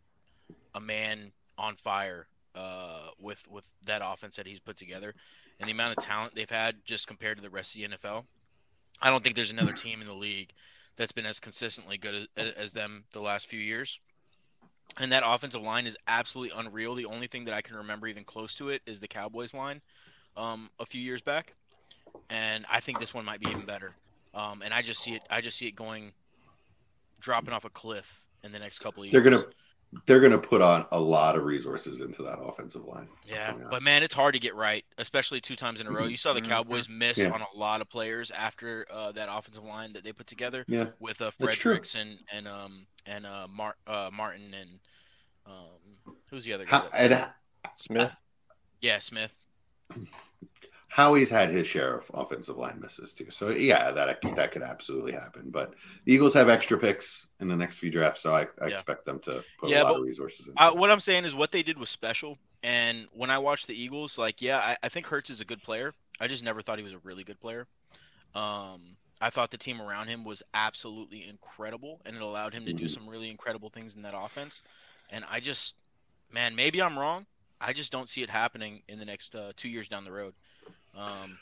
[0.73, 5.13] a man on fire, uh, with with that offense that he's put together,
[5.59, 8.23] and the amount of talent they've had just compared to the rest of the NFL.
[9.01, 10.51] I don't think there's another team in the league
[10.95, 13.99] that's been as consistently good as, as them the last few years.
[14.99, 16.95] And that offensive line is absolutely unreal.
[16.95, 19.81] The only thing that I can remember even close to it is the Cowboys line
[20.35, 21.55] um, a few years back,
[22.29, 23.95] and I think this one might be even better.
[24.33, 25.21] Um, and I just see it.
[25.29, 26.11] I just see it going,
[27.19, 29.13] dropping off a cliff in the next couple of years.
[29.13, 29.45] They're gonna
[30.05, 33.09] they're gonna put on a lot of resources into that offensive line.
[33.25, 36.05] Yeah, but man, it's hard to get right, especially two times in a row.
[36.05, 36.47] You saw the Mhm.
[36.47, 37.31] Cowboys miss Yeah.
[37.31, 40.91] on a lot of players after uh, that offensive line that they put together Yeah,
[40.99, 41.55] with uh, That's.
[41.57, 44.79] Fredericks and and um and uh, Mar- uh Martin and
[45.45, 46.77] um who's the other guy?
[46.77, 47.35] How, that-
[47.67, 48.15] and Smith,
[48.79, 49.33] yeah, Smith.
[50.91, 53.31] Howie's had his share of offensive line misses too.
[53.31, 55.49] So yeah, that that could absolutely happen.
[55.49, 55.73] But
[56.05, 58.67] the Eagles have extra picks in the next few drafts, so I, I Yeah.
[58.67, 61.51] expect them to put Yeah, a lot of resources Uh, what I'm saying is what
[61.51, 62.37] they did was special.
[62.63, 65.63] And when I watched the Eagles, like, yeah, I, I think Hurts is a good
[65.63, 65.93] player.
[66.19, 67.67] I just never thought he was a really good player.
[68.35, 72.73] Um, I thought the team around him was absolutely incredible, and it allowed him to
[72.73, 72.89] do Mhm.
[72.89, 74.63] some really incredible things in that offense.
[75.09, 75.75] And I just,
[76.31, 77.25] man, maybe I'm wrong.
[77.61, 80.35] I just don't see it happening in the next uh, two years down the road.
[80.95, 81.37] Um,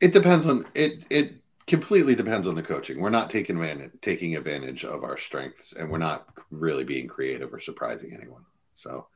[0.00, 1.04] It depends on it.
[1.10, 1.34] It
[1.66, 3.00] completely depends on the coaching.
[3.00, 7.52] We're not taking advantage, taking advantage of our strengths, and we're not really being creative
[7.52, 8.44] or surprising anyone.
[8.74, 9.08] So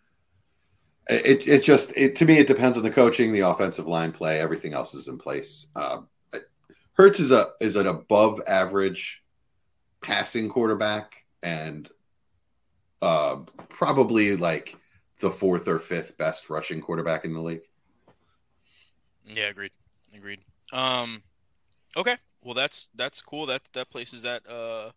[1.08, 2.38] it, it's just it to me.
[2.38, 5.66] It depends on the coaching, the offensive line play, everything else is in place.
[5.76, 5.98] Uh,
[6.94, 9.24] Hurts is a is an above average
[10.02, 11.88] passing quarterback, and
[13.00, 13.36] uh,
[13.68, 14.76] probably like
[15.20, 17.62] the fourth or fifth best rushing quarterback in the league.
[19.26, 19.72] Yeah, agreed.
[20.14, 20.40] Agreed.
[20.72, 21.22] Um,
[21.96, 22.16] okay.
[22.42, 23.46] Well, that's that's cool.
[23.46, 24.90] That that places that uh,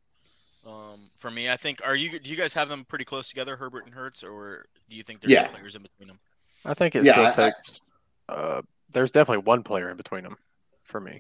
[0.68, 1.50] um, for me.
[1.50, 1.82] I think.
[1.86, 2.20] Are you?
[2.20, 5.22] Do you guys have them pretty close together, Herbert and Hurts, or do you think
[5.22, 5.48] there's Yeah.
[5.48, 6.20] players in between them?
[6.66, 7.82] I think it Yeah, still I- takes.
[8.30, 10.38] uh, there's definitely one player in between them
[10.84, 11.20] for me.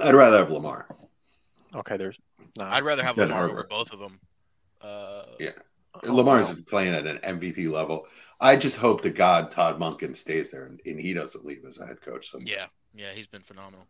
[0.00, 0.88] I'd rather have Lamar.
[1.74, 2.18] Okay, there's.
[2.56, 4.18] Nah, I'd rather have Than Lamar over both of them.
[4.80, 5.50] Uh, Yeah.
[6.02, 6.62] Oh, Lamar's wow.
[6.68, 8.06] playing at an MVP level.
[8.40, 11.78] I just hope to God Todd Monken stays there and, and he doesn't leave as
[11.78, 12.30] a head coach.
[12.30, 12.52] Somewhere.
[12.52, 13.12] yeah, yeah.
[13.12, 13.86] He's been phenomenal.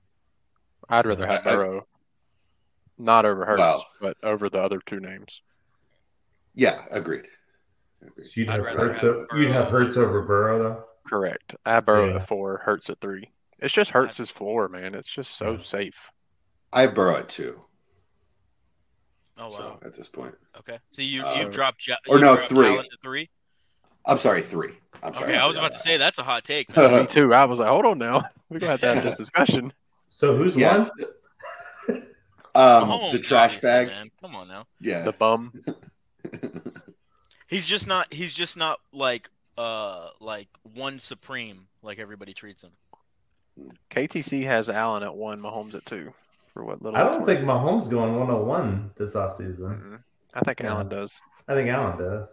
[0.89, 1.87] I'd rather have I- I- Burrow,
[2.99, 5.43] not over Hurts, Well- but over the other two names.
[6.55, 7.27] Yeah, agreed.
[8.07, 8.29] agreed.
[8.35, 10.85] You'd I'd have, rather Hurts, have o- you'd have Hurts over Burrow though.
[11.09, 11.55] Correct.
[11.65, 12.17] I have Burrow Yeah.
[12.17, 13.31] at four, Hurts at three.
[13.59, 14.95] It's just Hurts' his floor, man.
[14.95, 15.59] It's just so Yeah.
[15.61, 16.11] safe.
[16.73, 17.65] I have Burrow at two.
[19.37, 19.79] Oh wow.
[19.81, 20.79] So at this point, Okay.
[20.93, 22.77] So you Uh, you've dropped ja- or you no, three.
[22.77, 23.29] To three.
[24.07, 24.73] I'm sorry, three.
[25.03, 25.31] I'm sorry.
[25.33, 26.69] Okay, I was forgot about to say that's a hot take.
[26.75, 27.01] that.
[27.03, 27.35] Me too.
[27.35, 28.23] I was like, hold on now.
[28.49, 29.73] We're gonna have to have this discussion.
[30.09, 30.91] So who's yes.
[30.97, 32.03] one?
[32.57, 33.87] Um, Mahomes, the trash obviously, bag.
[33.89, 34.11] man.
[34.21, 34.67] Come on now.
[34.81, 35.03] Yeah.
[35.03, 35.53] The bum.
[37.49, 38.13] He's just not.
[38.15, 39.29] He's just not like
[39.59, 42.71] uh like one supreme like everybody treats him.
[43.91, 46.15] KTC has Allen at one, Mahomes at two.
[46.55, 46.97] For what little?
[46.99, 47.27] I don't worth.
[47.39, 49.81] think Mahomes going 101 this offseason.
[49.83, 50.03] Mhm.
[50.35, 50.73] I think Yeah.
[50.73, 51.21] Allen does.
[51.49, 52.29] I think Allen does.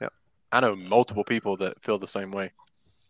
[0.00, 0.12] Yep.
[0.50, 2.52] I know multiple people that feel the same way.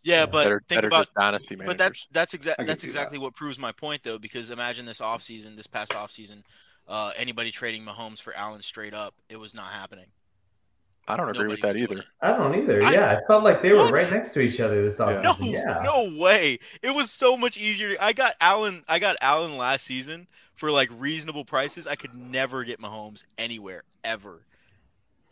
[0.03, 0.25] Yeah, Yeah.
[0.27, 1.73] but that are, think that are about just dynasty managers.
[1.73, 2.91] But that's that's exactly that's see that.
[2.91, 6.43] exactly what proves my point though, because imagine this offseason, this past offseason,
[6.87, 10.07] uh, anybody trading Mahomes for Allen straight up, it was not happening.
[11.07, 12.05] I don't agree with that Nobody was either.
[12.21, 12.83] I don't either.
[12.83, 15.21] I- I, felt like they were right next to each other this Yeah.
[15.21, 15.51] No, offseason.
[15.51, 15.81] Yeah.
[15.83, 16.59] no way.
[16.81, 17.97] It was so much easier.
[17.99, 18.83] I got Allen.
[18.87, 21.87] I got Allen last season for like reasonable prices.
[21.87, 24.39] I could never get Mahomes anywhere ever.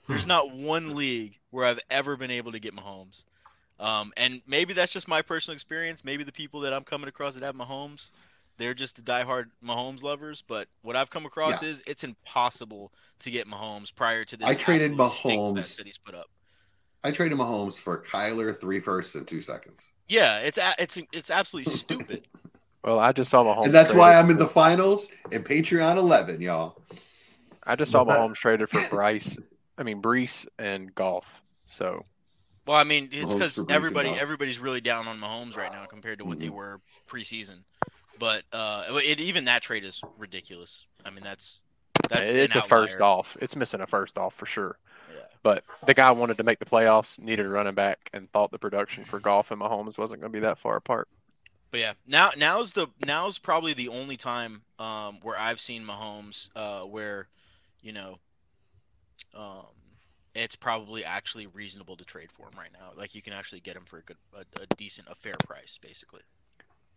[0.10, 3.24] There's not one league where I've ever been able to get Mahomes.
[3.80, 6.04] Um, and maybe that's just my personal experience.
[6.04, 8.12] Maybe the people that I'm coming across that have Mahomes,
[8.62, 10.44] they're just the diehard Mahomes lovers.
[10.48, 11.70] But what I've come across Yeah.
[11.70, 14.48] is it's impossible to get Mahomes prior to this.
[14.48, 16.28] I traded Mahomes- that he's put up.
[17.04, 19.90] I traded Mahomes for Kyler, three firsts, and two seconds.
[20.08, 22.28] Yeah, it's it's it's absolutely stupid.
[22.84, 23.66] Well, I just saw Mahomes.
[23.66, 26.82] and that's why I'm in the finals in Patreon 11, y'all.
[27.64, 28.20] I just saw What's that?
[28.20, 29.38] Mahomes traded for Bryce.
[29.78, 31.42] I mean Breece and Goff.
[31.66, 32.06] So
[32.68, 35.72] Well, I mean, it's because for Breece and everybody everybody's really down on Mahomes right
[35.72, 36.54] now compared to what they Mhm.
[36.54, 37.64] were preseason.
[38.22, 40.86] But uh, it, even that trade is ridiculous.
[41.04, 41.62] I mean, that's
[42.08, 43.36] that's it's a first off.
[43.42, 44.78] It's missing a first off for sure.
[45.12, 45.22] Yeah.
[45.42, 48.60] But the guy wanted to make the playoffs, needed a running back, and thought the
[48.60, 51.08] production for Goff and Mahomes wasn't going to be that far apart.
[51.72, 56.50] But yeah, now now's the now's probably the only time um, where I've seen Mahomes
[56.56, 57.28] uh, where,
[57.82, 58.20] you know,
[59.36, 59.66] um,
[60.36, 62.92] it's probably actually reasonable to trade for him right now.
[62.96, 65.80] Like you can actually get him for a good, a, a decent, a fair price,
[65.82, 66.22] basically.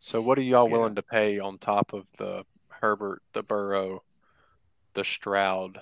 [0.04, 0.72] So what are y'all Yeah.
[0.74, 4.04] willing to pay on top of the Herbert, the Burrow,
[4.92, 5.80] the Stroud?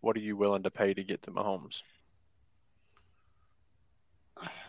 [0.00, 1.82] What are you willing to pay to get to Mahomes?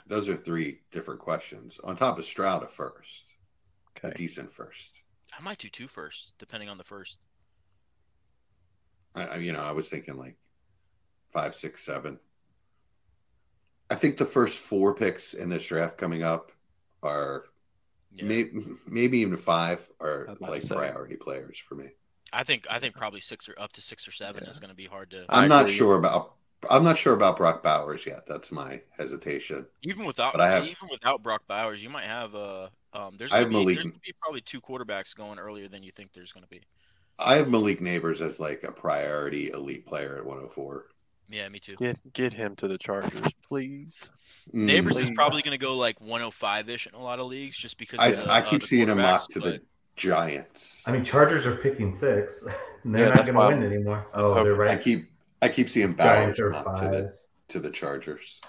[0.05, 1.79] Those are three different questions.
[1.79, 3.35] On top of Stroud, a first,
[4.03, 4.99] a decent first.
[5.31, 7.23] I might do two first, depending on the first.
[9.15, 10.35] I, I- you know, I was thinking like
[11.31, 12.19] five, six, seven.
[13.89, 16.51] I think the first four picks in this draft coming up
[17.01, 17.45] are
[18.15, 18.25] Yeah.
[18.25, 18.49] may,
[18.87, 21.87] maybe even five are was about to like priority players for me.
[22.31, 24.51] I think I think probably six or up to six or seven Yeah.
[24.51, 25.25] is going to be hard to.
[25.29, 26.33] I I'm not sure about
[26.69, 28.25] I'm not sure about Brock Bowers yet.
[28.25, 29.65] That's my hesitation.
[29.81, 33.43] Even without I have- even without Brock Bowers, you might have uh um there's I
[33.43, 36.31] gonna have be, Malik- there's be probably two quarterbacks going earlier than you think there's
[36.31, 36.61] gonna be.
[37.19, 40.85] I have Malik Nabers as like a priority elite player at 104.
[41.29, 41.75] Yeah, me too.
[41.77, 44.09] Get get him to the Chargers, please.
[44.53, 44.67] Mm.
[44.69, 47.99] Nabers is probably gonna go like 105 ish in a lot of leagues just because
[47.99, 49.61] I, of the, I uh, keep the seeing him quarterbacks, mocked to but- the
[49.95, 50.83] Giants.
[50.87, 52.43] I mean, Chargers are picking six.
[52.85, 54.07] They're Yeah, not going to win anymore.
[54.13, 55.09] I'm Oh, they're hoping- I keep
[55.41, 57.13] I keep seeing Bowers Giants are mocked to the
[57.49, 58.41] to the Chargers.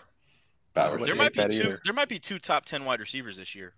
[0.73, 1.05] Bowers.
[1.07, 1.81] there might be two either.
[1.85, 3.75] there might be two top 10 wide receivers this year.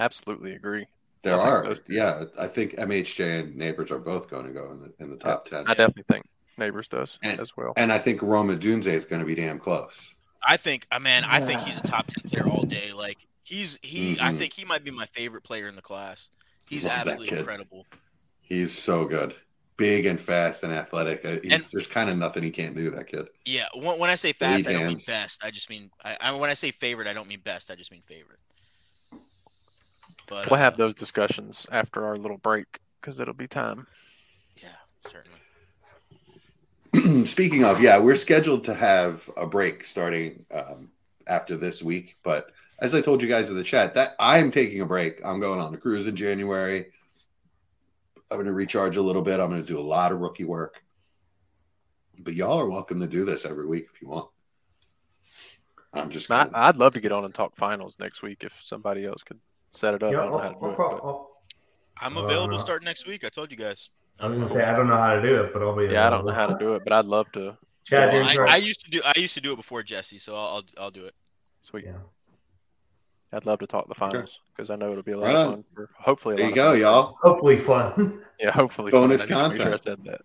[0.00, 0.86] Absolutely agree.
[1.22, 2.24] There I are, yeah.
[2.38, 5.48] I think MHJ and Nabers are both going to go in the in the top
[5.48, 6.24] ten, I definitely think
[6.58, 7.72] Nabers does And- as well.
[7.76, 10.14] and I think Rome Odunze is going to be damn close.
[10.44, 12.92] I think, uh, man, I think he's a top 10 player all day.
[12.92, 14.38] Like he's he I Mhm.
[14.38, 16.30] think he might be my favorite player in the class.
[16.68, 17.86] He's Love absolutely incredible.
[18.40, 19.34] He's so good,
[19.76, 21.24] big and fast and athletic.
[21.24, 22.90] Uh, He's, And- there's kind of nothing he can't do.
[22.90, 23.28] That kid.
[23.44, 25.06] Yeah, when, when I say fast, I don't mean hands.
[25.06, 25.44] best.
[25.44, 27.70] I just mean I, I when I say favorite, I don't mean best.
[27.70, 28.38] I just mean favorite.
[30.28, 33.86] But We'll have uh, those discussions after our little break because it'll be time.
[34.56, 34.68] Yeah,
[35.06, 35.38] certainly.
[37.24, 40.90] Speaking of, yeah, we're scheduled to have a break starting um,
[41.26, 42.14] after this week.
[42.22, 42.50] But
[42.80, 45.20] as I told you guys in the chat, that I'm taking a break.
[45.24, 46.86] I'm going on a cruise in January.
[48.30, 49.40] I'm going to recharge a little bit.
[49.40, 50.82] I'm going to do a lot of rookie work.
[52.18, 54.28] But y'all are welcome to do this every week if you want.
[55.94, 59.04] I'm just I, I'd love to get on and talk finals next week if somebody
[59.04, 59.38] else could
[59.72, 60.12] set it up.
[60.12, 60.76] Yeah, I don't know how I'll- to do I'll it.
[60.76, 61.28] pro- but- I'll-
[62.00, 63.22] I'm Uh, available starting next week.
[63.24, 63.90] I told you guys.
[64.20, 65.92] I was gonna say I don't know how to do it, but I'll be.
[65.92, 67.56] yeah, I don't know how to do it, but I'd love to.
[67.84, 68.54] Chad, Well, I.
[68.54, 70.90] I used to do I used to do it before Jesse, so I'll I'll, I'll
[70.90, 71.14] do it.
[71.62, 71.84] Sweet.
[71.86, 71.92] Yeah.
[73.34, 75.50] I'd love to talk the finals because I know it'll be a lot Right of
[75.52, 75.64] fun.
[75.74, 76.80] For, hopefully, a there lot you of go, fun.
[76.80, 77.18] y'all.
[77.22, 78.22] Hopefully fun.
[78.40, 78.90] Yeah, hopefully.
[78.90, 79.32] Bonus fun.
[79.32, 80.20] I need to sure I said that.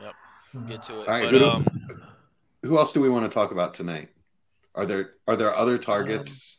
[0.00, 0.14] Yep.
[0.68, 1.08] Get to it.
[1.08, 1.66] All right, but who- um,
[2.62, 4.08] Who else do we want to talk about tonight?
[4.76, 6.58] Are there are there other targets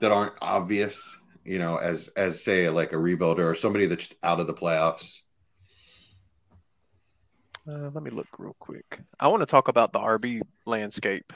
[0.00, 1.16] that aren't obvious?
[1.44, 5.22] You know, as as say like a rebuilder or somebody that's out of the playoffs.
[7.68, 9.00] Uh, let me look real quick.
[9.18, 11.32] I want to talk about the RB landscape,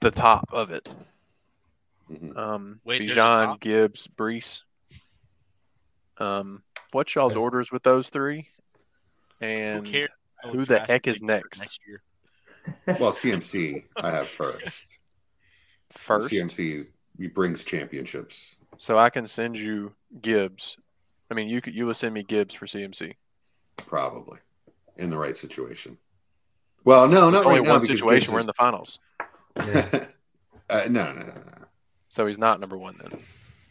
[0.00, 0.94] the top of it.
[2.08, 2.36] Mhm.
[2.36, 3.60] Um, Wait, there's a Bijan, top?
[3.60, 4.62] Gibbs, Breece.
[6.18, 7.38] Um, what's y'all's Yes.
[7.40, 8.48] orders with those three?
[9.40, 10.10] who And cares?
[10.44, 11.58] who the heck is next?
[11.60, 12.02] Next year.
[13.00, 14.86] Well, CMC I have first.
[15.90, 16.86] first, CMC
[17.18, 18.56] he brings championships.
[18.78, 20.76] so I can send you Gibbs.
[21.28, 23.16] I mean, you could you will send me Gibbs for CMC.
[23.76, 24.38] Probably
[24.96, 25.98] in the right situation.
[26.84, 28.20] Well, no, not Only right one because situation.
[28.26, 28.98] Gibbs We're in the finals,
[29.56, 29.94] is-
[30.70, 31.64] uh, no, no, no, no.
[32.08, 33.20] so he's not number one then.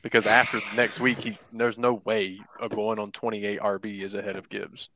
[0.02, 4.36] Because after next week, he there's no way of going on 28 RB is ahead
[4.36, 4.90] of Gibbs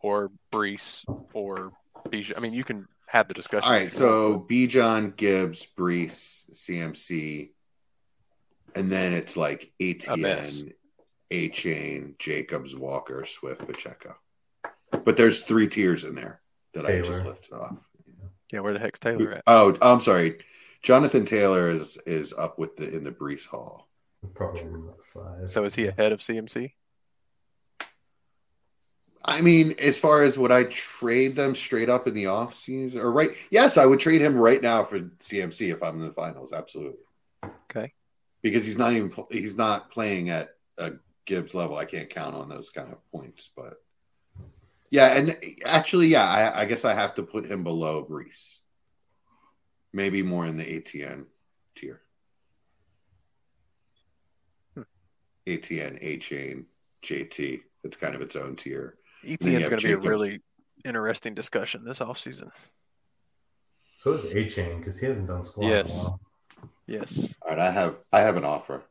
[0.00, 1.72] or Breece or
[2.08, 2.36] Bijan.
[2.36, 3.68] I mean, you can have the discussion.
[3.72, 7.50] All right, so Bijan, Gibbs, Breece, CMC,
[8.74, 10.62] and then it's like A mess.
[10.62, 10.72] ETN,
[11.30, 14.16] Achane, Jacobs, Walker, Swift, Pacheco.
[15.04, 16.40] But there's three tiers in there
[16.74, 17.24] that I just Taylor.
[17.30, 17.88] lifted off.
[18.52, 19.42] yeah, where the heck's Taylor at?
[19.46, 20.38] Oh, I'm sorry.
[20.82, 23.88] Jonathan Taylor is is up with the in the Breece Hall.
[24.34, 25.50] Probably about five.
[25.50, 26.72] So is he ahead of CMC?
[29.26, 33.00] I mean, as far as would I trade them straight up in the off season
[33.00, 33.30] or right?
[33.50, 36.52] Yes, I would trade him right now for CMC if I'm in the finals.
[36.52, 36.98] Absolutely.
[37.70, 37.92] Okay.
[38.42, 40.92] Because he's not even he's not playing at a
[41.24, 41.76] Gibbs level.
[41.76, 43.50] I can't count on those kind of points.
[43.56, 43.74] But
[44.90, 45.36] yeah, and
[45.66, 48.60] actually, yeah, I, I guess I have to put him below Breece.
[49.92, 51.26] Maybe more in the ETN
[51.76, 52.00] tier.
[54.74, 54.82] Hmm.
[55.46, 56.66] ETN, A chain,
[57.04, 57.60] JT.
[57.84, 58.96] It's kind of its own tier.
[59.22, 60.40] then is going to be a really
[60.84, 62.50] interesting discussion this offseason.
[63.98, 65.66] So is Achane because he hasn't done squat.
[65.66, 65.94] Yes.
[65.94, 66.20] In a while.
[66.86, 67.34] Yes.
[67.42, 68.82] All right, I have I have an offer.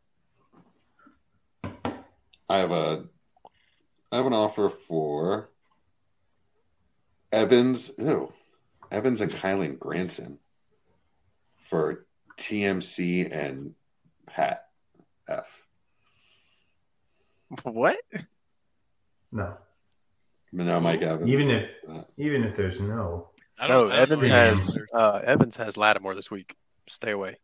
[2.54, 3.04] I have a
[4.12, 5.50] I have an offer for
[7.32, 7.92] Evans.
[7.98, 8.32] Ew,
[8.92, 10.38] Evans and Kylen Granson
[11.58, 12.06] for
[12.38, 13.74] TMC and
[14.28, 14.68] Pat
[15.28, 15.66] F.
[17.64, 17.98] What?
[19.32, 19.58] No.
[20.52, 21.32] No, Mike Evans.
[21.32, 23.30] Even if Uh, even if there's no.
[23.58, 26.56] I No, don't, I don't Evans know has uh, Evans has Lattimore this week.
[26.88, 27.38] Stay away.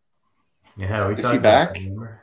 [0.78, 1.74] Yeah, we Is talked he back?
[1.74, 2.22] that, remember?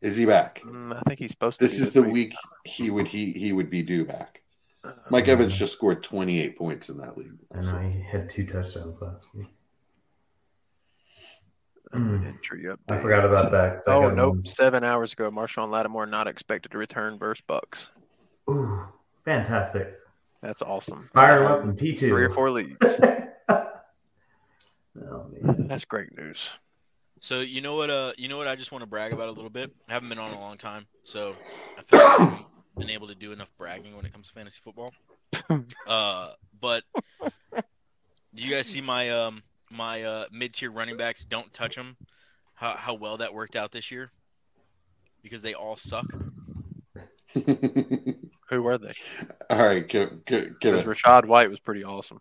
[0.00, 0.62] Is he back?
[0.64, 1.66] Mm, I think he's supposed to.
[1.66, 4.40] This be is the week he would he he would be due back.
[4.82, 7.38] Uh, Mike Evans just scored 28 points in that league.
[7.54, 9.48] I know he had two touchdowns last week.
[11.92, 12.26] Mm.
[12.26, 12.78] Entry update.
[12.88, 13.82] I forgot about that.
[13.86, 14.36] Oh got nope!
[14.36, 17.90] him- Seven hours ago, Marshon Lattimore not expected to return versus Bucks.
[18.48, 18.84] Ooh,
[19.24, 19.96] fantastic!
[20.40, 21.10] That's awesome.
[21.12, 22.08] Fire him up in P two.
[22.08, 23.00] Three or four leagues.
[23.48, 23.66] oh.
[25.42, 26.50] That's great news.
[27.20, 27.90] So you know what?
[27.90, 28.48] Uh, you know what?
[28.48, 29.70] I just want to brag about a little bit.
[29.88, 31.34] I haven't been on a long time, so
[31.78, 32.46] I feel like I haven't
[32.78, 34.92] been able to do enough bragging when it comes to fantasy football.
[35.86, 36.30] Uh,
[36.60, 36.84] but
[37.20, 41.24] do you guys see my um my uh mid tier running backs?
[41.24, 41.96] Don't touch them.
[42.54, 44.12] How how well that worked out this year?
[45.22, 46.06] Because they all suck.
[47.34, 48.92] Who were they?
[49.50, 50.86] All right, give, give, give Because it.
[50.86, 52.20] Rachaad White was pretty awesome.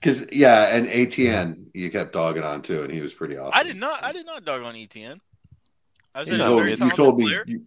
[0.00, 3.52] Because yeah, and ETN you kept dogging on too, and he was pretty awesome.
[3.54, 4.02] I did not.
[4.04, 5.20] I did not dog on ETN.
[6.14, 7.44] I You said he's a told, very you told me player.
[7.46, 7.64] you,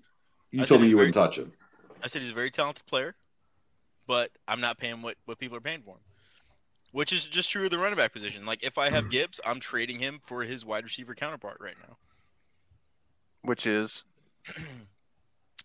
[0.51, 1.51] you told me you very- wouldn't touch him.
[2.03, 3.15] I said he's a very talented player,
[4.07, 6.01] but I'm not paying what, what people are paying for him.
[6.91, 8.45] Which is just true of the running back position.
[8.45, 11.97] Like if I have Gibbs, I'm trading him for his wide receiver counterpart right now.
[13.43, 14.05] Which is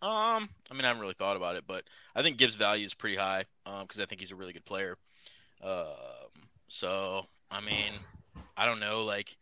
[0.02, 1.84] Um, I mean, I haven't really thought about it, but
[2.14, 4.98] I think Gibbs' value is pretty high because I think he's a really good player.
[5.62, 5.86] Um,
[6.74, 7.92] so I mean,
[8.56, 9.04] I don't know.
[9.04, 9.36] Like,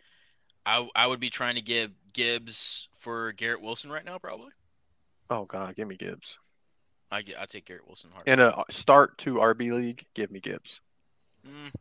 [0.66, 4.50] I I would be trying to give Gibbs for Garrett Wilson right now, probably.
[5.30, 6.38] Oh God, give me Gibbs.
[7.10, 8.28] I I take Garrett Wilson hard.
[8.28, 10.80] In a start to RB league, give me Gibbs.
[11.46, 11.72] Mm,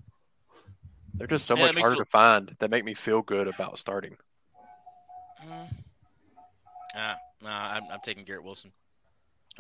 [1.16, 3.78] They're just so Yeah, much harder it- to find that make me feel good about
[3.78, 4.16] starting.
[5.46, 5.68] mm.
[6.96, 8.72] Ah, nah, I'm, I'm taking Garrett Wilson.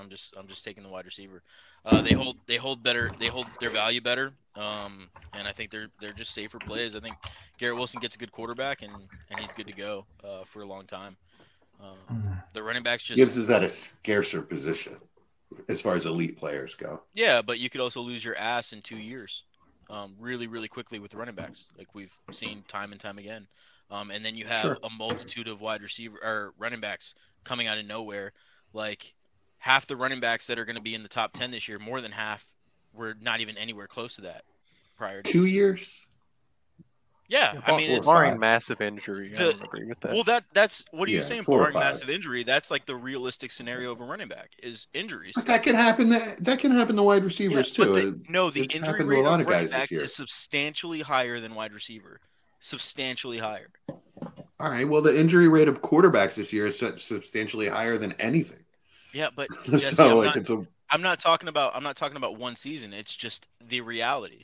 [0.01, 1.41] I'm just I'm just taking the wide receiver.
[1.85, 4.33] Uh, they hold they hold better they hold their value better.
[4.55, 6.95] Um, and I think they're they're just safer plays.
[6.95, 7.17] I think
[7.57, 10.65] Garrett Wilson gets a good quarterback and and he's good to go uh, for a
[10.65, 11.17] long time.
[11.81, 14.97] Um, the running backs just Gibbs is at a scarcer position
[15.69, 17.01] as far as elite players go.
[17.13, 19.43] Yeah, but you could also lose your ass in two years,
[19.89, 23.47] um, really, really quickly with the running backs, like we've seen time and time again.
[23.89, 24.77] Um, and then you have Sure.
[24.83, 27.13] a multitude of wide receiver or running backs
[27.43, 28.31] coming out of nowhere.
[28.73, 29.13] Like
[29.61, 31.79] half the running backs that are going to be in the top ten this year,
[31.79, 32.43] more than half,
[32.93, 34.43] were not even anywhere close to that
[34.97, 36.05] prior to Two years?
[37.29, 38.39] Yeah, I mean, four it's, or barring five.
[38.41, 40.11] massive injury, I don't agree with that.
[40.11, 41.43] well, that that's what are you Yeah, saying?
[41.43, 45.31] four Barring massive injury, that's like the realistic scenario of a running back is injuries.
[45.35, 46.09] But that can happen.
[46.09, 47.93] That, that can happen to wide receivers Yeah, too.
[47.93, 49.71] but the- no, the It's injury happened to a rate lot of of running guys
[49.71, 52.19] this backs is substantially higher than wide receiver.
[52.59, 53.69] Substantially higher.
[54.59, 54.87] All right.
[54.87, 58.60] Well, the injury rate of quarterbacks this year is substantially higher than anything.
[59.13, 61.95] Yeah, but Jesse, so, I'm, like, not, it's a I'm not talking about I'm not
[61.95, 62.93] talking about one season.
[62.93, 64.43] It's just the reality.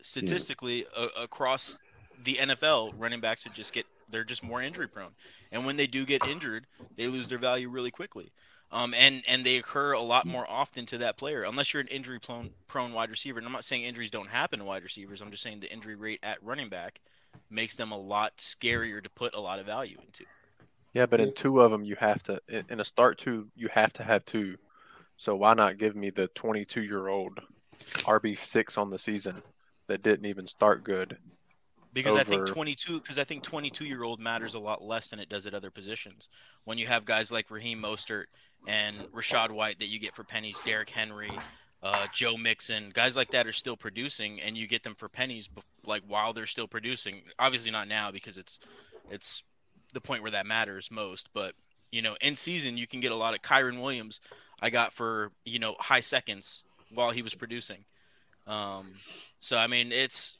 [0.00, 1.78] Statistically, a- across
[2.24, 5.12] the NFL, running backs would just get they're just more injury prone,
[5.52, 6.66] and when they do get injured,
[6.96, 8.32] they lose their value really quickly.
[8.70, 11.88] Um, and and they occur a lot more often to that player, unless you're an
[11.88, 13.38] injury prone prone wide receiver.
[13.38, 15.22] And I'm not saying injuries don't happen to wide receivers.
[15.22, 17.00] I'm just saying the injury rate at running back
[17.50, 20.24] makes them a lot scarier to put a lot of value into.
[20.94, 23.68] Yeah, but in two of them, you have to in in a start two, you
[23.68, 24.56] have to have two.
[25.16, 27.40] So why not give me the 22 year old
[27.78, 29.42] RB six on the season
[29.88, 31.18] that didn't even start good?
[31.92, 35.18] Because I think 22 because I think 22 year old matters a lot less than
[35.18, 36.28] it does at other positions.
[36.64, 38.24] When you have guys like Raheem Mostert
[38.66, 41.30] and Rachaad White that you get for pennies, Derrick Henry,
[41.82, 45.48] uh, Joe Mixon, guys like that are still producing, and you get them for pennies,
[45.86, 47.22] like while they're still producing.
[47.38, 48.60] Obviously not now because it's
[49.10, 49.42] it's
[49.92, 51.28] the point where that matters most.
[51.32, 51.54] But
[51.90, 54.20] you know, in season you can get a lot of Kyren Williams.
[54.60, 57.84] I got for you know high seconds while he was producing.
[58.46, 58.92] Um,
[59.40, 60.38] so I mean, it's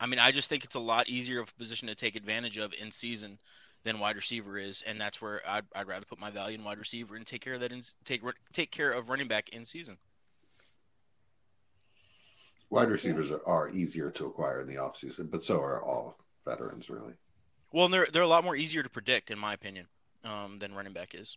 [0.00, 2.58] I mean, I just think it's a lot easier of a position to take advantage
[2.58, 3.38] of in season
[3.84, 6.78] than wide receiver is, and that's where I'd, I'd rather put my value in wide
[6.78, 8.22] receiver and take care of that in take
[8.52, 9.98] take care of running back in season.
[12.70, 16.90] wide receivers are, are easier to acquire in the offseason, but so are all veterans,
[16.90, 17.14] really.
[17.72, 19.86] Well, and they're they're a lot more easier to predict, in my opinion,
[20.24, 21.36] um, than running back is.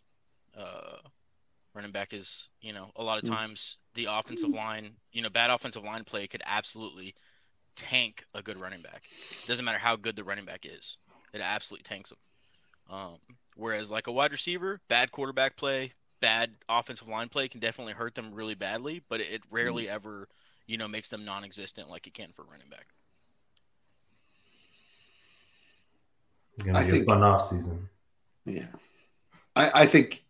[0.56, 0.98] Uh,
[1.74, 3.28] running back is, you know, a lot of Mm.
[3.28, 7.14] times the offensive line, you know, bad offensive line play could absolutely
[7.76, 9.10] tank a good running back.
[9.46, 10.98] Doesn't matter how good the running back is,
[11.32, 12.18] it absolutely tanks them.
[12.90, 13.18] Um,
[13.54, 18.14] whereas like a wide receiver, bad quarterback play, bad offensive line play can definitely hurt
[18.14, 20.28] them really badly, but it, it rarely ever,
[20.66, 22.88] you know, makes them non-existent like it can for a running back.
[26.62, 27.88] It's gonna I be a think- fun off season.
[28.44, 28.66] Yeah.
[29.56, 30.24] I, I think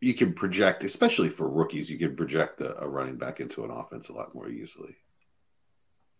[0.00, 3.70] you can project, especially for rookies, you can project a, a running back into an
[3.70, 4.96] offense a lot more easily.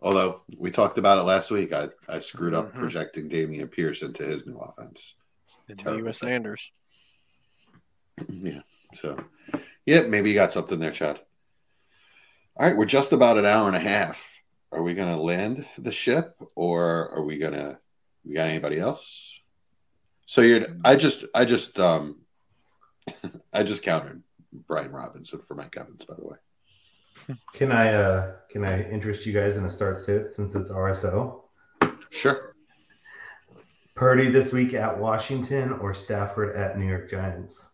[0.02, 2.78] Although we talked about it last week, I, I screwed up Mhm.
[2.78, 5.14] projecting Dameon Pierce into his new offense.
[5.68, 6.18] And Terrible U.S.
[6.18, 6.70] Sanders.
[8.28, 8.60] yeah.
[8.94, 9.22] So,
[9.84, 11.20] yeah, maybe you got something there, Chad.
[12.56, 14.40] All right, we're just about an hour and a half.
[14.72, 17.78] Are we going to land the ship, or are we going to?
[18.26, 19.40] We got anybody else?
[20.26, 20.66] So you're.
[20.84, 21.24] I just.
[21.34, 21.78] I just.
[21.78, 22.22] Um.
[23.52, 24.22] I just countered
[24.66, 26.36] Brian Robinson for Mike Evans, by the way.
[27.54, 31.42] Can I uh can I interest you guys in a start sit since it's RSO?
[32.10, 32.54] Sure.
[33.94, 37.70] Purdy this week at Washington or Stafford at New York Giants?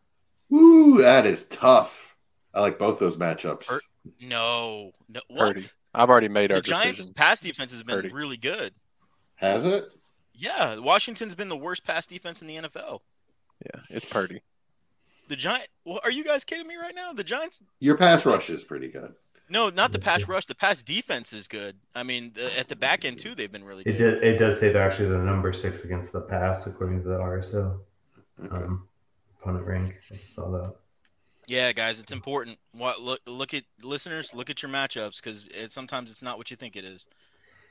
[0.50, 2.14] Woo, that is tough.
[2.54, 3.66] I like both those matchups.
[3.66, 3.80] Pur-
[4.20, 5.56] No, no, what?
[5.56, 5.64] Purdy.
[5.94, 7.14] I've already made our The Giants' decision.
[7.14, 8.12] pass defense has been Purdy.
[8.12, 8.72] really good.
[9.36, 9.84] Has it?
[10.34, 13.00] Yeah, Washington's been the worst pass defense in the NFL.
[13.64, 14.40] Yeah, it's Purdy.
[15.28, 15.68] The Giant.
[15.84, 17.12] Well, are you guys kidding me right now?
[17.12, 17.62] The Giants.
[17.80, 19.14] Your pass rush is pretty good.
[19.48, 20.46] No, not the pass rush.
[20.46, 21.76] The pass defense is good.
[21.94, 24.20] I mean, the, at the back end too, they've been really It good.
[24.20, 27.16] did it does say they're actually the number six against the pass according to the
[27.18, 27.78] RSO
[28.42, 28.56] Okay.
[28.56, 28.88] um,
[29.40, 30.00] opponent rank.
[30.10, 30.74] I saw that.
[31.48, 32.56] Yeah, guys, it's important.
[32.72, 36.50] What look look at listeners, look at your matchups because it, sometimes it's not what
[36.50, 37.04] you think it is.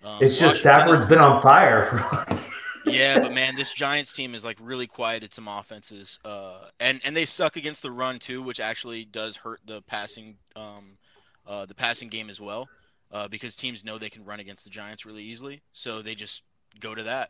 [0.03, 2.39] Um, It's just Stafford's been on fire for
[2.85, 7.15] yeah, but man, this Giants team is like really quieted some offenses, uh, and and
[7.15, 10.97] they suck against the run too, which actually does hurt the passing, um,
[11.45, 12.67] uh, the passing game as well,
[13.11, 16.43] uh, because teams know they can run against the Giants really easily, so they just
[16.79, 17.29] go to that,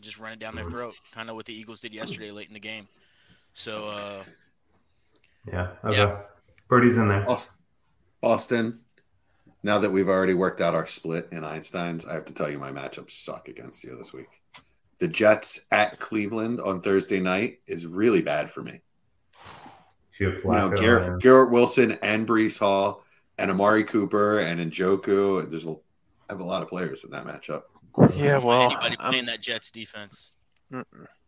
[0.00, 2.54] just run it down their throat, kind of what the Eagles did yesterday late in
[2.54, 2.88] the game.
[3.54, 4.24] So uh,
[5.46, 5.68] Yeah.
[5.84, 5.96] Okay.
[5.96, 6.18] Yeah.
[6.68, 7.24] Birdie's in there.
[8.20, 8.80] Boston.
[9.66, 9.80] Boston.
[9.80, 12.58] Now that we've already worked out our split in Einstein's, I have to tell you
[12.58, 14.28] my matchups suck against you this week.
[14.98, 18.80] The Jets at Cleveland on Thursday night is really bad for me.
[20.18, 23.04] You know, Garrett, Garrett Wilson and Breece Hall
[23.36, 25.50] and Amari Cooper and Njoku.
[25.50, 27.64] There's a, I have a lot of players in that matchup.
[28.14, 30.32] Yeah, well, anybody I'm, playing that Jets defense?
[30.72, 30.84] Mm.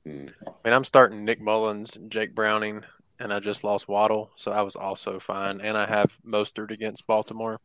[0.06, 0.32] I mean,
[0.64, 2.82] I'm starting Nick Mullens, Jake Browning,
[3.20, 5.60] and I just lost Waddle, so I was also fine.
[5.60, 7.60] And I have Mostert against Baltimore,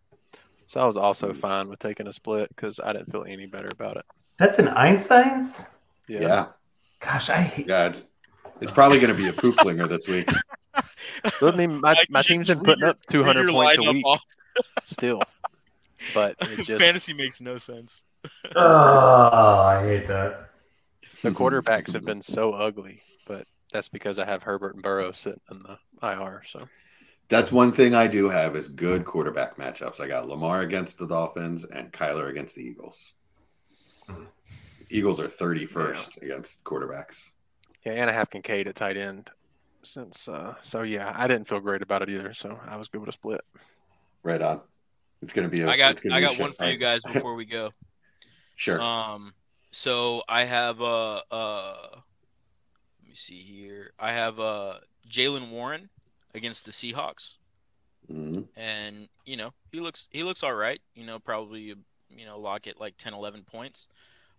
[0.74, 3.70] so I was also fine with taking a split because I didn't feel any better
[3.70, 4.06] about it.
[4.40, 5.62] That's an Einstein's.
[6.08, 6.20] Yeah.
[6.20, 6.45] Yeah, yeah,
[7.00, 7.70] Gosh, I hate.
[7.70, 8.10] Yeah, it's
[8.60, 10.30] it's probably going to be a pooplinger this week.
[11.38, 14.04] So, I mean, my, my you team's just been putting up 200 points a week
[14.84, 15.22] still,
[16.16, 18.04] but it just Fantasy makes no sense.
[18.56, 20.50] Oh, I hate that.
[21.22, 23.04] the quarterbacks have been so ugly.
[23.28, 26.41] But that's because I have Herbert and Burrow sitting in the IR.
[26.48, 26.68] So
[27.30, 30.00] That's one thing I do have is good quarterback matchups.
[30.00, 33.14] I got Lamar against the Dolphins and Kyler against the Eagles.
[34.90, 37.32] Eagles are 31st against quarterbacks.
[37.86, 39.30] yeah, and I have Kincaid at tight end.
[39.82, 42.34] Since uh, so yeah, I didn't feel great about it either.
[42.34, 43.41] So I was good with a split.
[44.24, 44.62] Right on.
[45.22, 47.45] It's going to be a I got I got one for you guys before we
[47.45, 47.72] go.
[48.56, 48.80] Sure.
[48.80, 49.34] Um,
[49.72, 53.91] so I have uh uh, let me see here.
[54.00, 54.76] I have uh
[55.10, 55.90] Jaylen Warren
[56.36, 57.36] against the Seahawks,
[58.10, 58.48] Mhm.
[58.56, 60.82] and you know he looks he looks all right.
[60.96, 63.88] You know probably you know lock it like 10, 11 points.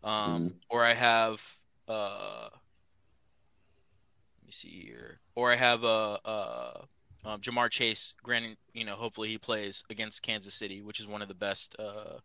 [0.02, 1.42] Um, or I have
[1.88, 5.18] uh, let me see here.
[5.34, 6.80] Or I have uh uh.
[7.26, 11.22] Um, Ja'Marr Chase, granted, you know, hopefully he plays against Kansas City, which is one
[11.22, 12.18] of the best uh,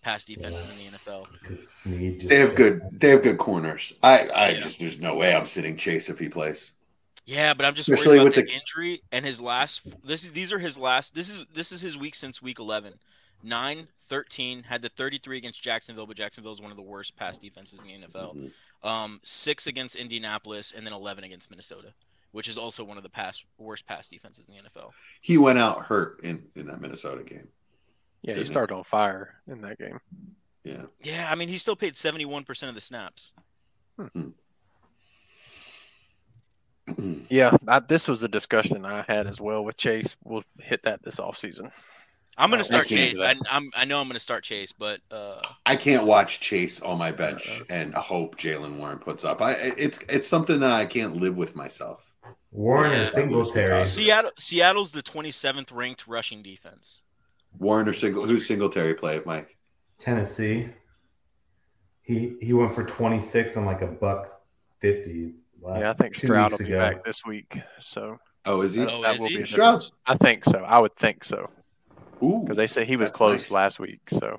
[0.00, 1.26] pass defenses in the NFL.
[1.32, 3.94] Because Sneed just- They have good they have good corners.
[4.04, 4.60] I I Yeah.
[4.60, 6.73] just there's no way I'm sitting Chase if he plays.
[7.26, 9.80] Yeah, but I'm just Especially worried about with the the- injury and his last.
[10.04, 11.14] This is these are his last.
[11.14, 12.92] This is this is his week since week 11.
[13.46, 17.36] 9, 13, had the 33 against Jacksonville, but Jacksonville is one of the worst pass
[17.38, 18.34] defenses in the NFL.
[18.34, 18.52] Mhm.
[18.88, 21.92] Um, six against Indianapolis, and then 11 against Minnesota,
[22.32, 24.92] which is also one of the pass worst pass defenses in the NFL.
[25.20, 27.48] He went out hurt in in that Minnesota game.
[28.22, 28.46] Yeah, he Didn't he?
[28.46, 30.00] started on fire in that game.
[30.62, 30.86] Yeah.
[31.02, 33.32] Yeah, I mean he still played 71% of the snaps.
[37.28, 40.16] Yeah, I, this was a discussion I had as well with Chase.
[40.24, 41.70] We'll hit that this offseason.
[42.36, 43.18] I'm gonna Oh, start we Chase.
[43.18, 43.36] I.
[43.50, 47.12] I'm I know I'm gonna start Chase, but uh, I can't watch Chase on my
[47.12, 47.64] bench Uh-uh.
[47.70, 49.40] and hope Jaylen Warren puts up.
[49.40, 52.12] I it's it's something that I can't live with myself.
[52.50, 53.02] Warren Yeah.
[53.04, 53.84] and Singletary.
[53.84, 57.02] Seattle Seattle's the 27th ranked rushing defense.
[57.58, 59.56] Warren or single who's Singletary play, Mike?
[60.00, 60.68] Tennessee.
[62.02, 64.40] He he went for 26 and like a buck
[64.80, 65.34] 50.
[65.64, 66.78] Last, Yeah, I think two Stroud will be ago.
[66.78, 67.58] back this week.
[67.80, 68.80] So Oh, is he?
[68.80, 69.36] that, Oh, that is will he?
[69.38, 69.82] be Stroud?
[70.06, 70.58] I think so.
[70.58, 71.48] I would think so
[72.22, 73.50] Ooh, because they say he was That's close nice.
[73.50, 74.00] last week.
[74.10, 74.38] So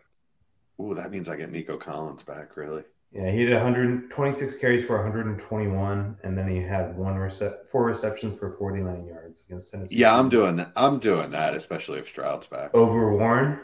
[0.80, 2.56] ooh, that means I get Nico Collins back.
[2.56, 2.84] Really?
[3.11, 8.38] Yeah, he did 126 carries for 121, and then he had one recep- four receptions
[8.38, 9.95] for 49 yards against Tennessee.
[9.95, 10.73] Yeah, I'm doing that.
[10.76, 12.72] I'm doing that, especially if Stroud's back.
[12.73, 13.60] over Warren.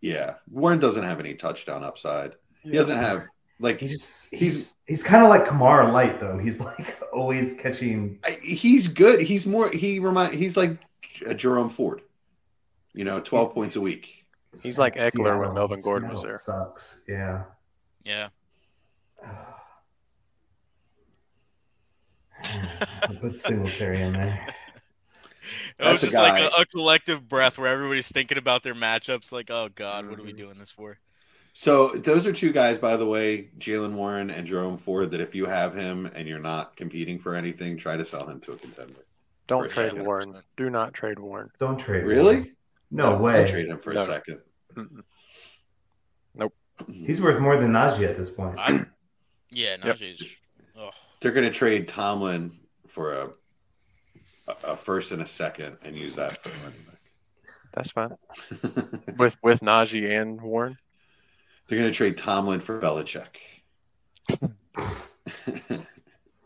[0.00, 2.34] Yeah, Warren doesn't have any touchdown upside.
[2.62, 3.24] He doesn't have
[3.60, 6.38] like He just He's- he's he's kind of like Kamara light though.
[6.38, 8.18] He's like always catching.
[8.42, 9.20] He's good.
[9.20, 9.70] He's more.
[9.70, 10.34] He remind.
[10.34, 10.78] He's like
[11.26, 12.00] uh, Jerome Ford.
[12.94, 14.24] You know, twelve points a week.
[14.62, 16.38] He's like Ekeler when Melvin Gordon was Seattle there.
[16.38, 17.02] Sucks.
[17.06, 17.42] Yeah.
[18.04, 18.28] Yeah.
[22.42, 24.46] I put Singletary in there.
[25.78, 28.74] It was That's a just like a, a collective breath where everybody's thinking about their
[28.74, 29.32] matchups.
[29.32, 30.98] Like, oh God, what are we doing this for?
[31.60, 35.10] So those are two guys, by the way, Jaylen Warren and Jerome Ford.
[35.10, 38.40] That if you have him and you're not competing for anything, try to sell him
[38.40, 38.94] to a contender.
[39.46, 40.06] Don't a trade second.
[40.06, 40.42] Warren.
[40.56, 41.50] Do not trade Warren.
[41.58, 42.04] Don't trade.
[42.04, 42.08] him.
[42.08, 42.52] Really?
[42.90, 43.46] No I'd way.
[43.46, 44.00] trade him for No.
[44.00, 44.40] a second.
[44.74, 45.02] Mm-mm.
[46.90, 48.58] He's worth more than Najee at this point.
[48.58, 48.86] I,
[49.50, 49.96] yeah, Yep.
[49.98, 50.36] Najee's.
[50.78, 50.88] Oh,
[51.20, 53.30] They're going to trade Tomlin for a
[54.64, 56.86] a first and a second and use that for a running
[57.74, 58.16] That's fine
[59.18, 60.78] with with Najee and Warren.
[61.70, 63.28] They're going to trade Tomlin for Belichick.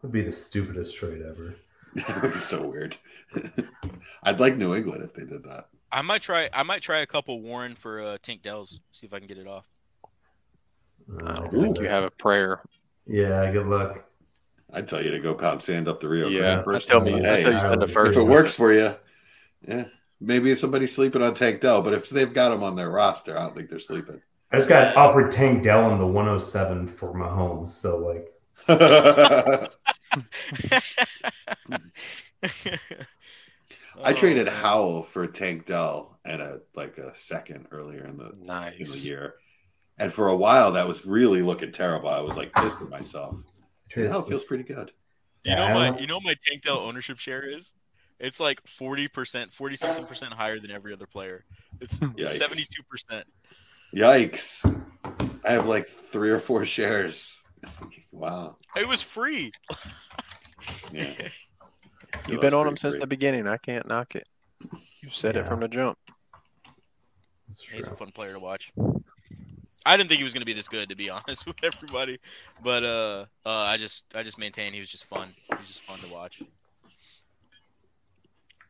[0.02, 1.55] Would be the stupidest trade ever.
[1.94, 2.94] that would be so weird.
[4.22, 5.68] I'd like New England if they did that.
[5.90, 6.51] I might try.
[6.52, 8.80] I might try a couple Warren for uh, Tank Dells.
[8.92, 9.66] See if I can get it off.
[11.26, 12.60] I don't think you have a prayer.
[13.06, 14.05] Yeah, good luck.
[14.74, 16.88] I'd tell you to go pound sand up the Rio Yeah, Grande I first.
[16.88, 18.18] tell me, but I hey, tell you spend the if first.
[18.18, 18.94] if it works for you,
[19.66, 19.84] yeah,
[20.20, 23.42] maybe somebody's sleeping on Tank Dell, but if they've got him on their roster, I
[23.42, 24.20] don't think they're sleeping.
[24.55, 28.31] I just got offered Tank Dell in the 107 for Mahomes, so like
[34.05, 34.52] I traded Oh.
[34.52, 39.35] Howell for Tank Dell and a like a second earlier in the in the year,
[39.98, 42.09] and for a while that was really looking terrible.
[42.09, 43.36] I was like pissed at myself.
[43.97, 44.93] Now it feels pretty good.
[45.43, 47.74] You know my you know my Tank Dell ownership share is?
[48.20, 51.44] It's like forty percent, forty something percent higher than every other player.
[51.81, 51.98] It's
[52.39, 53.26] seventy two percent.
[53.95, 54.65] Yikes!
[55.45, 57.41] I have like three or four shares.
[58.12, 58.57] wow.
[58.77, 59.53] It was free.
[60.91, 61.29] Yeah.
[62.27, 63.47] You've been on them since the beginning.
[63.47, 64.27] I can't knock it.
[65.01, 65.99] You said it from the jump.
[67.71, 68.73] He's a fun player to watch.
[69.85, 72.19] I didn't think he was going to be this good, to be honest with everybody.
[72.62, 75.29] But uh, uh, I just, I just maintain he was just fun.
[75.49, 76.43] He was just fun to watch.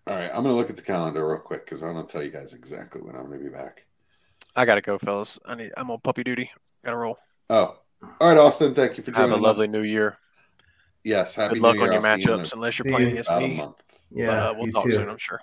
[0.07, 2.31] All right, I'm gonna look at the calendar real quick because I'm gonna tell you
[2.31, 3.87] guys exactly when I'm gonna be back.
[4.57, 5.39] I gotta go, fellas.
[5.45, 5.73] I need.
[5.77, 6.51] I'm on puppy duty.
[6.85, 7.19] Gotta roll.
[7.51, 7.79] Oh,
[8.21, 8.75] all right, Austin.
[8.75, 9.73] Thank you for Have joining a lovely us.
[9.73, 10.19] new year.
[11.03, 11.85] Yes, happy Good luck Year.
[11.85, 13.13] on your I'll see you matchups, unless you're See playing you.
[13.13, 13.57] against a me.
[13.59, 13.77] month.
[14.11, 14.93] Yeah, but uh, we'll talk too.
[14.93, 15.41] soon, I'm sure.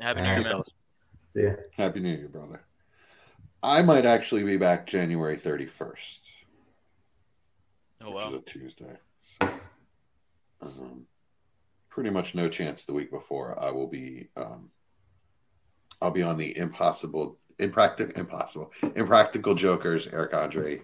[0.00, 0.52] Happy All New Year, See you, man.
[0.52, 0.74] fellas.
[1.36, 1.50] See ya.
[1.76, 2.62] Happy New Year, brother.
[3.62, 6.20] I might actually be back January 31st,
[8.04, 8.96] Oh which is a Tuesday.
[9.22, 9.48] So,
[10.62, 11.06] um,
[11.90, 13.58] pretty much no chance the week before.
[13.60, 14.28] I will be.
[14.36, 14.70] Um,
[16.00, 20.08] I'll be on the impossible, impractical, impossible, impractical jokers.
[20.08, 20.82] Eric Andre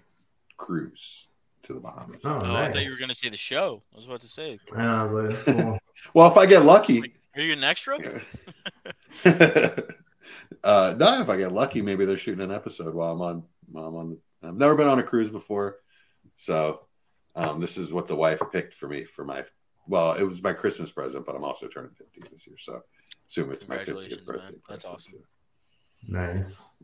[0.56, 1.28] cruise
[1.64, 2.22] to the Bahamas.
[2.24, 2.68] Oh, Oh, nice.
[2.68, 3.82] I thought you were going to say the show.
[3.92, 4.58] I was about to say.
[4.74, 5.78] Yeah, but cool.
[6.14, 7.12] Well, if I get lucky.
[7.34, 7.96] Are you an extra?
[9.24, 13.42] uh, no, if I get lucky, maybe they're shooting an episode while I'm on.
[13.72, 14.18] While I'm on.
[14.44, 15.78] I've never been on a cruise before,
[16.36, 16.82] so
[17.34, 19.44] um, this is what the wife picked for me for my.
[19.88, 22.82] Well, it was my Christmas present, but I'm also turning 50 this year, so
[23.28, 24.62] assume it's my 50th birthday man.
[24.68, 24.94] That's present.
[24.94, 25.12] awesome.
[25.14, 25.22] too.
[26.06, 26.76] Nice.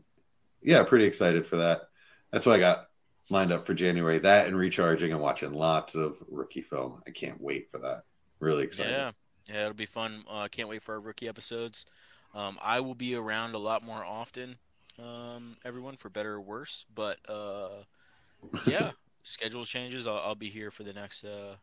[0.61, 1.89] Yeah, pretty excited for that.
[2.31, 2.87] That's what I got
[3.29, 4.19] lined up for January.
[4.19, 7.01] That and recharging and watching lots of rookie film.
[7.07, 8.03] I can't wait for that.
[8.39, 8.91] Really excited.
[8.91, 9.11] Yeah,
[9.47, 10.23] yeah, it'll be fun.
[10.29, 11.85] Uh, can't wait for our rookie episodes.
[12.33, 14.57] Um, I will be around a lot more often,
[14.99, 16.85] um, everyone, for better or worse.
[16.93, 17.83] But uh,
[18.67, 18.91] yeah,
[19.23, 20.07] schedule changes.
[20.07, 21.55] I'll, I'll be here for the next uh,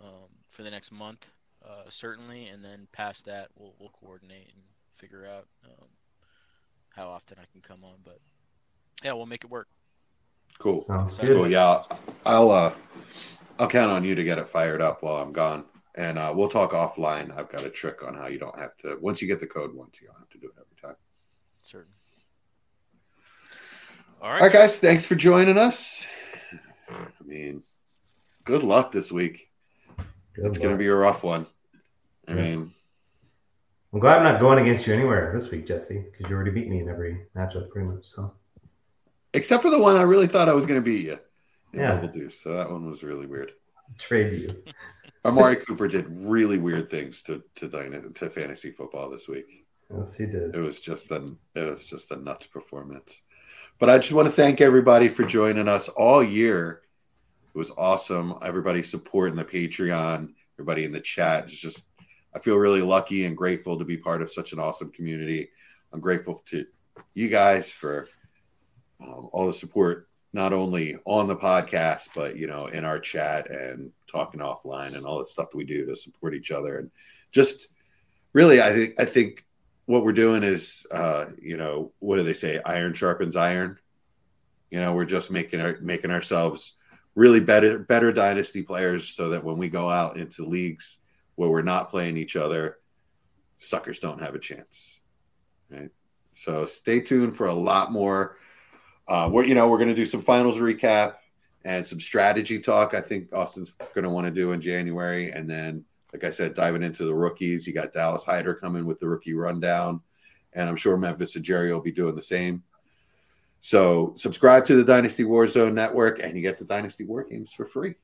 [0.00, 1.30] um, for the next month,
[1.64, 4.62] uh, certainly, and then past that, we'll we'll coordinate and
[4.96, 5.88] figure out um,
[6.94, 7.96] how often I can come on.
[8.04, 8.18] But
[9.02, 9.68] yeah, we'll make it work.
[10.58, 10.80] Cool.
[10.82, 11.34] Sounds Excited.
[11.34, 11.44] Cool.
[11.44, 11.52] good.
[11.52, 11.82] Yeah,
[12.26, 12.72] I'll uh,
[13.58, 16.48] I'll count on you to get it fired up while I'm gone, and uh, we'll
[16.48, 17.36] talk offline.
[17.36, 18.98] I've got a trick on how you don't have to.
[19.00, 20.96] Once you get the code once, you don't have to do it every time.
[21.62, 21.92] Certain.
[24.20, 24.42] All All right.
[24.42, 24.78] right, guys.
[24.78, 26.06] Thanks for joining us.
[26.90, 27.62] I mean,
[28.44, 29.50] good luck this week.
[30.34, 31.46] Good It's going to be a rough one.
[32.28, 32.42] I Yeah.
[32.42, 32.74] mean,
[33.92, 36.68] I'm glad I'm not going against you anywhere this week, Jesse, because you already beat
[36.68, 38.04] me in every matchup pretty much.
[38.06, 38.34] So
[39.34, 41.18] except for the one I really thought I was going to beat you
[41.72, 41.94] in Yeah.
[41.96, 42.40] double deuce.
[42.40, 43.52] So that one was really weird.
[43.98, 44.62] trade you.
[45.24, 49.66] Amari Cooper did really weird things to to, to fantasy football this week.
[49.94, 50.54] Yes, he did.
[50.54, 53.22] it was just an it was just a nuts performance
[53.80, 56.82] but i just want to thank everybody for joining us all year
[57.52, 61.86] it was awesome everybody supporting the patreon everybody in the chat it's just
[62.34, 65.48] i feel really lucky and grateful to be part of such an awesome community.
[65.92, 66.66] I'm grateful to
[67.14, 68.08] you guys for
[69.02, 73.50] um, all the support not only on the podcast but you know in our chat
[73.50, 76.78] and talking offline and all the stuff that we do to support each other.
[76.78, 76.90] And
[77.32, 77.68] just
[78.32, 79.44] really i think i think
[79.86, 82.60] what we're doing is uh you know what do they say?
[82.64, 83.78] Iron sharpens iron.
[84.70, 86.74] You know we're just making our making ourselves
[87.16, 90.98] really better better dynasty players so that when we go out into leagues
[91.40, 92.78] where we're not playing each other
[93.56, 95.00] suckers don't have a chance
[95.70, 95.90] right
[96.30, 98.36] so stay tuned for a lot more
[99.08, 101.14] uh we're you know we're going to do some finals recap
[101.64, 105.48] and some strategy talk i think austin's going to want to do in january and
[105.48, 107.66] then like I said, diving into the rookies.
[107.66, 110.00] You got Dallas Hyder coming with the rookie rundown,
[110.52, 112.62] and I'm sure Memphis and Jerry will be doing the same.
[113.60, 117.66] So subscribe to the Dynasty Warzone Network, and you get the Dynasty War Games for
[117.66, 117.94] free.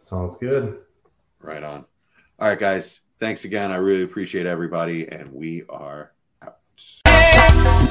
[0.00, 0.78] Sounds good.
[1.46, 1.86] Right on.
[2.40, 3.02] All right, guys.
[3.20, 3.70] Thanks again.
[3.70, 6.12] I really appreciate everybody, and we are
[6.42, 6.58] out.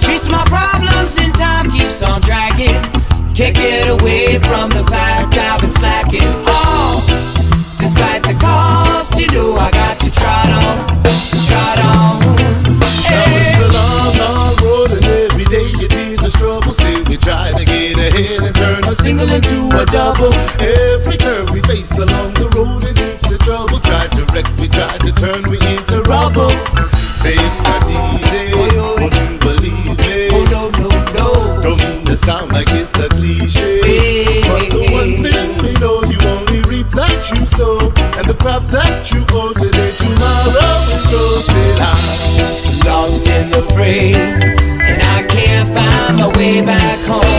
[0.02, 2.82] Chase my problems and time keeps on dragging.
[3.34, 6.19] Can't get away from the fact I've been slacking.
[6.52, 6.99] Oh,
[7.80, 10.86] despite the cost, you know I got to try it on,
[11.48, 12.19] try it on.
[12.84, 16.73] It's a long, long road, and every day it is a struggle.
[16.73, 20.36] Still, we try to get ahead and turn A single into a double
[23.46, 23.80] trouble.
[23.80, 26.50] Try to wreck, we try to turn we into rubble.
[27.22, 30.30] It's not easy, won't you believe me?
[30.34, 31.62] Oh no, no, no.
[31.62, 36.18] Don't to sound like it's a cliche, hey, but the one thing we know, you
[36.28, 37.78] only reap that you sow,
[38.18, 42.86] and the crop that you owe today, tomorrow will grows still out.
[42.86, 47.35] Lost in the fray, and I can't find my way back home.